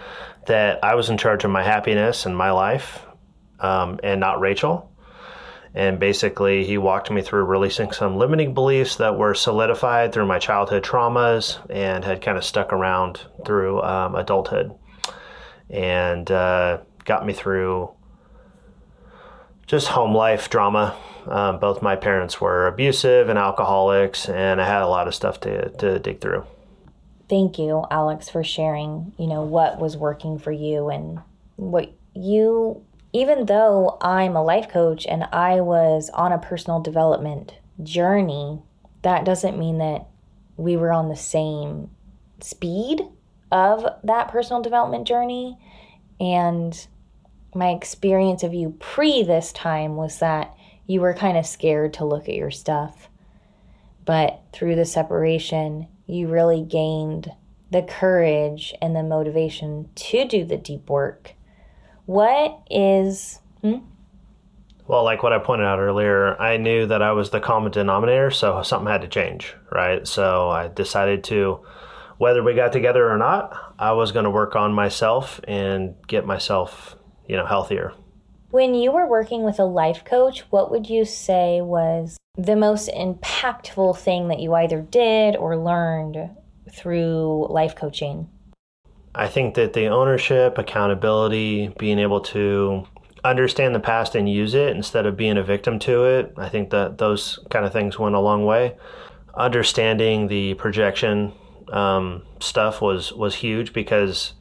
that 0.47 0.83
I 0.85 0.95
was 0.95 1.11
in 1.11 1.19
charge 1.19 1.45
of 1.45 1.51
my 1.51 1.63
happiness 1.63 2.27
and 2.27 2.37
my 2.37 2.53
life 2.53 3.03
um, 3.61 3.99
and 4.03 4.21
not 4.21 4.41
Rachel. 4.41 4.91
And 5.75 5.99
basically, 5.99 6.65
he 6.65 6.79
walked 6.79 7.11
me 7.11 7.21
through 7.21 7.45
releasing 7.45 7.91
some 7.91 8.17
limiting 8.17 8.55
beliefs 8.55 8.97
that 8.97 9.19
were 9.19 9.35
solidified 9.35 10.13
through 10.13 10.27
my 10.27 10.39
childhood 10.39 10.85
traumas 10.85 11.59
and 11.69 12.05
had 12.05 12.23
kind 12.23 12.39
of 12.39 12.45
stuck 12.45 12.73
around 12.73 13.21
through 13.45 13.83
um, 13.83 14.15
adulthood 14.15 14.73
and 15.69 16.31
uh, 16.31 16.79
got 17.05 17.27
me 17.27 17.33
through 17.33 17.91
just 19.67 19.89
home 19.89 20.15
life 20.15 20.49
drama. 20.49 20.97
Um, 21.27 21.59
both 21.59 21.83
my 21.83 21.97
parents 21.97 22.41
were 22.41 22.69
abusive 22.69 23.29
and 23.29 23.39
alcoholics, 23.39 24.29
and 24.29 24.61
I 24.61 24.67
had 24.67 24.83
a 24.83 24.87
lot 24.87 25.09
of 25.09 25.15
stuff 25.15 25.41
to, 25.41 25.71
to 25.71 25.99
dig 25.99 26.21
through. 26.21 26.45
Thank 27.29 27.59
you, 27.59 27.85
Alex, 27.91 28.29
for 28.29 28.45
sharing, 28.45 29.15
you 29.19 29.27
know, 29.27 29.43
what 29.43 29.81
was 29.81 29.97
working 29.97 30.39
for 30.39 30.53
you 30.53 30.91
and 30.91 31.19
what 31.57 31.93
you 32.15 32.85
even 33.15 33.47
though 33.47 33.97
I'm 34.01 34.35
a 34.35 34.43
life 34.43 34.69
coach 34.69 35.07
and 35.07 35.23
I 35.33 35.61
was 35.61 36.11
on 36.13 36.33
a 36.33 36.39
personal 36.39 36.81
development 36.81 37.55
journey, 37.81 38.61
that 39.03 39.25
doesn't 39.25 39.57
mean 39.57 39.79
that 39.79 40.09
we 40.57 40.77
were 40.77 40.93
on 40.93 41.09
the 41.09 41.17
same 41.17 41.91
speed 42.41 43.03
of 43.53 43.87
that 44.03 44.29
personal 44.29 44.63
development 44.63 45.07
journey. 45.07 45.57
And 46.19 46.87
my 47.55 47.69
experience 47.69 48.43
of 48.43 48.53
you 48.53 48.75
pre 48.81 49.23
this 49.23 49.53
time 49.53 49.95
was 49.95 50.19
that 50.19 50.53
you 50.89 51.01
were 51.01 51.15
kind 51.15 51.39
of 51.39 51.47
scared 51.47 51.95
to 51.95 52.05
look 52.05 52.29
at 52.29 52.35
your 52.35 52.51
stuff. 52.51 53.09
But 54.05 54.43
through 54.53 54.75
the 54.75 54.85
separation, 54.85 55.87
you 56.07 56.27
really 56.27 56.63
gained 56.63 57.31
the 57.71 57.83
courage 57.83 58.75
and 58.83 58.95
the 58.95 59.05
motivation 59.05 59.89
to 59.95 60.27
do 60.27 60.45
the 60.45 60.57
deep 60.57 60.91
work. 60.91 61.35
What 62.07 62.61
is. 62.71 63.41
Hmm? 63.63 63.79
Well, 64.87 65.05
like 65.05 65.23
what 65.23 65.33
I 65.33 65.39
pointed 65.39 65.65
out 65.65 65.79
earlier, 65.79 66.39
I 66.41 66.59
knew 66.59 66.87
that 66.87 67.01
I 67.01 67.13
was 67.13 67.31
the 67.31 67.41
common 67.41 67.73
denominator, 67.73 68.31
so 68.31 68.63
something 68.63 68.91
had 68.91 69.01
to 69.01 69.09
change, 69.09 69.55
right? 69.73 70.07
So 70.07 70.51
I 70.51 70.69
decided 70.69 71.25
to, 71.25 71.61
whether 72.19 72.43
we 72.43 72.53
got 72.53 72.73
together 72.73 73.11
or 73.11 73.17
not, 73.17 73.75
I 73.79 73.93
was 73.93 74.13
going 74.13 74.25
to 74.25 74.31
work 74.31 74.57
on 74.57 74.75
myself 74.75 75.41
and 75.49 75.95
get 76.07 76.27
myself, 76.27 76.97
you 77.27 77.37
know, 77.37 77.47
healthier. 77.47 77.95
When 78.51 78.75
you 78.75 78.93
were 78.93 79.09
working 79.09 79.43
with 79.43 79.59
a 79.59 79.65
life 79.65 80.05
coach, 80.05 80.41
what 80.51 80.71
would 80.71 80.89
you 80.91 81.07
say 81.07 81.63
was 81.63 82.19
the 82.37 82.55
most 82.55 82.91
impactful 82.91 83.97
thing 83.97 84.29
that 84.29 84.39
you 84.39 84.53
either 84.53 84.83
did 84.83 85.35
or 85.35 85.57
learned 85.57 86.31
through 86.71 87.47
life 87.49 87.75
coaching? 87.75 88.29
I 89.15 89.29
think 89.29 89.55
that 89.55 89.73
the 89.73 89.87
ownership, 89.87 90.59
accountability, 90.59 91.69
being 91.79 91.99
able 91.99 92.21
to 92.21 92.87
understand 93.25 93.75
the 93.75 93.81
past 93.81 94.15
and 94.15 94.29
use 94.29 94.55
it 94.55 94.77
instead 94.77 95.07
of 95.07 95.17
being 95.17 95.39
a 95.39 95.43
victim 95.43 95.79
to 95.81 96.05
it, 96.05 96.35
I 96.37 96.49
think 96.49 96.71
that 96.71 96.99
those 96.99 97.39
kind 97.51 97.65
of 97.65 97.73
things 97.73 97.99
went 97.99 98.15
a 98.15 98.21
long 98.21 98.45
way. 98.45 98.77
Understanding 99.35 100.27
the 100.27 100.55
projection 100.55 101.33
um, 101.73 102.23
stuff 102.41 102.81
was 102.83 103.13
was 103.13 103.35
huge 103.35 103.73
because 103.73 104.35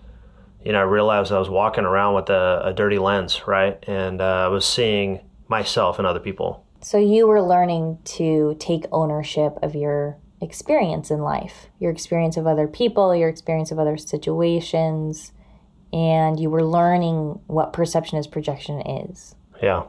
you 0.64 0.72
know 0.72 0.80
I 0.80 0.84
realized 0.84 1.32
I 1.32 1.40
was 1.40 1.50
walking 1.50 1.86
around 1.86 2.16
with 2.16 2.30
a, 2.30 2.62
a 2.66 2.74
dirty 2.74 3.00
lens, 3.00 3.48
right, 3.48 3.84
and 3.88 4.22
uh, 4.22 4.46
I 4.46 4.48
was 4.48 4.66
seeing 4.66 5.22
myself 5.48 5.98
and 5.98 6.08
other 6.08 6.20
people. 6.20 6.66
So 6.82 6.98
you 6.98 7.28
were 7.28 7.42
learning 7.42 8.00
to 8.06 8.58
take 8.60 8.86
ownership 8.92 9.58
of 9.62 9.74
your 9.74 10.18
experience 10.44 11.10
in 11.10 11.20
life, 11.20 11.68
your 11.80 11.92
experience 11.92 12.38
of 12.38 12.46
other 12.46 12.68
people, 12.68 13.16
your 13.16 13.30
experience 13.30 13.72
of 13.72 13.80
other 13.80 13.98
situations, 13.98 15.32
and 15.92 16.40
you 16.40 16.50
were 16.50 16.64
learning 16.64 17.40
what 17.48 17.74
perception 17.74 18.18
is 18.18 18.28
projection 18.28 18.82
is. 18.82 19.36
Yeah. 19.62 19.84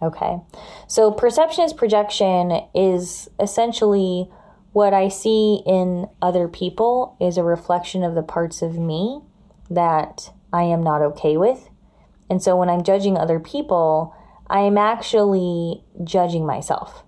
Okay. 0.00 0.38
So 0.86 1.10
perception 1.10 1.64
is 1.64 1.72
projection 1.72 2.62
is 2.74 3.28
essentially 3.40 4.30
what 4.72 4.94
I 4.94 5.08
see 5.08 5.62
in 5.66 6.06
other 6.22 6.46
people 6.46 7.16
is 7.20 7.36
a 7.36 7.42
reflection 7.42 8.04
of 8.04 8.14
the 8.14 8.22
parts 8.22 8.62
of 8.62 8.78
me 8.78 9.22
that 9.70 10.30
I 10.52 10.62
am 10.62 10.82
not 10.82 11.02
okay 11.02 11.36
with. 11.36 11.68
And 12.30 12.42
so 12.42 12.56
when 12.56 12.68
I'm 12.68 12.82
judging 12.82 13.16
other 13.16 13.40
people, 13.40 14.14
I 14.46 14.60
am 14.60 14.78
actually 14.78 15.82
judging 16.04 16.46
myself. 16.46 17.02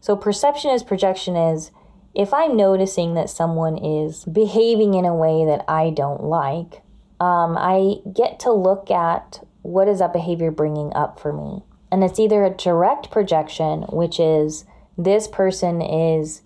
So 0.00 0.16
perception 0.16 0.72
is 0.72 0.82
projection 0.82 1.36
is 1.36 1.70
if 2.14 2.34
I'm 2.34 2.56
noticing 2.56 3.14
that 3.14 3.30
someone 3.30 3.76
is 3.76 4.24
behaving 4.24 4.94
in 4.94 5.04
a 5.04 5.14
way 5.14 5.44
that 5.46 5.64
I 5.68 5.90
don't 5.90 6.22
like, 6.22 6.82
um, 7.20 7.56
I 7.58 7.96
get 8.12 8.40
to 8.40 8.52
look 8.52 8.90
at 8.90 9.46
what 9.62 9.88
is 9.88 10.00
that 10.00 10.12
behavior 10.12 10.50
bringing 10.50 10.92
up 10.94 11.18
for 11.18 11.32
me. 11.32 11.62
And 11.90 12.02
it's 12.02 12.18
either 12.18 12.44
a 12.44 12.50
direct 12.50 13.10
projection, 13.10 13.82
which 13.82 14.18
is 14.18 14.64
this 14.98 15.28
person 15.28 15.80
is 15.80 16.42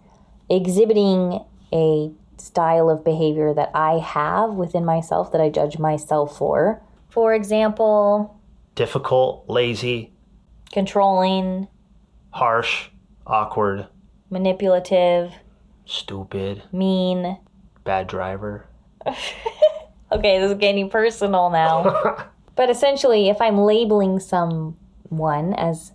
exhibiting 0.48 1.44
a 1.72 2.12
style 2.38 2.90
of 2.90 3.04
behavior 3.04 3.54
that 3.54 3.70
I 3.74 3.98
have 3.98 4.50
within 4.50 4.84
myself 4.84 5.32
that 5.32 5.40
I 5.40 5.48
judge 5.48 5.78
myself 5.78 6.36
for. 6.36 6.82
For 7.08 7.34
example, 7.34 8.38
difficult, 8.74 9.48
lazy, 9.48 10.12
controlling, 10.72 11.68
harsh, 12.30 12.88
awkward, 13.26 13.86
manipulative, 14.30 15.32
stupid, 15.86 16.62
mean, 16.72 17.38
bad 17.84 18.06
driver. 18.06 18.66
okay, 19.06 20.38
this 20.38 20.50
is 20.50 20.58
getting 20.58 20.90
personal 20.90 21.48
now. 21.50 22.28
but 22.56 22.68
essentially, 22.68 23.28
if 23.28 23.40
I'm 23.40 23.58
labeling 23.58 24.20
someone 24.20 25.54
as 25.54 25.92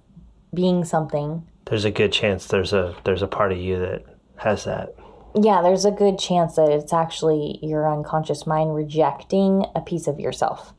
being 0.54 0.84
something, 0.84 1.48
there's 1.66 1.86
a 1.86 1.92
good 1.92 2.12
chance 2.12 2.48
there's 2.48 2.74
a 2.74 2.96
there's 3.04 3.22
a 3.22 3.28
part 3.28 3.52
of 3.52 3.58
you 3.58 3.80
that 3.80 4.04
has 4.38 4.64
that. 4.64 4.96
Yeah, 5.36 5.62
there's 5.62 5.86
a 5.86 5.92
good 5.92 6.20
chance 6.20 6.56
that 6.56 6.70
it's 6.70 6.92
actually 6.92 7.60
your 7.62 7.90
unconscious 7.90 8.46
mind 8.46 8.76
rejecting 8.76 9.66
a 9.76 9.82
piece 9.82 10.08
of 10.08 10.20
yourself. 10.20 10.74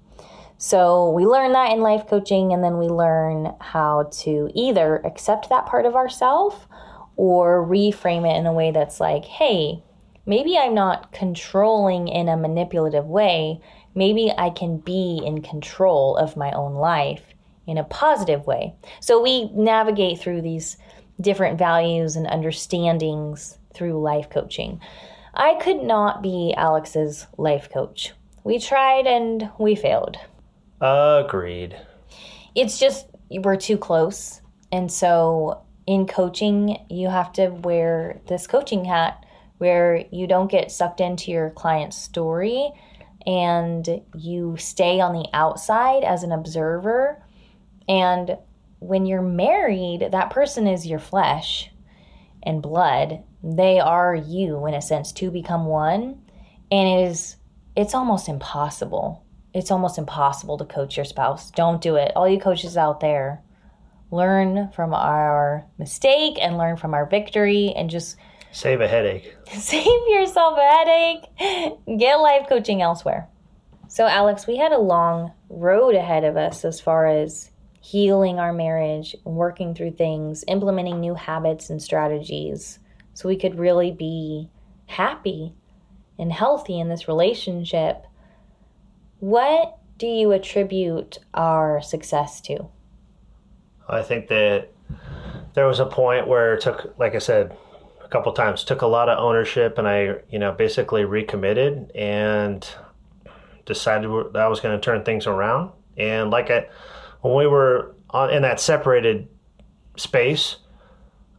So 0.58 1.10
we 1.10 1.26
learn 1.26 1.52
that 1.52 1.72
in 1.72 1.80
life 1.80 2.06
coaching, 2.06 2.52
and 2.52 2.62
then 2.62 2.78
we 2.78 2.86
learn 2.86 3.54
how 3.60 4.10
to 4.20 4.50
either 4.54 4.96
accept 5.04 5.48
that 5.48 5.66
part 5.66 5.86
of 5.86 5.96
ourselves 5.96 6.56
or 7.16 7.66
reframe 7.66 8.30
it 8.30 8.36
in 8.36 8.46
a 8.46 8.52
way 8.52 8.70
that's 8.70 9.00
like, 9.00 9.24
hey, 9.24 9.82
maybe 10.26 10.56
I'm 10.56 10.74
not 10.74 11.12
controlling 11.12 12.08
in 12.08 12.28
a 12.28 12.36
manipulative 12.36 13.06
way. 13.06 13.60
Maybe 13.94 14.32
I 14.36 14.50
can 14.50 14.78
be 14.78 15.22
in 15.24 15.42
control 15.42 16.16
of 16.16 16.36
my 16.36 16.50
own 16.52 16.74
life 16.74 17.22
in 17.66 17.78
a 17.78 17.84
positive 17.84 18.46
way. 18.46 18.74
So 19.00 19.22
we 19.22 19.50
navigate 19.52 20.18
through 20.18 20.42
these 20.42 20.76
different 21.20 21.58
values 21.58 22.16
and 22.16 22.26
understandings 22.26 23.58
through 23.74 24.00
life 24.02 24.30
coaching. 24.30 24.80
I 25.34 25.54
could 25.54 25.82
not 25.82 26.22
be 26.22 26.54
Alex's 26.56 27.26
life 27.38 27.70
coach. 27.70 28.12
We 28.44 28.58
tried 28.58 29.06
and 29.06 29.50
we 29.58 29.74
failed. 29.74 30.16
Agreed. 30.80 31.76
It's 32.54 32.78
just 32.78 33.06
we're 33.30 33.56
too 33.56 33.78
close. 33.78 34.40
And 34.70 34.90
so 34.90 35.62
in 35.86 36.06
coaching, 36.06 36.78
you 36.88 37.08
have 37.08 37.32
to 37.34 37.48
wear 37.48 38.20
this 38.28 38.46
coaching 38.46 38.84
hat 38.84 39.24
where 39.58 40.04
you 40.10 40.26
don't 40.26 40.50
get 40.50 40.70
sucked 40.70 41.00
into 41.00 41.30
your 41.30 41.50
client's 41.50 41.96
story 41.96 42.70
and 43.26 44.02
you 44.16 44.56
stay 44.58 45.00
on 45.00 45.12
the 45.12 45.28
outside 45.32 46.02
as 46.04 46.22
an 46.22 46.32
observer. 46.32 47.22
And 47.88 48.36
when 48.80 49.06
you're 49.06 49.22
married, 49.22 50.08
that 50.10 50.30
person 50.30 50.66
is 50.66 50.86
your 50.86 50.98
flesh 50.98 51.70
and 52.42 52.62
blood. 52.62 53.22
They 53.42 53.78
are 53.78 54.14
you 54.14 54.66
in 54.66 54.74
a 54.74 54.82
sense 54.82 55.12
to 55.12 55.30
become 55.30 55.66
one. 55.66 56.20
And 56.70 56.88
it 56.88 57.10
is 57.10 57.36
it's 57.76 57.94
almost 57.94 58.28
impossible. 58.28 59.24
It's 59.54 59.70
almost 59.70 59.98
impossible 59.98 60.58
to 60.58 60.64
coach 60.64 60.96
your 60.96 61.04
spouse. 61.04 61.50
Don't 61.50 61.80
do 61.80 61.96
it. 61.96 62.12
All 62.16 62.28
you 62.28 62.40
coaches 62.40 62.76
out 62.76 63.00
there, 63.00 63.42
learn 64.12 64.70
from 64.72 64.94
our 64.94 65.64
mistake 65.78 66.38
and 66.40 66.58
learn 66.58 66.76
from 66.76 66.94
our 66.94 67.06
victory 67.06 67.72
and 67.74 67.90
just 67.90 68.16
save 68.52 68.82
a 68.82 68.86
headache. 68.86 69.34
Save 69.52 69.86
yourself 70.08 70.58
a 70.58 70.62
headache. 70.62 71.98
Get 71.98 72.16
life 72.16 72.46
coaching 72.48 72.82
elsewhere. 72.82 73.28
So, 73.88 74.06
Alex, 74.06 74.46
we 74.46 74.58
had 74.58 74.72
a 74.72 74.78
long 74.78 75.32
road 75.48 75.94
ahead 75.94 76.24
of 76.24 76.36
us 76.36 76.64
as 76.64 76.80
far 76.80 77.06
as 77.06 77.50
healing 77.80 78.38
our 78.38 78.52
marriage, 78.52 79.16
working 79.24 79.74
through 79.74 79.92
things, 79.92 80.44
implementing 80.46 81.00
new 81.00 81.14
habits 81.14 81.70
and 81.70 81.82
strategies 81.82 82.78
so 83.14 83.28
we 83.28 83.36
could 83.36 83.58
really 83.58 83.90
be 83.90 84.50
happy 84.86 85.54
and 86.18 86.32
healthy 86.32 86.78
in 86.78 86.88
this 86.88 87.08
relationship. 87.08 88.04
What 89.20 89.78
do 89.98 90.06
you 90.06 90.32
attribute 90.32 91.18
our 91.32 91.80
success 91.80 92.40
to? 92.42 92.68
I 93.92 94.02
think 94.02 94.28
that 94.28 94.70
there 95.54 95.66
was 95.66 95.80
a 95.80 95.86
point 95.86 96.26
where 96.26 96.54
it 96.54 96.62
took, 96.62 96.94
like 96.98 97.14
I 97.14 97.18
said, 97.18 97.56
a 98.02 98.08
couple 98.08 98.32
times, 98.32 98.64
took 98.64 98.82
a 98.82 98.86
lot 98.86 99.08
of 99.08 99.18
ownership, 99.18 99.78
and 99.78 99.86
I, 99.86 100.16
you 100.30 100.38
know, 100.38 100.52
basically 100.52 101.04
recommitted 101.04 101.90
and 101.94 102.66
decided 103.66 104.10
that 104.32 104.42
I 104.42 104.48
was 104.48 104.60
going 104.60 104.78
to 104.78 104.84
turn 104.84 105.04
things 105.04 105.26
around. 105.26 105.72
And 105.96 106.30
like 106.30 106.50
I, 106.50 106.68
when 107.20 107.34
we 107.36 107.46
were 107.46 107.94
on, 108.10 108.30
in 108.30 108.42
that 108.42 108.60
separated 108.60 109.28
space, 109.96 110.56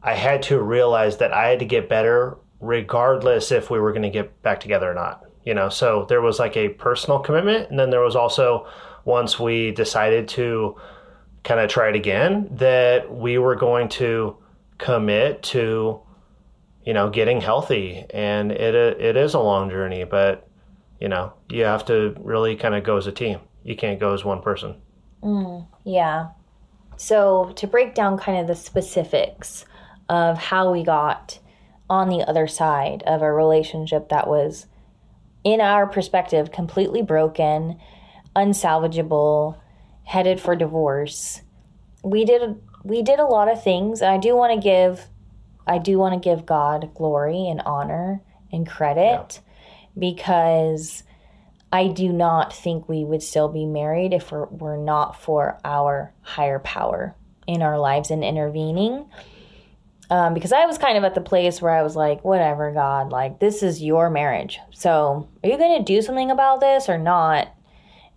I 0.01 0.13
had 0.13 0.43
to 0.43 0.61
realize 0.61 1.17
that 1.17 1.33
I 1.33 1.49
had 1.49 1.59
to 1.59 1.65
get 1.65 1.89
better 1.89 2.37
regardless 2.59 3.51
if 3.51 3.69
we 3.69 3.79
were 3.79 3.91
going 3.91 4.03
to 4.03 4.09
get 4.09 4.41
back 4.41 4.59
together 4.59 4.89
or 4.89 4.93
not. 4.93 5.25
You 5.45 5.53
know, 5.53 5.69
so 5.69 6.05
there 6.07 6.21
was 6.21 6.39
like 6.39 6.55
a 6.55 6.69
personal 6.69 7.19
commitment, 7.19 7.69
and 7.69 7.77
then 7.77 7.89
there 7.89 8.01
was 8.01 8.15
also 8.15 8.67
once 9.05 9.39
we 9.39 9.71
decided 9.71 10.27
to 10.29 10.77
kind 11.43 11.59
of 11.59 11.69
try 11.69 11.89
it 11.89 11.95
again? 11.95 12.49
That 12.51 13.13
we 13.13 13.37
were 13.37 13.55
going 13.55 13.89
to 13.89 14.37
commit 14.77 15.43
to 15.43 16.01
you 16.85 16.93
know 16.93 17.09
getting 17.09 17.41
healthy. 17.41 18.05
And 18.13 18.51
it 18.51 18.75
it 18.75 19.17
is 19.17 19.33
a 19.33 19.39
long 19.39 19.69
journey 19.69 20.03
but 20.03 20.47
you 20.99 21.07
know 21.07 21.33
you 21.49 21.63
have 21.63 21.85
to 21.85 22.15
really 22.19 22.55
kind 22.55 22.75
of 22.75 22.83
go 22.83 22.97
as 22.97 23.07
a 23.07 23.11
team. 23.11 23.39
You 23.63 23.75
can't 23.75 23.99
go 23.99 24.13
as 24.13 24.25
one 24.25 24.41
person. 24.41 24.75
Mm, 25.21 25.67
yeah. 25.85 26.29
So 26.97 27.53
to 27.55 27.67
break 27.67 27.95
down 27.95 28.17
kind 28.17 28.39
of 28.39 28.47
the 28.47 28.55
specifics 28.55 29.65
of 30.09 30.37
how 30.37 30.71
we 30.71 30.83
got 30.83 31.39
on 31.89 32.09
the 32.09 32.27
other 32.27 32.47
side 32.47 33.03
of 33.05 33.21
a 33.21 33.31
relationship 33.31 34.09
that 34.09 34.27
was 34.27 34.67
in 35.43 35.61
our 35.61 35.87
perspective 35.87 36.51
completely 36.51 37.01
broken 37.01 37.79
unsalvageable 38.35 39.57
headed 40.03 40.39
for 40.39 40.55
divorce. 40.55 41.41
We 42.03 42.25
did 42.25 42.61
we 42.83 43.01
did 43.01 43.19
a 43.19 43.25
lot 43.25 43.49
of 43.49 43.63
things, 43.63 44.01
and 44.01 44.11
I 44.11 44.17
do 44.17 44.35
want 44.35 44.53
to 44.53 44.59
give 44.61 45.07
I 45.65 45.77
do 45.77 45.97
want 45.97 46.13
to 46.21 46.29
give 46.29 46.45
God 46.45 46.91
glory 46.93 47.47
and 47.47 47.61
honor 47.61 48.21
and 48.51 48.67
credit 48.67 49.39
yeah. 49.41 49.41
because 49.97 51.03
I 51.71 51.87
do 51.87 52.11
not 52.13 52.53
think 52.53 52.87
we 52.87 53.03
would 53.03 53.23
still 53.23 53.47
be 53.47 53.65
married 53.65 54.13
if 54.13 54.31
we're, 54.31 54.45
we're 54.45 54.77
not 54.77 55.19
for 55.19 55.59
our 55.63 56.13
higher 56.21 56.59
power. 56.59 57.15
in 57.47 57.61
our 57.61 57.79
lives 57.79 58.11
and 58.11 58.23
intervening. 58.23 59.05
Um, 60.09 60.33
because 60.33 60.51
I 60.51 60.65
was 60.65 60.77
kind 60.77 60.97
of 60.97 61.03
at 61.03 61.15
the 61.15 61.21
place 61.21 61.61
where 61.61 61.71
I 61.71 61.81
was 61.81 61.95
like, 61.95 62.23
whatever, 62.23 62.71
God, 62.71 63.11
like, 63.11 63.39
this 63.39 63.63
is 63.63 63.81
your 63.81 64.09
marriage. 64.09 64.59
So, 64.71 65.27
are 65.43 65.49
you 65.49 65.57
going 65.57 65.79
to 65.79 65.83
do 65.83 66.01
something 66.01 66.29
about 66.29 66.59
this 66.59 66.89
or 66.89 66.97
not? 66.97 67.52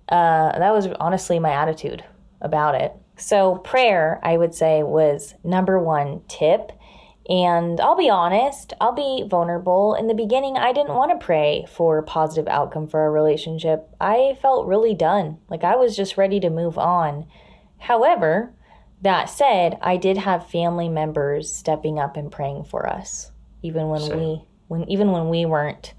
Uh, 0.09 0.59
that 0.59 0.73
was 0.73 0.87
honestly 1.01 1.39
my 1.39 1.51
attitude 1.51 2.05
about 2.41 2.75
it. 2.75 2.93
So, 3.17 3.57
prayer, 3.57 4.21
I 4.23 4.37
would 4.37 4.55
say, 4.55 4.83
was 4.83 5.35
number 5.43 5.79
one 5.79 6.23
tip. 6.29 6.73
And 7.29 7.81
I'll 7.81 7.97
be 7.97 8.09
honest, 8.09 8.73
I'll 8.81 8.93
be 8.93 9.27
vulnerable. 9.29 9.95
In 9.95 10.07
the 10.07 10.15
beginning, 10.15 10.57
I 10.57 10.73
didn't 10.73 10.95
want 10.95 11.19
to 11.19 11.25
pray 11.25 11.67
for 11.69 11.99
a 11.99 12.03
positive 12.05 12.47
outcome 12.47 12.87
for 12.87 13.05
a 13.05 13.11
relationship. 13.11 13.89
I 14.01 14.39
felt 14.41 14.69
really 14.69 14.95
done. 14.95 15.39
Like 15.49 15.65
I 15.65 15.75
was 15.75 15.97
just 15.97 16.17
ready 16.17 16.39
to 16.41 16.51
move 16.51 16.79
on. 16.79 17.27
However, 17.79 18.55
that 19.03 19.29
said, 19.29 19.77
I 19.83 19.97
did 19.97 20.19
have 20.19 20.51
family 20.51 20.89
members 20.89 21.53
stepping 21.53 21.99
up 21.99 22.17
and 22.17 22.31
praying 22.31 22.65
for 22.65 22.89
us, 22.89 23.33
even 23.63 23.89
when 23.89 24.01
Same. 24.01 24.19
we 24.19 24.45
when 24.69 24.89
even 24.89 25.11
when 25.11 25.29
we 25.29 25.45
weren't 25.47 25.95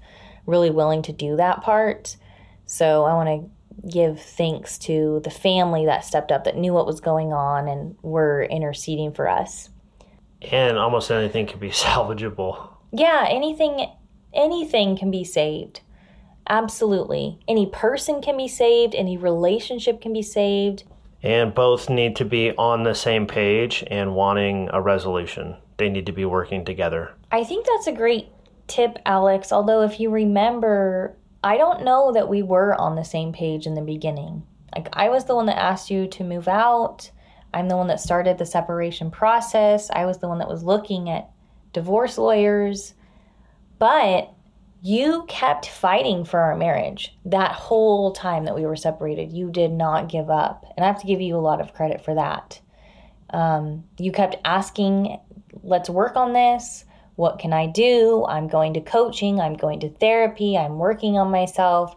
really 0.46 0.70
willing 0.70 1.02
to 1.02 1.12
do 1.12 1.36
that 1.36 1.62
part. 1.62 2.16
So 2.64 3.04
I 3.04 3.14
want 3.14 3.28
to 3.28 3.50
give 3.90 4.20
thanks 4.20 4.78
to 4.78 5.20
the 5.24 5.30
family 5.30 5.86
that 5.86 6.04
stepped 6.04 6.32
up, 6.32 6.44
that 6.44 6.56
knew 6.56 6.72
what 6.72 6.86
was 6.86 7.00
going 7.00 7.32
on, 7.32 7.68
and 7.68 7.96
were 8.02 8.42
interceding 8.44 9.12
for 9.12 9.28
us. 9.28 9.70
And 10.42 10.78
almost 10.78 11.10
anything 11.10 11.46
can 11.46 11.58
be 11.58 11.70
salvageable. 11.70 12.70
Yeah, 12.92 13.26
anything 13.28 13.86
anything 14.32 14.96
can 14.96 15.10
be 15.10 15.24
saved. 15.24 15.80
Absolutely. 16.48 17.38
Any 17.46 17.66
person 17.66 18.22
can 18.22 18.36
be 18.36 18.48
saved, 18.48 18.94
any 18.94 19.16
relationship 19.16 20.00
can 20.00 20.12
be 20.12 20.22
saved. 20.22 20.84
And 21.22 21.54
both 21.54 21.90
need 21.90 22.16
to 22.16 22.24
be 22.24 22.52
on 22.52 22.84
the 22.84 22.94
same 22.94 23.26
page 23.26 23.84
and 23.88 24.14
wanting 24.14 24.70
a 24.72 24.80
resolution. 24.80 25.56
They 25.76 25.88
need 25.88 26.06
to 26.06 26.12
be 26.12 26.24
working 26.24 26.64
together. 26.64 27.12
I 27.30 27.44
think 27.44 27.66
that's 27.66 27.86
a 27.86 27.92
great 27.92 28.28
tip, 28.66 28.98
Alex. 29.04 29.52
Although, 29.52 29.82
if 29.82 29.98
you 29.98 30.10
remember, 30.10 31.16
I 31.42 31.56
don't 31.56 31.84
know 31.84 32.12
that 32.12 32.28
we 32.28 32.42
were 32.42 32.74
on 32.74 32.96
the 32.96 33.04
same 33.04 33.32
page 33.32 33.66
in 33.66 33.74
the 33.74 33.82
beginning. 33.82 34.44
Like, 34.74 34.88
I 34.92 35.08
was 35.08 35.24
the 35.24 35.34
one 35.34 35.46
that 35.46 35.58
asked 35.58 35.90
you 35.90 36.06
to 36.08 36.24
move 36.24 36.48
out. 36.48 37.10
I'm 37.54 37.68
the 37.68 37.76
one 37.76 37.86
that 37.88 38.00
started 38.00 38.38
the 38.38 38.46
separation 38.46 39.10
process. 39.10 39.90
I 39.90 40.04
was 40.04 40.18
the 40.18 40.28
one 40.28 40.38
that 40.38 40.48
was 40.48 40.62
looking 40.62 41.08
at 41.08 41.30
divorce 41.72 42.18
lawyers. 42.18 42.94
But 43.78 44.32
you 44.82 45.24
kept 45.28 45.68
fighting 45.68 46.24
for 46.24 46.40
our 46.40 46.56
marriage 46.56 47.16
that 47.24 47.52
whole 47.52 48.12
time 48.12 48.44
that 48.44 48.54
we 48.54 48.66
were 48.66 48.76
separated. 48.76 49.32
You 49.32 49.50
did 49.50 49.72
not 49.72 50.08
give 50.08 50.30
up. 50.30 50.64
And 50.76 50.84
I 50.84 50.88
have 50.88 51.00
to 51.00 51.06
give 51.06 51.20
you 51.20 51.36
a 51.36 51.38
lot 51.38 51.60
of 51.60 51.74
credit 51.74 52.04
for 52.04 52.14
that. 52.14 52.60
Um, 53.30 53.84
you 53.98 54.12
kept 54.12 54.36
asking, 54.44 55.18
let's 55.62 55.90
work 55.90 56.16
on 56.16 56.32
this. 56.32 56.84
What 57.18 57.40
can 57.40 57.52
I 57.52 57.66
do? 57.66 58.24
I'm 58.28 58.46
going 58.46 58.74
to 58.74 58.80
coaching. 58.80 59.40
I'm 59.40 59.54
going 59.54 59.80
to 59.80 59.88
therapy. 59.88 60.56
I'm 60.56 60.78
working 60.78 61.18
on 61.18 61.32
myself. 61.32 61.96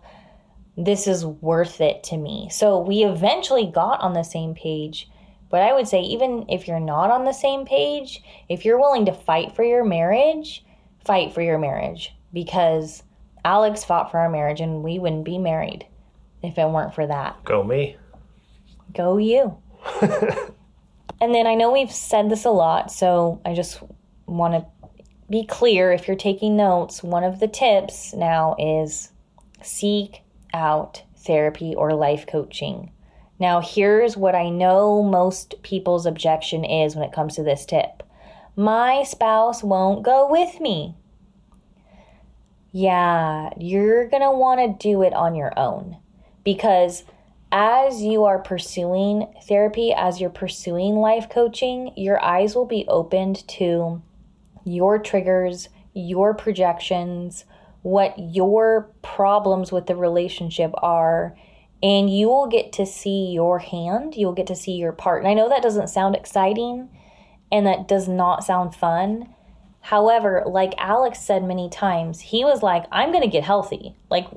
This 0.76 1.06
is 1.06 1.24
worth 1.24 1.80
it 1.80 2.02
to 2.06 2.18
me. 2.18 2.50
So 2.50 2.80
we 2.80 3.04
eventually 3.04 3.68
got 3.68 4.02
on 4.02 4.14
the 4.14 4.24
same 4.24 4.56
page. 4.56 5.08
But 5.52 5.62
I 5.62 5.74
would 5.74 5.88
say, 5.88 6.02
even 6.02 6.46
if 6.50 6.68
you're 6.68 6.80
not 6.80 7.12
on 7.12 7.26
the 7.26 7.34
same 7.34 7.68
page, 7.68 8.24
if 8.50 8.66
you're 8.66 8.80
willing 8.80 9.06
to 9.06 9.14
fight 9.14 9.56
for 9.56 9.64
your 9.64 9.84
marriage, 9.84 10.66
fight 11.06 11.36
for 11.36 11.44
your 11.44 11.60
marriage 11.60 12.16
because 12.34 13.04
Alex 13.46 13.84
fought 13.84 14.10
for 14.10 14.18
our 14.18 14.30
marriage 14.30 14.60
and 14.60 14.82
we 14.82 14.98
wouldn't 14.98 15.24
be 15.24 15.38
married 15.38 15.86
if 16.42 16.58
it 16.58 16.68
weren't 16.68 16.96
for 16.96 17.06
that. 17.06 17.44
Go 17.44 17.64
me. 17.64 17.96
Go 18.92 19.20
you. 19.20 19.56
and 20.02 21.36
then 21.36 21.46
I 21.46 21.54
know 21.54 21.72
we've 21.72 21.92
said 21.92 22.28
this 22.32 22.46
a 22.46 22.50
lot, 22.50 22.92
so 22.92 23.40
I 23.46 23.54
just 23.54 23.84
want 24.26 24.56
to 24.56 24.66
be 25.32 25.46
clear 25.46 25.92
if 25.92 26.08
you're 26.08 26.18
taking 26.18 26.58
notes, 26.58 27.02
one 27.02 27.24
of 27.24 27.40
the 27.40 27.48
tips 27.48 28.14
now 28.14 28.56
is 28.60 29.10
seek 29.64 30.22
out 30.54 31.04
therapy 31.16 31.74
or 31.74 31.94
life 31.94 32.28
coaching. 32.28 32.92
Now, 33.40 33.62
here's 33.62 34.18
what 34.18 34.36
I 34.36 34.50
know 34.50 35.02
most 35.02 35.56
people's 35.64 36.06
objection 36.06 36.66
is 36.66 36.96
when 36.96 37.06
it 37.08 37.14
comes 37.14 37.36
to 37.36 37.44
this 37.44 37.66
tip 37.66 38.04
my 38.58 39.04
spouse 39.04 39.64
won't 39.64 40.04
go 40.04 40.30
with 40.30 40.60
me. 40.60 40.94
Yeah, 42.74 43.50
you're 43.58 44.10
going 44.10 44.22
to 44.22 44.32
want 44.32 44.60
to 44.60 44.88
do 44.88 45.02
it 45.04 45.14
on 45.14 45.36
your 45.36 45.58
own 45.58 45.98
because 46.44 47.06
as 47.52 48.02
you 48.02 48.26
are 48.26 48.40
pursuing 48.40 49.34
therapy, 49.48 49.94
as 49.94 50.20
you're 50.20 50.30
pursuing 50.30 50.96
life 50.96 51.30
coaching, 51.30 51.94
your 51.96 52.22
eyes 52.24 52.56
will 52.56 52.66
be 52.66 52.86
opened 52.90 53.48
to 53.48 54.02
your 54.64 55.00
triggers, 55.00 55.70
your 55.94 56.34
projections, 56.34 57.46
what 57.82 58.14
your 58.18 58.92
problems 59.02 59.72
with 59.72 59.88
the 59.88 59.96
relationship 59.96 60.72
are, 60.78 61.36
and 61.84 62.10
you 62.16 62.28
will 62.28 62.48
get 62.48 62.72
to 62.74 62.86
see 62.86 63.32
your 63.32 63.60
hand. 63.60 64.16
You'll 64.16 64.34
get 64.34 64.48
to 64.48 64.56
see 64.56 64.74
your 64.74 64.92
part. 64.92 65.22
And 65.22 65.28
I 65.28 65.34
know 65.34 65.50
that 65.50 65.64
doesn't 65.64 65.90
sound 65.90 66.16
exciting 66.16 66.90
and 67.52 67.66
that 67.66 67.88
does 67.88 68.08
not 68.08 68.44
sound 68.44 68.76
fun, 68.76 69.28
However, 69.82 70.44
like 70.46 70.74
Alex 70.78 71.20
said 71.20 71.44
many 71.44 71.70
times, 71.70 72.22
he 72.22 72.46
was 72.46 72.62
like, 72.62 72.86
I'm 72.92 73.12
going 73.12 73.24
to 73.24 73.30
get 73.30 73.44
healthy. 73.44 73.96
Like 74.10 74.28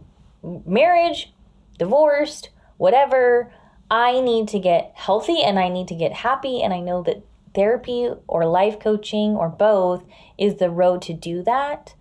marriage, 0.43 1.33
divorced, 1.79 2.49
whatever. 2.79 3.53
I 3.91 4.21
need 4.21 4.49
to 4.49 4.59
get 4.59 4.93
healthy 4.95 5.43
and 5.43 5.59
I 5.59 5.69
need 5.69 5.89
to 5.89 5.95
get 5.95 6.13
happy. 6.13 6.63
And 6.63 6.73
I 6.73 6.81
know 6.81 7.03
that 7.03 7.23
therapy 7.55 8.11
or 8.27 8.47
life 8.47 8.79
coaching 8.79 9.37
or 9.37 9.49
both 9.49 10.05
is 10.39 10.57
the 10.57 10.71
road 10.71 11.03
to 11.03 11.13
do 11.13 11.43
that. 11.43 11.95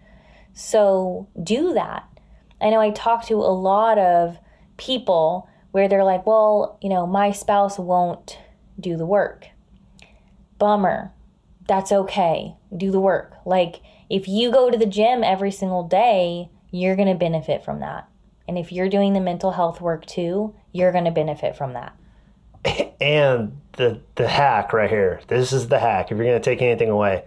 So 0.54 1.28
do 1.42 1.74
that. 1.74 2.08
I 2.62 2.70
know 2.70 2.80
I 2.80 2.92
talk 2.92 3.26
to 3.28 3.36
a 3.36 3.54
lot 3.54 3.98
of 3.98 4.38
people 4.78 5.50
where 5.72 5.88
they're 5.88 6.04
like, 6.04 6.26
well, 6.26 6.78
you 6.82 6.90
know, 6.90 7.06
my 7.06 7.32
spouse 7.32 7.78
won't 7.78 8.40
do 8.80 8.96
the 8.96 9.06
work. 9.06 9.48
Bummer 10.60 11.12
that's 11.68 11.92
okay. 11.92 12.56
Do 12.76 12.92
the 12.92 13.00
work. 13.00 13.34
Like, 13.46 13.82
if 14.10 14.28
you 14.28 14.52
go 14.52 14.70
to 14.70 14.78
the 14.78 14.86
gym 14.86 15.24
every 15.24 15.52
single 15.52 15.88
day, 15.88 16.50
you're 16.72 16.96
going 16.96 17.08
to 17.08 17.16
benefit 17.16 17.64
from 17.64 17.80
that. 17.80 18.10
And 18.48 18.58
if 18.58 18.72
you're 18.72 18.90
doing 18.90 19.14
the 19.14 19.22
mental 19.22 19.52
health 19.52 19.80
work 19.80 20.06
too, 20.06 20.56
you're 20.72 20.92
going 20.92 21.06
to 21.06 21.12
benefit 21.12 21.56
from 21.56 21.74
that. 21.74 21.96
And 23.02 23.58
the 23.74 24.00
the 24.16 24.28
hack 24.28 24.72
right 24.72 24.90
here. 24.90 25.20
This 25.28 25.52
is 25.52 25.68
the 25.68 25.80
hack. 25.80 26.12
If 26.12 26.18
you're 26.18 26.26
going 26.26 26.42
to 26.42 26.44
take 26.44 26.62
anything 26.62 26.90
away, 26.90 27.26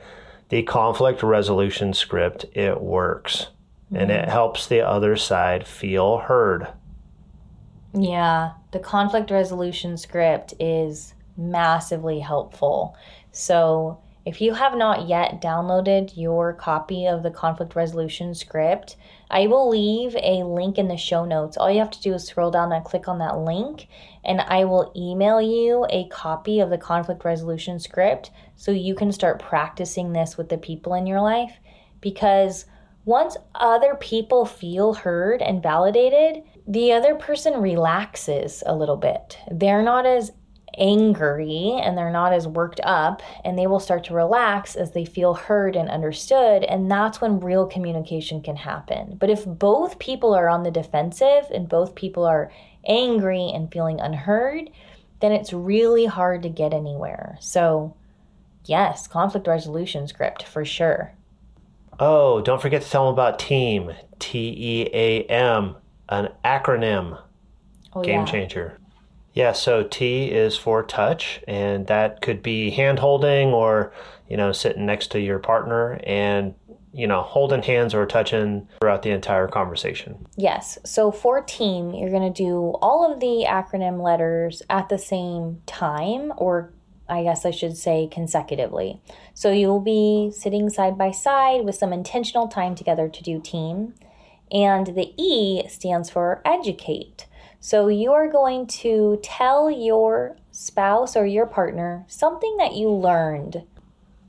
the 0.48 0.62
conflict 0.62 1.22
resolution 1.22 1.92
script, 1.92 2.46
it 2.54 2.80
works. 2.80 3.48
Mm-hmm. 3.86 3.96
And 3.96 4.10
it 4.10 4.22
mm-hmm. 4.22 4.30
helps 4.30 4.66
the 4.66 4.80
other 4.80 5.16
side 5.16 5.66
feel 5.66 6.18
heard. 6.18 6.68
Yeah, 7.92 8.52
the 8.72 8.78
conflict 8.78 9.30
resolution 9.30 9.96
script 9.96 10.54
is 10.60 11.14
massively 11.36 12.20
helpful. 12.20 12.96
So, 13.32 14.00
if 14.24 14.40
you 14.40 14.54
have 14.54 14.76
not 14.76 15.08
yet 15.08 15.40
downloaded 15.40 16.16
your 16.16 16.52
copy 16.52 17.06
of 17.06 17.22
the 17.22 17.30
conflict 17.30 17.76
resolution 17.76 18.34
script, 18.34 18.96
I 19.30 19.46
will 19.46 19.68
leave 19.68 20.14
a 20.16 20.44
link 20.44 20.78
in 20.78 20.88
the 20.88 20.96
show 20.96 21.24
notes. 21.24 21.56
All 21.56 21.70
you 21.70 21.80
have 21.80 21.90
to 21.90 22.02
do 22.02 22.14
is 22.14 22.24
scroll 22.24 22.50
down 22.50 22.72
and 22.72 22.84
click 22.84 23.08
on 23.08 23.18
that 23.18 23.38
link, 23.38 23.88
and 24.24 24.40
I 24.40 24.64
will 24.64 24.92
email 24.96 25.40
you 25.40 25.86
a 25.90 26.08
copy 26.08 26.60
of 26.60 26.70
the 26.70 26.78
conflict 26.78 27.24
resolution 27.24 27.78
script 27.78 28.30
so 28.54 28.70
you 28.70 28.94
can 28.94 29.12
start 29.12 29.42
practicing 29.42 30.12
this 30.12 30.36
with 30.36 30.48
the 30.48 30.58
people 30.58 30.94
in 30.94 31.06
your 31.06 31.20
life. 31.20 31.58
Because 32.00 32.66
once 33.04 33.36
other 33.54 33.94
people 33.94 34.44
feel 34.44 34.94
heard 34.94 35.42
and 35.42 35.62
validated, 35.62 36.42
the 36.66 36.92
other 36.92 37.14
person 37.14 37.60
relaxes 37.60 38.62
a 38.66 38.74
little 38.74 38.96
bit. 38.96 39.38
They're 39.50 39.82
not 39.82 40.06
as 40.06 40.32
angry 40.78 41.78
and 41.82 41.96
they're 41.96 42.10
not 42.10 42.32
as 42.32 42.46
worked 42.46 42.80
up 42.84 43.22
and 43.44 43.58
they 43.58 43.66
will 43.66 43.80
start 43.80 44.04
to 44.04 44.14
relax 44.14 44.76
as 44.76 44.92
they 44.92 45.04
feel 45.04 45.34
heard 45.34 45.76
and 45.76 45.88
understood 45.88 46.64
and 46.64 46.90
that's 46.90 47.20
when 47.20 47.40
real 47.40 47.66
communication 47.66 48.42
can 48.42 48.56
happen. 48.56 49.16
But 49.18 49.30
if 49.30 49.44
both 49.44 49.98
people 49.98 50.34
are 50.34 50.48
on 50.48 50.62
the 50.62 50.70
defensive 50.70 51.44
and 51.52 51.68
both 51.68 51.94
people 51.94 52.24
are 52.24 52.50
angry 52.86 53.50
and 53.54 53.70
feeling 53.72 54.00
unheard 54.00 54.70
then 55.20 55.32
it's 55.32 55.52
really 55.52 56.04
hard 56.04 56.42
to 56.42 56.48
get 56.48 56.74
anywhere. 56.74 57.38
So 57.40 57.96
yes 58.64 59.06
conflict 59.06 59.46
resolution 59.46 60.06
script 60.08 60.42
for 60.42 60.64
sure. 60.64 61.12
Oh 61.98 62.40
don't 62.40 62.60
forget 62.60 62.82
to 62.82 62.90
tell 62.90 63.06
them 63.06 63.14
about 63.14 63.38
team 63.38 63.92
t-e-a-m 64.18 65.76
an 66.08 66.28
acronym. 66.44 67.20
Oh, 67.92 68.02
game 68.02 68.20
yeah. 68.20 68.26
changer 68.26 68.78
yeah, 69.36 69.52
so 69.52 69.82
T 69.82 70.30
is 70.32 70.56
for 70.56 70.82
touch, 70.82 71.42
and 71.46 71.86
that 71.88 72.22
could 72.22 72.42
be 72.42 72.70
hand 72.70 72.98
holding 72.98 73.50
or, 73.50 73.92
you 74.30 74.36
know, 74.38 74.50
sitting 74.50 74.86
next 74.86 75.08
to 75.08 75.20
your 75.20 75.38
partner 75.38 76.00
and, 76.04 76.54
you 76.94 77.06
know, 77.06 77.20
holding 77.20 77.62
hands 77.62 77.92
or 77.92 78.06
touching 78.06 78.66
throughout 78.80 79.02
the 79.02 79.10
entire 79.10 79.46
conversation. 79.46 80.26
Yes. 80.38 80.78
So 80.86 81.12
for 81.12 81.42
team, 81.42 81.92
you're 81.92 82.08
going 82.08 82.32
to 82.32 82.42
do 82.42 82.78
all 82.80 83.12
of 83.12 83.20
the 83.20 83.44
acronym 83.46 84.02
letters 84.02 84.62
at 84.70 84.88
the 84.88 84.98
same 84.98 85.60
time 85.66 86.32
or 86.38 86.72
I 87.06 87.22
guess 87.22 87.44
I 87.44 87.50
should 87.50 87.76
say 87.76 88.08
consecutively. 88.10 89.02
So 89.34 89.52
you'll 89.52 89.80
be 89.80 90.32
sitting 90.34 90.70
side 90.70 90.96
by 90.96 91.10
side 91.10 91.66
with 91.66 91.74
some 91.74 91.92
intentional 91.92 92.48
time 92.48 92.74
together 92.74 93.10
to 93.10 93.22
do 93.22 93.38
team. 93.38 93.92
And 94.50 94.86
the 94.86 95.12
E 95.22 95.68
stands 95.68 96.08
for 96.08 96.40
educate. 96.46 97.26
So 97.66 97.88
you 97.88 98.12
are 98.12 98.30
going 98.30 98.68
to 98.68 99.18
tell 99.24 99.68
your 99.68 100.36
spouse 100.52 101.16
or 101.16 101.26
your 101.26 101.46
partner 101.46 102.04
something 102.06 102.58
that 102.58 102.76
you 102.76 102.88
learned. 102.88 103.64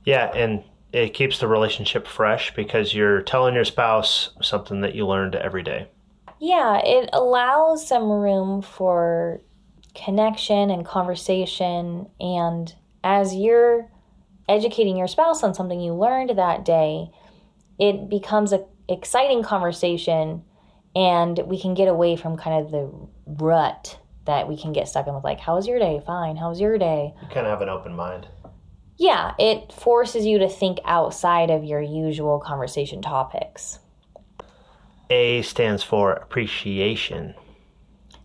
Yeah, 0.05 0.31
and 0.33 0.63
it 0.91 1.13
keeps 1.13 1.37
the 1.37 1.47
relationship 1.47 2.07
fresh 2.07 2.55
because 2.55 2.95
you're 2.95 3.21
telling 3.21 3.53
your 3.53 3.63
spouse 3.63 4.31
something 4.41 4.81
that 4.81 4.95
you 4.95 5.05
learned 5.05 5.35
every 5.35 5.61
day. 5.61 5.87
Yeah, 6.39 6.81
it 6.83 7.11
allows 7.13 7.87
some 7.87 8.09
room 8.09 8.63
for 8.63 9.39
connection 9.93 10.71
and 10.71 10.83
conversation. 10.83 12.09
And 12.19 12.73
as 13.03 13.35
you're 13.35 13.87
educating 14.49 14.97
your 14.97 15.07
spouse 15.07 15.43
on 15.43 15.53
something 15.53 15.79
you 15.79 15.93
learned 15.93 16.31
that 16.35 16.65
day, 16.65 17.11
it 17.77 18.09
becomes 18.09 18.51
an 18.51 18.65
exciting 18.89 19.43
conversation 19.43 20.41
and 20.97 21.37
we 21.45 21.59
can 21.59 21.75
get 21.75 21.87
away 21.87 22.15
from 22.15 22.37
kind 22.37 22.65
of 22.65 22.71
the 22.71 22.91
rut 23.43 23.99
that 24.25 24.49
we 24.49 24.57
can 24.57 24.73
get 24.73 24.87
stuck 24.87 25.05
in 25.05 25.13
with 25.13 25.23
like 25.23 25.39
how 25.39 25.55
was 25.55 25.67
your 25.67 25.77
day? 25.77 26.01
Fine. 26.05 26.37
How 26.37 26.49
was 26.49 26.59
your 26.59 26.77
day? 26.79 27.13
You 27.21 27.27
kind 27.27 27.45
of 27.45 27.51
have 27.51 27.61
an 27.61 27.69
open 27.69 27.95
mind. 27.95 28.27
Yeah 28.97 29.33
it 29.37 29.71
forces 29.71 30.25
you 30.25 30.39
to 30.39 30.49
think 30.49 30.79
outside 30.85 31.51
of 31.51 31.63
your 31.63 31.81
usual 31.81 32.39
conversation 32.39 33.01
topics. 33.01 33.79
A 35.11 35.43
stands 35.43 35.83
for 35.83 36.13
appreciation. 36.13 37.35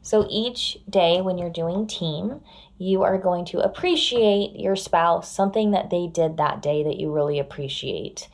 So 0.01 0.27
each 0.31 0.79
day 0.89 1.21
when 1.21 1.37
you're 1.37 1.51
doing 1.51 1.87
team 1.87 2.41
you 2.79 3.03
are 3.03 3.19
going 3.19 3.45
to 3.45 3.61
appreciate 3.61 4.59
your 4.59 4.77
spouse 4.77 5.31
something 5.31 5.73
that 5.73 5.91
they 5.91 6.09
did 6.09 6.39
that 6.39 6.63
day 6.63 6.83
that 6.83 6.99
you 6.99 7.13
really 7.13 7.39
appreciate 7.39 8.29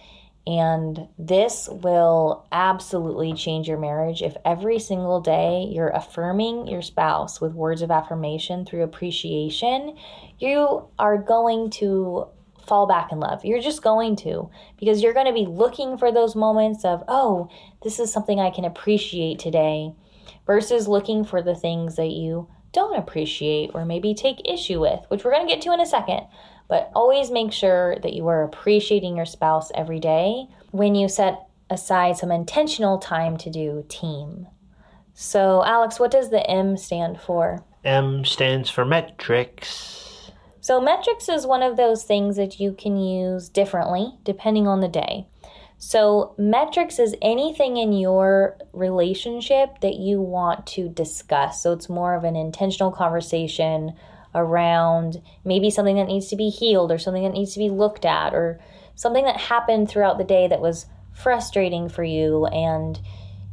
and 0.48 1.08
this 1.18 1.68
will 1.70 2.46
absolutely 2.52 3.34
change 3.34 3.68
your 3.68 3.76
marriage 3.76 4.22
if 4.22 4.34
every 4.46 4.78
single 4.78 5.20
day 5.20 5.68
you're 5.70 5.90
affirming 5.90 6.66
your 6.66 6.80
spouse 6.80 7.38
with 7.38 7.52
words 7.52 7.82
of 7.82 7.90
affirmation 7.90 8.64
through 8.64 8.82
appreciation. 8.82 9.94
You 10.38 10.88
are 10.98 11.18
going 11.18 11.68
to 11.72 12.28
fall 12.66 12.86
back 12.86 13.12
in 13.12 13.20
love. 13.20 13.44
You're 13.44 13.60
just 13.60 13.82
going 13.82 14.16
to 14.16 14.48
because 14.78 15.02
you're 15.02 15.12
going 15.12 15.26
to 15.26 15.34
be 15.34 15.44
looking 15.44 15.98
for 15.98 16.10
those 16.10 16.34
moments 16.34 16.82
of, 16.82 17.04
oh, 17.08 17.50
this 17.82 17.98
is 17.98 18.10
something 18.10 18.40
I 18.40 18.48
can 18.48 18.64
appreciate 18.64 19.38
today 19.38 19.92
versus 20.46 20.88
looking 20.88 21.24
for 21.24 21.42
the 21.42 21.54
things 21.54 21.96
that 21.96 22.12
you 22.12 22.48
don't 22.72 22.98
appreciate 22.98 23.72
or 23.74 23.84
maybe 23.84 24.14
take 24.14 24.48
issue 24.48 24.80
with, 24.80 25.00
which 25.08 25.24
we're 25.24 25.32
going 25.32 25.46
to 25.46 25.52
get 25.52 25.60
to 25.62 25.74
in 25.74 25.80
a 25.80 25.86
second. 25.86 26.22
But 26.68 26.90
always 26.94 27.30
make 27.30 27.52
sure 27.52 27.96
that 28.02 28.12
you 28.12 28.28
are 28.28 28.44
appreciating 28.44 29.16
your 29.16 29.26
spouse 29.26 29.72
every 29.74 30.00
day 30.00 30.46
when 30.70 30.94
you 30.94 31.08
set 31.08 31.48
aside 31.70 32.16
some 32.16 32.30
intentional 32.30 32.98
time 32.98 33.36
to 33.38 33.50
do 33.50 33.84
team. 33.88 34.46
So, 35.14 35.64
Alex, 35.64 35.98
what 35.98 36.10
does 36.10 36.30
the 36.30 36.48
M 36.48 36.76
stand 36.76 37.20
for? 37.20 37.64
M 37.84 38.24
stands 38.24 38.70
for 38.70 38.84
metrics. 38.84 40.30
So, 40.60 40.80
metrics 40.80 41.28
is 41.28 41.46
one 41.46 41.62
of 41.62 41.76
those 41.76 42.04
things 42.04 42.36
that 42.36 42.60
you 42.60 42.72
can 42.72 42.96
use 42.96 43.48
differently 43.48 44.12
depending 44.24 44.68
on 44.68 44.80
the 44.80 44.88
day. 44.88 45.26
So, 45.78 46.34
metrics 46.36 46.98
is 46.98 47.16
anything 47.22 47.76
in 47.76 47.92
your 47.92 48.58
relationship 48.72 49.80
that 49.80 49.94
you 49.94 50.20
want 50.20 50.66
to 50.68 50.88
discuss. 50.88 51.62
So, 51.62 51.72
it's 51.72 51.88
more 51.88 52.14
of 52.14 52.24
an 52.24 52.36
intentional 52.36 52.90
conversation 52.90 53.94
around 54.34 55.22
maybe 55.44 55.70
something 55.70 55.96
that 55.96 56.06
needs 56.06 56.28
to 56.28 56.36
be 56.36 56.50
healed 56.50 56.92
or 56.92 56.98
something 56.98 57.22
that 57.22 57.32
needs 57.32 57.54
to 57.54 57.58
be 57.58 57.70
looked 57.70 58.04
at 58.04 58.34
or 58.34 58.60
something 58.94 59.24
that 59.24 59.36
happened 59.36 59.88
throughout 59.88 60.18
the 60.18 60.24
day 60.24 60.46
that 60.48 60.60
was 60.60 60.86
frustrating 61.12 61.88
for 61.88 62.04
you 62.04 62.46
and 62.46 63.00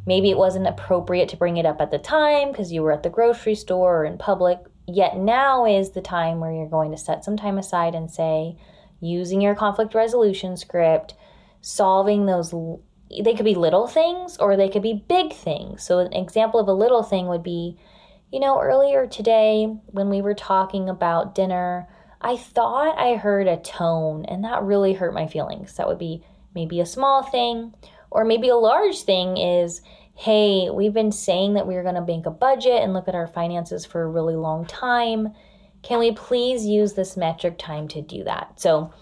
maybe 0.06 0.30
it 0.30 0.38
wasn't 0.38 0.68
appropriate 0.68 1.30
to 1.30 1.38
bring 1.38 1.58
it 1.58 1.66
up 1.66 1.82
at 1.82 1.92
the 1.92 1.98
time 1.98 2.52
because 2.52 2.72
you 2.72 2.82
were 2.82 2.92
at 2.92 3.04
the 3.04 3.10
grocery 3.10 3.56
store 3.56 4.02
or 4.02 4.06
in 4.06 4.18
public. 4.18 4.60
Yet 4.88 5.18
now 5.18 5.66
is 5.66 5.92
the 5.92 6.02
time 6.02 6.40
where 6.40 6.52
you're 6.52 6.70
going 6.70 6.92
to 6.92 6.98
set 6.98 7.24
some 7.24 7.38
time 7.38 7.58
aside 7.58 7.96
and 7.96 8.12
say 8.12 8.58
using 9.02 9.42
your 9.42 9.56
conflict 9.56 9.96
resolution 9.96 10.58
script 10.58 11.16
solving 11.62 12.28
those 12.28 12.54
they 13.24 13.34
could 13.34 13.46
be 13.46 13.56
little 13.56 13.88
things 13.88 14.38
or 14.38 14.56
they 14.56 14.70
could 14.70 14.82
be 14.82 15.04
big 15.08 15.34
things. 15.34 15.84
So 15.84 16.00
an 16.00 16.14
example 16.14 16.60
of 16.60 16.68
a 16.68 16.74
little 16.74 17.04
thing 17.04 17.28
would 17.28 17.44
be 17.44 17.78
you 18.36 18.42
know, 18.42 18.60
earlier 18.60 19.08
today 19.08 19.66
when 19.86 20.10
we 20.10 20.22
were 20.22 20.34
talking 20.34 20.90
about 20.90 21.34
dinner, 21.34 21.88
I 22.20 22.36
thought 22.36 23.00
I 23.00 23.16
heard 23.16 23.48
a 23.48 23.56
tone 23.56 24.26
and 24.26 24.44
that 24.44 24.64
really 24.64 24.92
hurt 24.92 25.14
my 25.14 25.26
feelings. 25.26 25.78
That 25.78 25.88
would 25.88 26.00
be 26.00 26.22
maybe 26.54 26.82
a 26.82 26.86
small 26.86 27.24
thing, 27.24 27.74
or 28.12 28.26
maybe 28.26 28.50
a 28.50 28.58
large 28.58 29.04
thing 29.04 29.38
is 29.38 29.82
hey, 30.18 30.70
we've 30.70 30.94
been 30.94 31.14
saying 31.14 31.54
that 31.54 31.66
we 31.66 31.78
are 31.78 31.84
going 31.84 31.96
to 31.96 32.02
bank 32.02 32.26
a 32.26 32.30
budget 32.30 32.84
and 32.84 32.94
look 32.94 33.08
at 33.08 33.16
our 33.16 33.28
finances 33.28 33.86
for 33.86 34.02
a 34.02 34.10
really 34.10 34.36
long 34.36 34.66
time. 34.66 35.30
Can 35.82 36.00
we 36.00 36.12
please 36.12 36.66
use 36.66 36.92
this 36.92 37.16
metric 37.16 37.58
time 37.58 37.88
to 37.90 38.02
do 38.02 38.26
that? 38.26 38.60
So, 38.60 38.94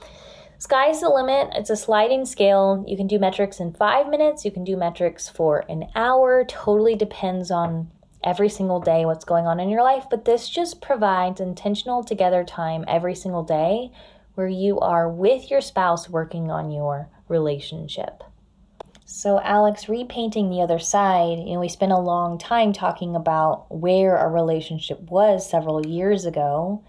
sky's 0.60 1.02
the 1.02 1.10
limit. 1.10 1.50
It's 1.56 1.72
a 1.72 1.76
sliding 1.76 2.26
scale. 2.26 2.84
You 2.88 2.96
can 2.96 3.08
do 3.08 3.18
metrics 3.18 3.60
in 3.60 3.74
five 3.74 4.10
minutes, 4.10 4.46
you 4.46 4.52
can 4.52 4.64
do 4.64 4.78
metrics 4.78 5.28
for 5.28 5.66
an 5.70 5.88
hour. 5.96 6.46
Totally 6.48 6.94
depends 6.96 7.50
on 7.50 7.90
every 8.24 8.50
single 8.50 8.80
day 8.80 9.06
what's 9.06 9.26
going 9.26 9.46
on 9.46 9.60
in 9.60 9.70
your 9.70 9.84
life, 9.84 10.06
but 10.10 10.26
this 10.26 10.50
just 10.50 10.82
provides 10.82 11.42
intentional 11.42 12.04
together 12.04 12.44
time 12.44 12.86
every 12.88 13.16
single 13.16 13.44
day 13.44 13.92
where 14.36 14.48
you 14.48 14.80
are 14.80 15.10
with 15.10 15.52
your 15.52 15.62
spouse 15.62 16.10
working 16.10 16.50
on 16.50 16.72
your 16.72 17.10
relationship. 17.28 18.24
So, 19.06 19.40
Alex, 19.42 19.88
repainting 19.88 20.50
the 20.50 20.62
other 20.62 20.80
side, 20.80 21.38
you 21.38 21.54
know, 21.54 21.60
we 21.60 21.70
spent 21.70 21.92
a 21.92 22.00
long 22.00 22.40
time 22.40 22.74
talking 22.74 23.16
about 23.16 23.68
where 23.70 24.18
our 24.18 24.32
relationship 24.32 25.00
was 25.02 25.48
several 25.48 25.86
years 25.86 26.26
ago. 26.26 26.84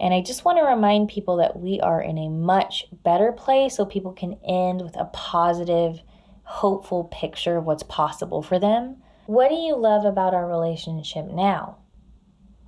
And 0.00 0.14
I 0.14 0.22
just 0.22 0.44
want 0.44 0.58
to 0.58 0.64
remind 0.64 1.10
people 1.10 1.36
that 1.36 1.58
we 1.58 1.80
are 1.80 2.00
in 2.00 2.16
a 2.16 2.30
much 2.30 2.86
better 3.04 3.32
place 3.32 3.76
so 3.76 3.84
people 3.84 4.12
can 4.12 4.38
end 4.46 4.80
with 4.82 4.96
a 4.96 5.06
positive, 5.06 6.00
hopeful 6.44 7.04
picture 7.04 7.58
of 7.58 7.64
what's 7.64 7.82
possible 7.82 8.42
for 8.42 8.58
them. 8.58 8.96
What 9.26 9.48
do 9.48 9.56
you 9.56 9.76
love 9.76 10.04
about 10.04 10.34
our 10.34 10.48
relationship 10.48 11.26
now? 11.26 11.78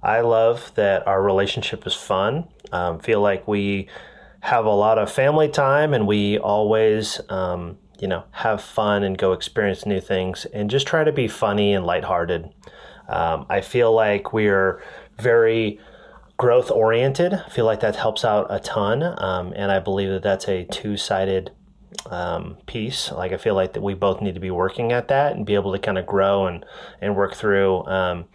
I 0.03 0.21
love 0.21 0.73
that 0.75 1.07
our 1.07 1.23
relationship 1.23 1.87
is 1.87 1.95
fun. 1.95 2.49
Um, 2.73 2.99
feel 2.99 3.21
like 3.21 3.47
we 3.47 3.89
have 4.41 4.65
a 4.65 4.71
lot 4.71 4.99
of 4.99 5.11
family 5.11 5.49
time 5.49 5.95
and 5.95 6.07
we 6.07 6.39
always, 6.39 7.21
um, 7.29 7.79
you 8.01 8.09
know, 8.09 8.25
have 8.33 8.63
fun 8.63 9.03
and 9.03 9.17
go 9.17 9.33
experience 9.33 9.87
new 9.87 10.01
things 10.01 10.47
and 10.47 10.71
just 10.71 10.87
try 10.87 11.05
to 11.05 11.13
be 11.13 11.29
funny 11.29 11.75
and 11.75 11.87
lighthearted. 11.87 12.49
Um, 13.09 13.47
I 13.49 13.61
feel 13.61 13.93
like 13.93 14.33
we're 14.33 14.83
very 15.19 15.81
growth 16.37 16.71
oriented. 16.71 17.35
I 17.35 17.49
feel 17.49 17.65
like 17.65 17.81
that 17.81 17.97
helps 17.97 18.25
out 18.25 18.47
a 18.51 18.61
ton. 18.61 19.03
Um, 19.23 19.53
and 19.57 19.71
I 19.73 19.79
believe 19.79 20.11
that 20.11 20.23
that's 20.23 20.49
a 20.49 20.65
two 20.65 20.97
sided 20.97 21.53
um, 22.07 22.57
piece. 22.67 23.11
Like 23.13 23.33
I 23.33 23.37
feel 23.37 23.55
like 23.55 23.73
that 23.75 23.83
we 23.83 23.95
both 23.95 24.21
need 24.21 24.35
to 24.35 24.41
be 24.41 24.51
working 24.51 24.93
at 24.93 25.09
that 25.09 25.37
and 25.37 25.47
be 25.47 25.55
able 25.55 25.73
to 25.73 25.79
kind 25.79 25.99
of 25.99 26.07
grow 26.07 26.47
and 26.47 26.65
and 27.01 27.17
work 27.17 27.35
through 27.35 27.85
um, 27.87 28.27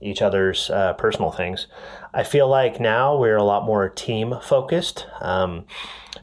each 0.00 0.22
other's 0.22 0.70
uh, 0.70 0.92
personal 0.94 1.30
things. 1.30 1.66
I 2.12 2.24
feel 2.24 2.48
like 2.48 2.80
now 2.80 3.16
we're 3.16 3.36
a 3.36 3.44
lot 3.44 3.64
more 3.64 3.88
team 3.88 4.34
focused. 4.42 5.06
Um, 5.20 5.66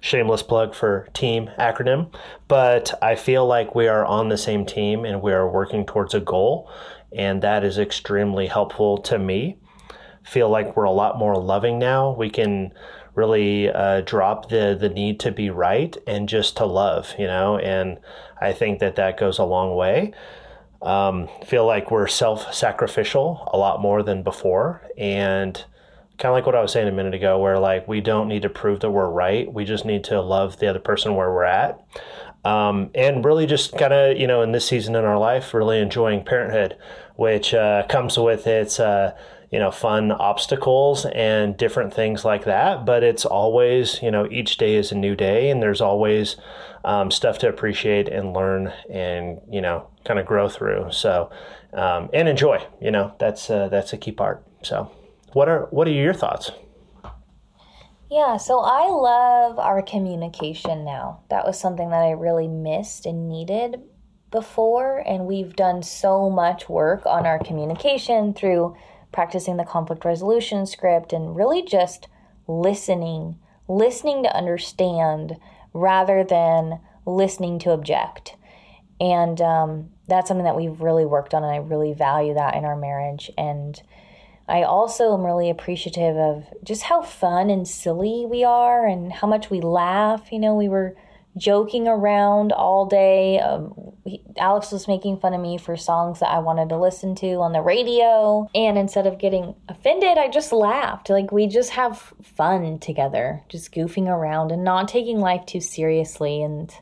shameless 0.02 0.44
plug 0.44 0.76
for 0.76 1.08
team 1.14 1.50
acronym, 1.58 2.14
but 2.48 2.94
I 3.02 3.16
feel 3.16 3.46
like 3.46 3.74
we 3.74 3.88
are 3.88 4.06
on 4.06 4.30
the 4.30 4.38
same 4.38 4.66
team 4.66 5.06
and 5.06 5.22
we 5.22 5.32
are 5.32 5.50
working 5.50 5.86
towards 5.86 6.14
a 6.14 6.20
goal, 6.20 6.70
and 7.16 7.42
that 7.42 7.64
is 7.64 7.78
extremely 7.78 8.48
helpful 8.48 8.98
to 9.04 9.18
me. 9.18 9.58
Feel 10.24 10.50
like 10.50 10.76
we're 10.76 10.84
a 10.84 10.92
lot 10.92 11.18
more 11.18 11.36
loving 11.36 11.80
now. 11.80 12.12
We 12.12 12.30
can 12.30 12.74
really 13.16 13.70
uh, 13.70 14.02
drop 14.02 14.50
the 14.50 14.78
the 14.80 14.90
need 14.90 15.20
to 15.22 15.32
be 15.32 15.50
right 15.50 15.96
and 16.08 16.28
just 16.28 16.58
to 16.58 16.66
love, 16.66 17.14
you 17.18 17.28
know. 17.28 17.58
And 17.58 18.00
I 18.42 18.54
think 18.54 18.80
that 18.80 18.96
that 18.96 19.18
goes 19.18 19.40
a 19.40 19.44
long 19.44 19.76
way. 19.76 20.14
Um, 20.82 21.30
feel 21.46 21.66
like 21.66 21.92
we're 21.92 22.08
self 22.08 22.54
sacrificial 22.54 23.50
a 23.54 23.58
lot 23.58 23.82
more 23.82 24.04
than 24.04 24.24
before, 24.24 24.82
and 24.98 25.54
kind 26.18 26.30
of 26.32 26.34
like 26.34 26.46
what 26.46 26.56
I 26.56 26.62
was 26.62 26.72
saying 26.72 26.88
a 26.88 26.92
minute 26.92 27.14
ago, 27.14 27.40
where 27.40 27.60
like 27.60 27.88
we 27.88 28.02
don't 28.02 28.28
need 28.28 28.42
to 28.42 28.50
prove 28.50 28.82
that 28.82 28.92
we're 28.92 29.10
right. 29.10 29.52
We 29.52 29.66
just 29.66 29.86
need 29.86 30.04
to 30.06 30.22
love 30.22 30.60
the 30.60 30.68
other 30.68 30.80
person 30.80 31.16
where 31.16 31.32
we're 31.32 31.44
at. 31.44 31.80
Um, 32.46 32.92
and 32.94 33.24
really 33.24 33.46
just 33.46 33.78
kind 33.78 33.94
of, 33.94 34.18
you 34.18 34.28
know, 34.28 34.42
in 34.42 34.52
this 34.52 34.68
season 34.68 34.96
in 34.96 35.06
our 35.06 35.18
life, 35.18 35.54
really 35.54 35.80
enjoying 35.80 36.26
parenthood, 36.26 36.76
which 37.16 37.54
uh, 37.54 37.84
comes 37.88 38.18
with 38.18 38.48
its, 38.48 38.82
uh, 38.82 39.16
you 39.54 39.60
know, 39.60 39.70
fun 39.70 40.12
obstacles 40.12 41.06
and 41.06 41.56
different 41.56 41.94
things 41.94 42.26
like 42.26 42.46
that. 42.46 42.88
But 42.88 43.04
it's 43.04 43.24
always, 43.24 44.02
you 44.02 44.10
know, 44.10 44.28
each 44.32 44.58
day 44.58 44.74
is 44.74 44.92
a 44.92 44.96
new 44.96 45.16
day 45.16 45.52
and 45.52 45.62
there's 45.62 45.80
always 45.80 46.38
um, 46.84 47.12
stuff 47.12 47.38
to 47.38 47.50
appreciate 47.50 48.10
and 48.10 48.34
learn 48.34 48.74
and, 48.90 49.40
you 49.52 49.62
know, 49.62 49.88
kind 50.06 50.20
of 50.20 50.26
grow 50.26 50.50
through. 50.50 50.92
So, 50.92 51.30
um, 51.72 52.10
and 52.14 52.28
enjoy, 52.28 52.66
you 52.82 52.90
know, 52.90 53.14
that's, 53.20 53.48
uh, 53.48 53.68
that's 53.68 53.94
a 53.94 53.98
key 53.98 54.12
part. 54.12 54.44
So 54.64 54.92
what 55.34 55.48
are, 55.48 55.68
what 55.70 55.88
are 55.88 55.92
your 55.92 56.16
thoughts? 56.16 56.50
Yeah, 58.10 58.38
so 58.38 58.60
I 58.60 58.90
love 58.90 59.60
our 59.60 59.84
communication 59.84 60.84
now. 60.84 61.22
That 61.30 61.46
was 61.46 61.60
something 61.60 61.92
that 61.92 62.02
I 62.02 62.12
really 62.12 62.48
missed 62.48 63.06
and 63.06 63.30
needed 63.30 63.84
before, 64.32 65.04
and 65.06 65.28
we've 65.28 65.56
done 65.56 65.84
so 65.84 66.28
much 66.32 66.68
work 66.68 67.06
on 67.06 67.28
our 67.28 67.38
communication 67.38 68.34
through 68.34 68.76
practicing 69.14 69.58
the 69.58 69.64
conflict 69.64 70.04
resolution 70.04 70.66
script 70.66 71.14
and 71.14 71.36
really 71.36 71.62
just 71.62 72.08
listening, 72.48 73.38
listening 73.68 74.24
to 74.24 74.36
understand 74.36 75.38
rather 75.74 76.24
than 76.24 76.80
listening 77.06 77.60
to 77.60 77.72
object. 77.72 78.36
And 79.00 79.40
um, 79.42 79.90
that's 80.08 80.28
something 80.28 80.46
that 80.46 80.56
we've 80.56 80.82
really 80.82 81.06
worked 81.06 81.34
on, 81.34 81.44
and 81.44 81.52
I 81.52 81.58
really 81.58 81.94
value 81.94 82.34
that 82.34 82.56
in 82.56 82.66
our 82.66 82.76
marriage. 82.76 83.32
And 83.38 83.82
I 84.48 84.64
also 84.64 85.14
am 85.14 85.26
really 85.26 85.50
appreciative 85.50 86.18
of 86.18 86.46
just 86.64 86.84
how 86.84 87.02
fun 87.02 87.50
and 87.50 87.68
silly 87.68 88.26
we 88.30 88.44
are 88.44 88.86
and 88.86 89.12
how 89.12 89.28
much 89.28 89.50
we 89.50 89.62
laugh. 89.62 90.32
You 90.32 90.40
know, 90.40 90.56
we 90.56 90.68
were 90.68 90.96
joking 91.38 91.88
around 91.88 92.52
all 92.52 92.86
day. 92.86 93.40
Um, 93.40 93.94
he, 94.06 94.22
Alex 94.38 94.72
was 94.72 94.88
making 94.88 95.20
fun 95.20 95.34
of 95.34 95.42
me 95.42 95.58
for 95.58 95.76
songs 95.76 96.20
that 96.20 96.30
I 96.30 96.40
wanted 96.40 96.70
to 96.70 96.78
listen 96.78 97.16
to 97.16 97.36
on 97.36 97.54
the 97.54 97.62
radio. 97.62 98.50
And 98.54 98.78
instead 98.78 99.08
of 99.08 99.20
getting 99.20 99.56
offended, 99.70 100.18
I 100.18 100.28
just 100.28 100.52
laughed. 100.52 101.10
Like, 101.10 101.32
we 101.32 101.48
just 101.48 101.72
have 101.72 102.14
fun 102.22 102.80
together, 102.80 103.44
just 103.50 103.74
goofing 103.74 104.08
around 104.08 104.52
and 104.52 104.64
not 104.64 104.88
taking 104.88 105.20
life 105.20 105.46
too 105.46 105.62
seriously. 105.62 106.44
And 106.44 106.74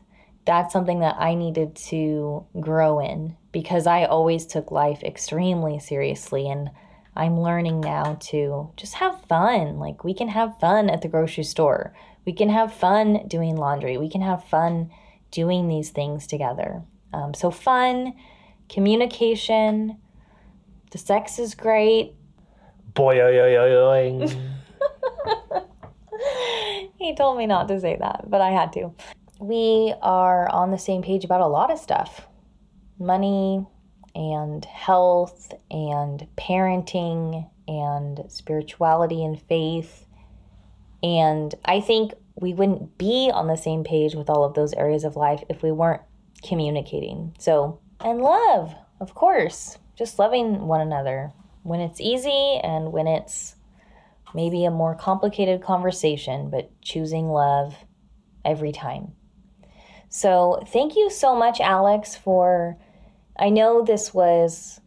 that's 0.44 0.72
something 0.72 1.00
that 1.00 1.16
I 1.18 1.34
needed 1.34 1.76
to 1.76 2.44
grow 2.60 3.00
in 3.00 3.36
because 3.52 3.86
I 3.86 4.04
always 4.04 4.46
took 4.46 4.70
life 4.70 5.02
extremely 5.02 5.78
seriously. 5.78 6.48
And 6.48 6.70
I'm 7.14 7.40
learning 7.40 7.80
now 7.80 8.18
to 8.20 8.70
just 8.76 8.94
have 8.94 9.22
fun. 9.26 9.78
Like, 9.78 10.04
we 10.04 10.14
can 10.14 10.28
have 10.28 10.58
fun 10.58 10.90
at 10.90 11.02
the 11.02 11.08
grocery 11.08 11.44
store 11.44 11.94
we 12.24 12.32
can 12.32 12.48
have 12.48 12.72
fun 12.72 13.26
doing 13.26 13.56
laundry. 13.56 13.98
We 13.98 14.08
can 14.08 14.22
have 14.22 14.44
fun 14.44 14.90
doing 15.30 15.68
these 15.68 15.90
things 15.90 16.26
together. 16.26 16.82
Um, 17.12 17.34
so, 17.34 17.50
fun, 17.50 18.14
communication, 18.68 19.98
the 20.90 20.98
sex 20.98 21.38
is 21.38 21.54
great. 21.54 22.14
Boy, 22.94 23.20
oy, 23.20 23.38
oy, 23.40 23.56
oy, 23.56 24.20
oy. 24.20 24.28
he 26.98 27.14
told 27.14 27.38
me 27.38 27.46
not 27.46 27.68
to 27.68 27.80
say 27.80 27.96
that, 27.98 28.30
but 28.30 28.40
I 28.40 28.50
had 28.50 28.72
to. 28.74 28.94
We 29.40 29.94
are 30.02 30.48
on 30.50 30.70
the 30.70 30.78
same 30.78 31.02
page 31.02 31.24
about 31.24 31.40
a 31.40 31.46
lot 31.46 31.70
of 31.70 31.78
stuff 31.78 32.26
money 32.98 33.66
and 34.14 34.64
health 34.64 35.52
and 35.70 36.28
parenting 36.36 37.48
and 37.66 38.20
spirituality 38.28 39.24
and 39.24 39.40
faith 39.42 40.06
and 41.02 41.54
I 41.64 41.80
think 41.80 42.12
we 42.36 42.54
wouldn't 42.54 42.96
be 42.98 43.30
on 43.32 43.46
the 43.46 43.56
same 43.56 43.84
page 43.84 44.14
with 44.14 44.30
all 44.30 44.44
of 44.44 44.54
those 44.54 44.72
areas 44.74 45.04
of 45.04 45.16
life 45.16 45.42
if 45.48 45.62
we 45.62 45.72
weren't 45.72 46.02
communicating. 46.42 47.34
So, 47.38 47.80
and 48.00 48.20
love, 48.20 48.74
of 49.00 49.14
course, 49.14 49.78
just 49.96 50.18
loving 50.18 50.66
one 50.66 50.80
another 50.80 51.32
when 51.62 51.80
it's 51.80 52.00
easy 52.00 52.60
and 52.62 52.92
when 52.92 53.06
it's 53.06 53.56
maybe 54.34 54.64
a 54.64 54.70
more 54.70 54.94
complicated 54.94 55.62
conversation, 55.62 56.50
but 56.50 56.70
choosing 56.80 57.28
love 57.28 57.76
every 58.44 58.72
time. 58.72 59.12
So, 60.08 60.62
thank 60.68 60.96
you 60.96 61.10
so 61.10 61.34
much, 61.34 61.60
Alex, 61.60 62.16
for. 62.16 62.76
I 63.38 63.48
know 63.48 63.82
this 63.82 64.12
was. 64.12 64.78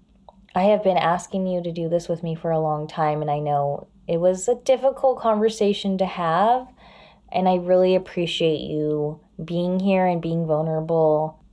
I 0.54 0.64
have 0.66 0.84
been 0.84 0.98
asking 0.98 1.48
you 1.48 1.62
to 1.64 1.72
do 1.72 1.90
this 1.90 2.08
with 2.08 2.24
me 2.24 2.36
for 2.36 2.52
a 2.52 2.60
long 2.60 2.88
time, 2.88 3.22
and 3.22 3.30
I 3.30 3.40
know 3.40 3.88
it 4.08 4.18
was 4.18 4.48
a 4.48 4.56
difficult 4.56 5.20
conversation 5.20 5.98
to 5.98 6.06
have, 6.06 6.68
and 7.32 7.50
I 7.50 7.56
really 7.56 7.96
appreciate 7.96 8.62
you 8.62 9.20
being 9.44 9.80
here 9.80 10.06
and 10.06 10.22
being 10.22 10.46
vulnerable. 10.46 11.44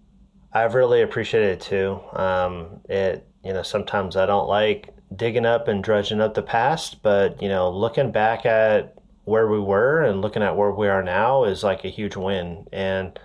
I've 0.53 0.75
really 0.75 1.03
appreciated 1.03 1.53
it 1.53 1.61
too. 1.63 2.01
Um, 2.13 2.81
it 2.89 3.27
you 3.45 3.53
know 3.53 3.63
sometimes 3.63 4.17
I 4.17 4.27
don't 4.27 4.49
like 4.49 4.91
digging 5.17 5.47
up 5.47 5.69
and 5.69 5.83
dredging 5.83 6.21
up 6.21 6.35
the 6.35 6.43
past, 6.43 7.03
but 7.03 7.41
you 7.41 7.49
know 7.49 7.71
looking 7.71 8.13
back 8.13 8.45
at 8.45 8.95
where 9.25 9.49
we 9.49 9.61
were 9.61 10.03
and 10.03 10.21
looking 10.21 10.43
at 10.43 10.57
where 10.57 10.73
we 10.73 10.89
are 10.89 11.03
now 11.03 11.45
is 11.45 11.63
like 11.63 11.85
a 11.85 11.89
huge 11.89 12.17
win, 12.17 12.67
and 12.73 13.19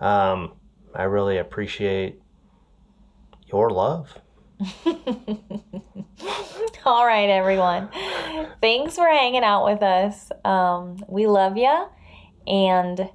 um, 0.00 0.52
I 0.94 1.04
really 1.04 1.38
appreciate 1.38 2.20
your 3.46 3.70
love. 3.70 4.18
All 6.84 7.06
right, 7.06 7.28
everyone. 7.28 7.88
Thanks 8.60 8.96
for 8.96 9.06
hanging 9.06 9.44
out 9.44 9.64
with 9.64 9.82
us. 9.82 10.32
Um, 10.44 11.04
we 11.08 11.26
love 11.26 11.56
you. 11.56 11.86
And 12.46 13.08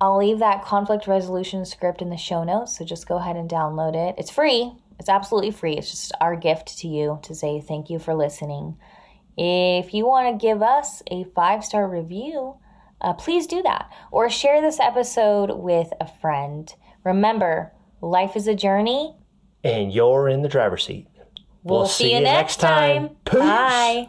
I'll 0.00 0.18
leave 0.18 0.40
that 0.40 0.64
conflict 0.64 1.06
resolution 1.06 1.64
script 1.64 2.02
in 2.02 2.10
the 2.10 2.16
show 2.16 2.44
notes. 2.44 2.76
So 2.76 2.84
just 2.84 3.08
go 3.08 3.16
ahead 3.16 3.36
and 3.36 3.48
download 3.48 3.94
it. 3.94 4.14
It's 4.18 4.30
free, 4.30 4.72
it's 4.98 5.08
absolutely 5.08 5.52
free. 5.52 5.74
It's 5.74 5.90
just 5.90 6.12
our 6.20 6.36
gift 6.36 6.78
to 6.78 6.88
you 6.88 7.18
to 7.22 7.34
say 7.34 7.60
thank 7.60 7.88
you 7.88 7.98
for 7.98 8.14
listening. 8.14 8.76
If 9.38 9.94
you 9.94 10.06
want 10.06 10.38
to 10.38 10.46
give 10.46 10.60
us 10.60 11.02
a 11.10 11.24
five 11.34 11.64
star 11.64 11.88
review, 11.88 12.56
uh, 13.00 13.14
please 13.14 13.46
do 13.46 13.62
that. 13.62 13.90
Or 14.10 14.28
share 14.28 14.60
this 14.60 14.78
episode 14.78 15.52
with 15.52 15.90
a 15.98 16.06
friend. 16.06 16.74
Remember, 17.04 17.72
life 18.02 18.36
is 18.36 18.46
a 18.46 18.54
journey 18.54 19.16
and 19.64 19.92
you're 19.92 20.28
in 20.28 20.42
the 20.42 20.48
driver's 20.48 20.84
seat. 20.84 21.06
We'll, 21.62 21.80
we'll 21.80 21.88
see, 21.88 22.04
see, 22.04 22.14
you 22.14 22.20
next 22.20 22.56
time. 22.56 23.10
time. 23.24 23.38
Bye. 23.38 24.08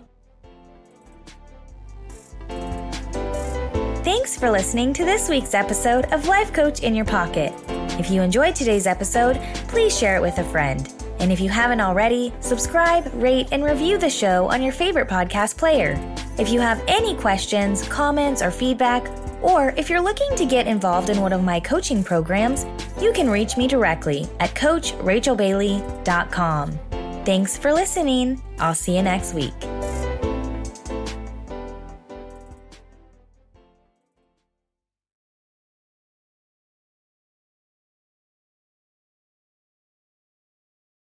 Thanks 4.03 4.37
for 4.37 4.49
listening 4.49 4.93
to 4.93 5.05
this 5.05 5.29
week's 5.29 5.53
episode 5.53 6.05
of 6.13 6.27
Life 6.27 6.53
Coach 6.53 6.81
in 6.81 6.95
Your 6.95 7.05
Pocket. 7.05 7.53
If 7.99 8.09
you 8.09 8.21
enjoyed 8.21 8.55
today's 8.55 8.87
episode, 8.87 9.39
please 9.67 9.97
share 9.97 10.15
it 10.15 10.21
with 10.21 10.37
a 10.37 10.43
friend. 10.43 10.91
And 11.19 11.31
if 11.31 11.39
you 11.39 11.49
haven't 11.49 11.81
already, 11.81 12.33
subscribe, 12.39 13.11
rate, 13.13 13.49
and 13.51 13.63
review 13.63 13.99
the 13.99 14.09
show 14.09 14.49
on 14.49 14.63
your 14.63 14.71
favorite 14.71 15.07
podcast 15.07 15.55
player. 15.57 15.99
If 16.39 16.49
you 16.49 16.59
have 16.61 16.83
any 16.87 17.15
questions, 17.15 17.87
comments, 17.89 18.41
or 18.41 18.49
feedback, 18.49 19.05
or 19.41 19.69
if 19.77 19.89
you're 19.89 20.01
looking 20.01 20.35
to 20.35 20.45
get 20.45 20.67
involved 20.67 21.09
in 21.09 21.21
one 21.21 21.31
of 21.33 21.43
my 21.43 21.59
coaching 21.59 22.03
programs, 22.03 22.67
you 23.01 23.11
can 23.13 23.27
reach 23.29 23.57
me 23.57 23.67
directly 23.67 24.27
at 24.39 24.55
CoachRachelBailey.com. 24.55 26.79
Thanks 27.25 27.57
for 27.57 27.73
listening. 27.73 28.41
I'll 28.59 28.73
see 28.73 28.95
you 28.95 29.03
next 29.03 29.33
week. 29.33 29.53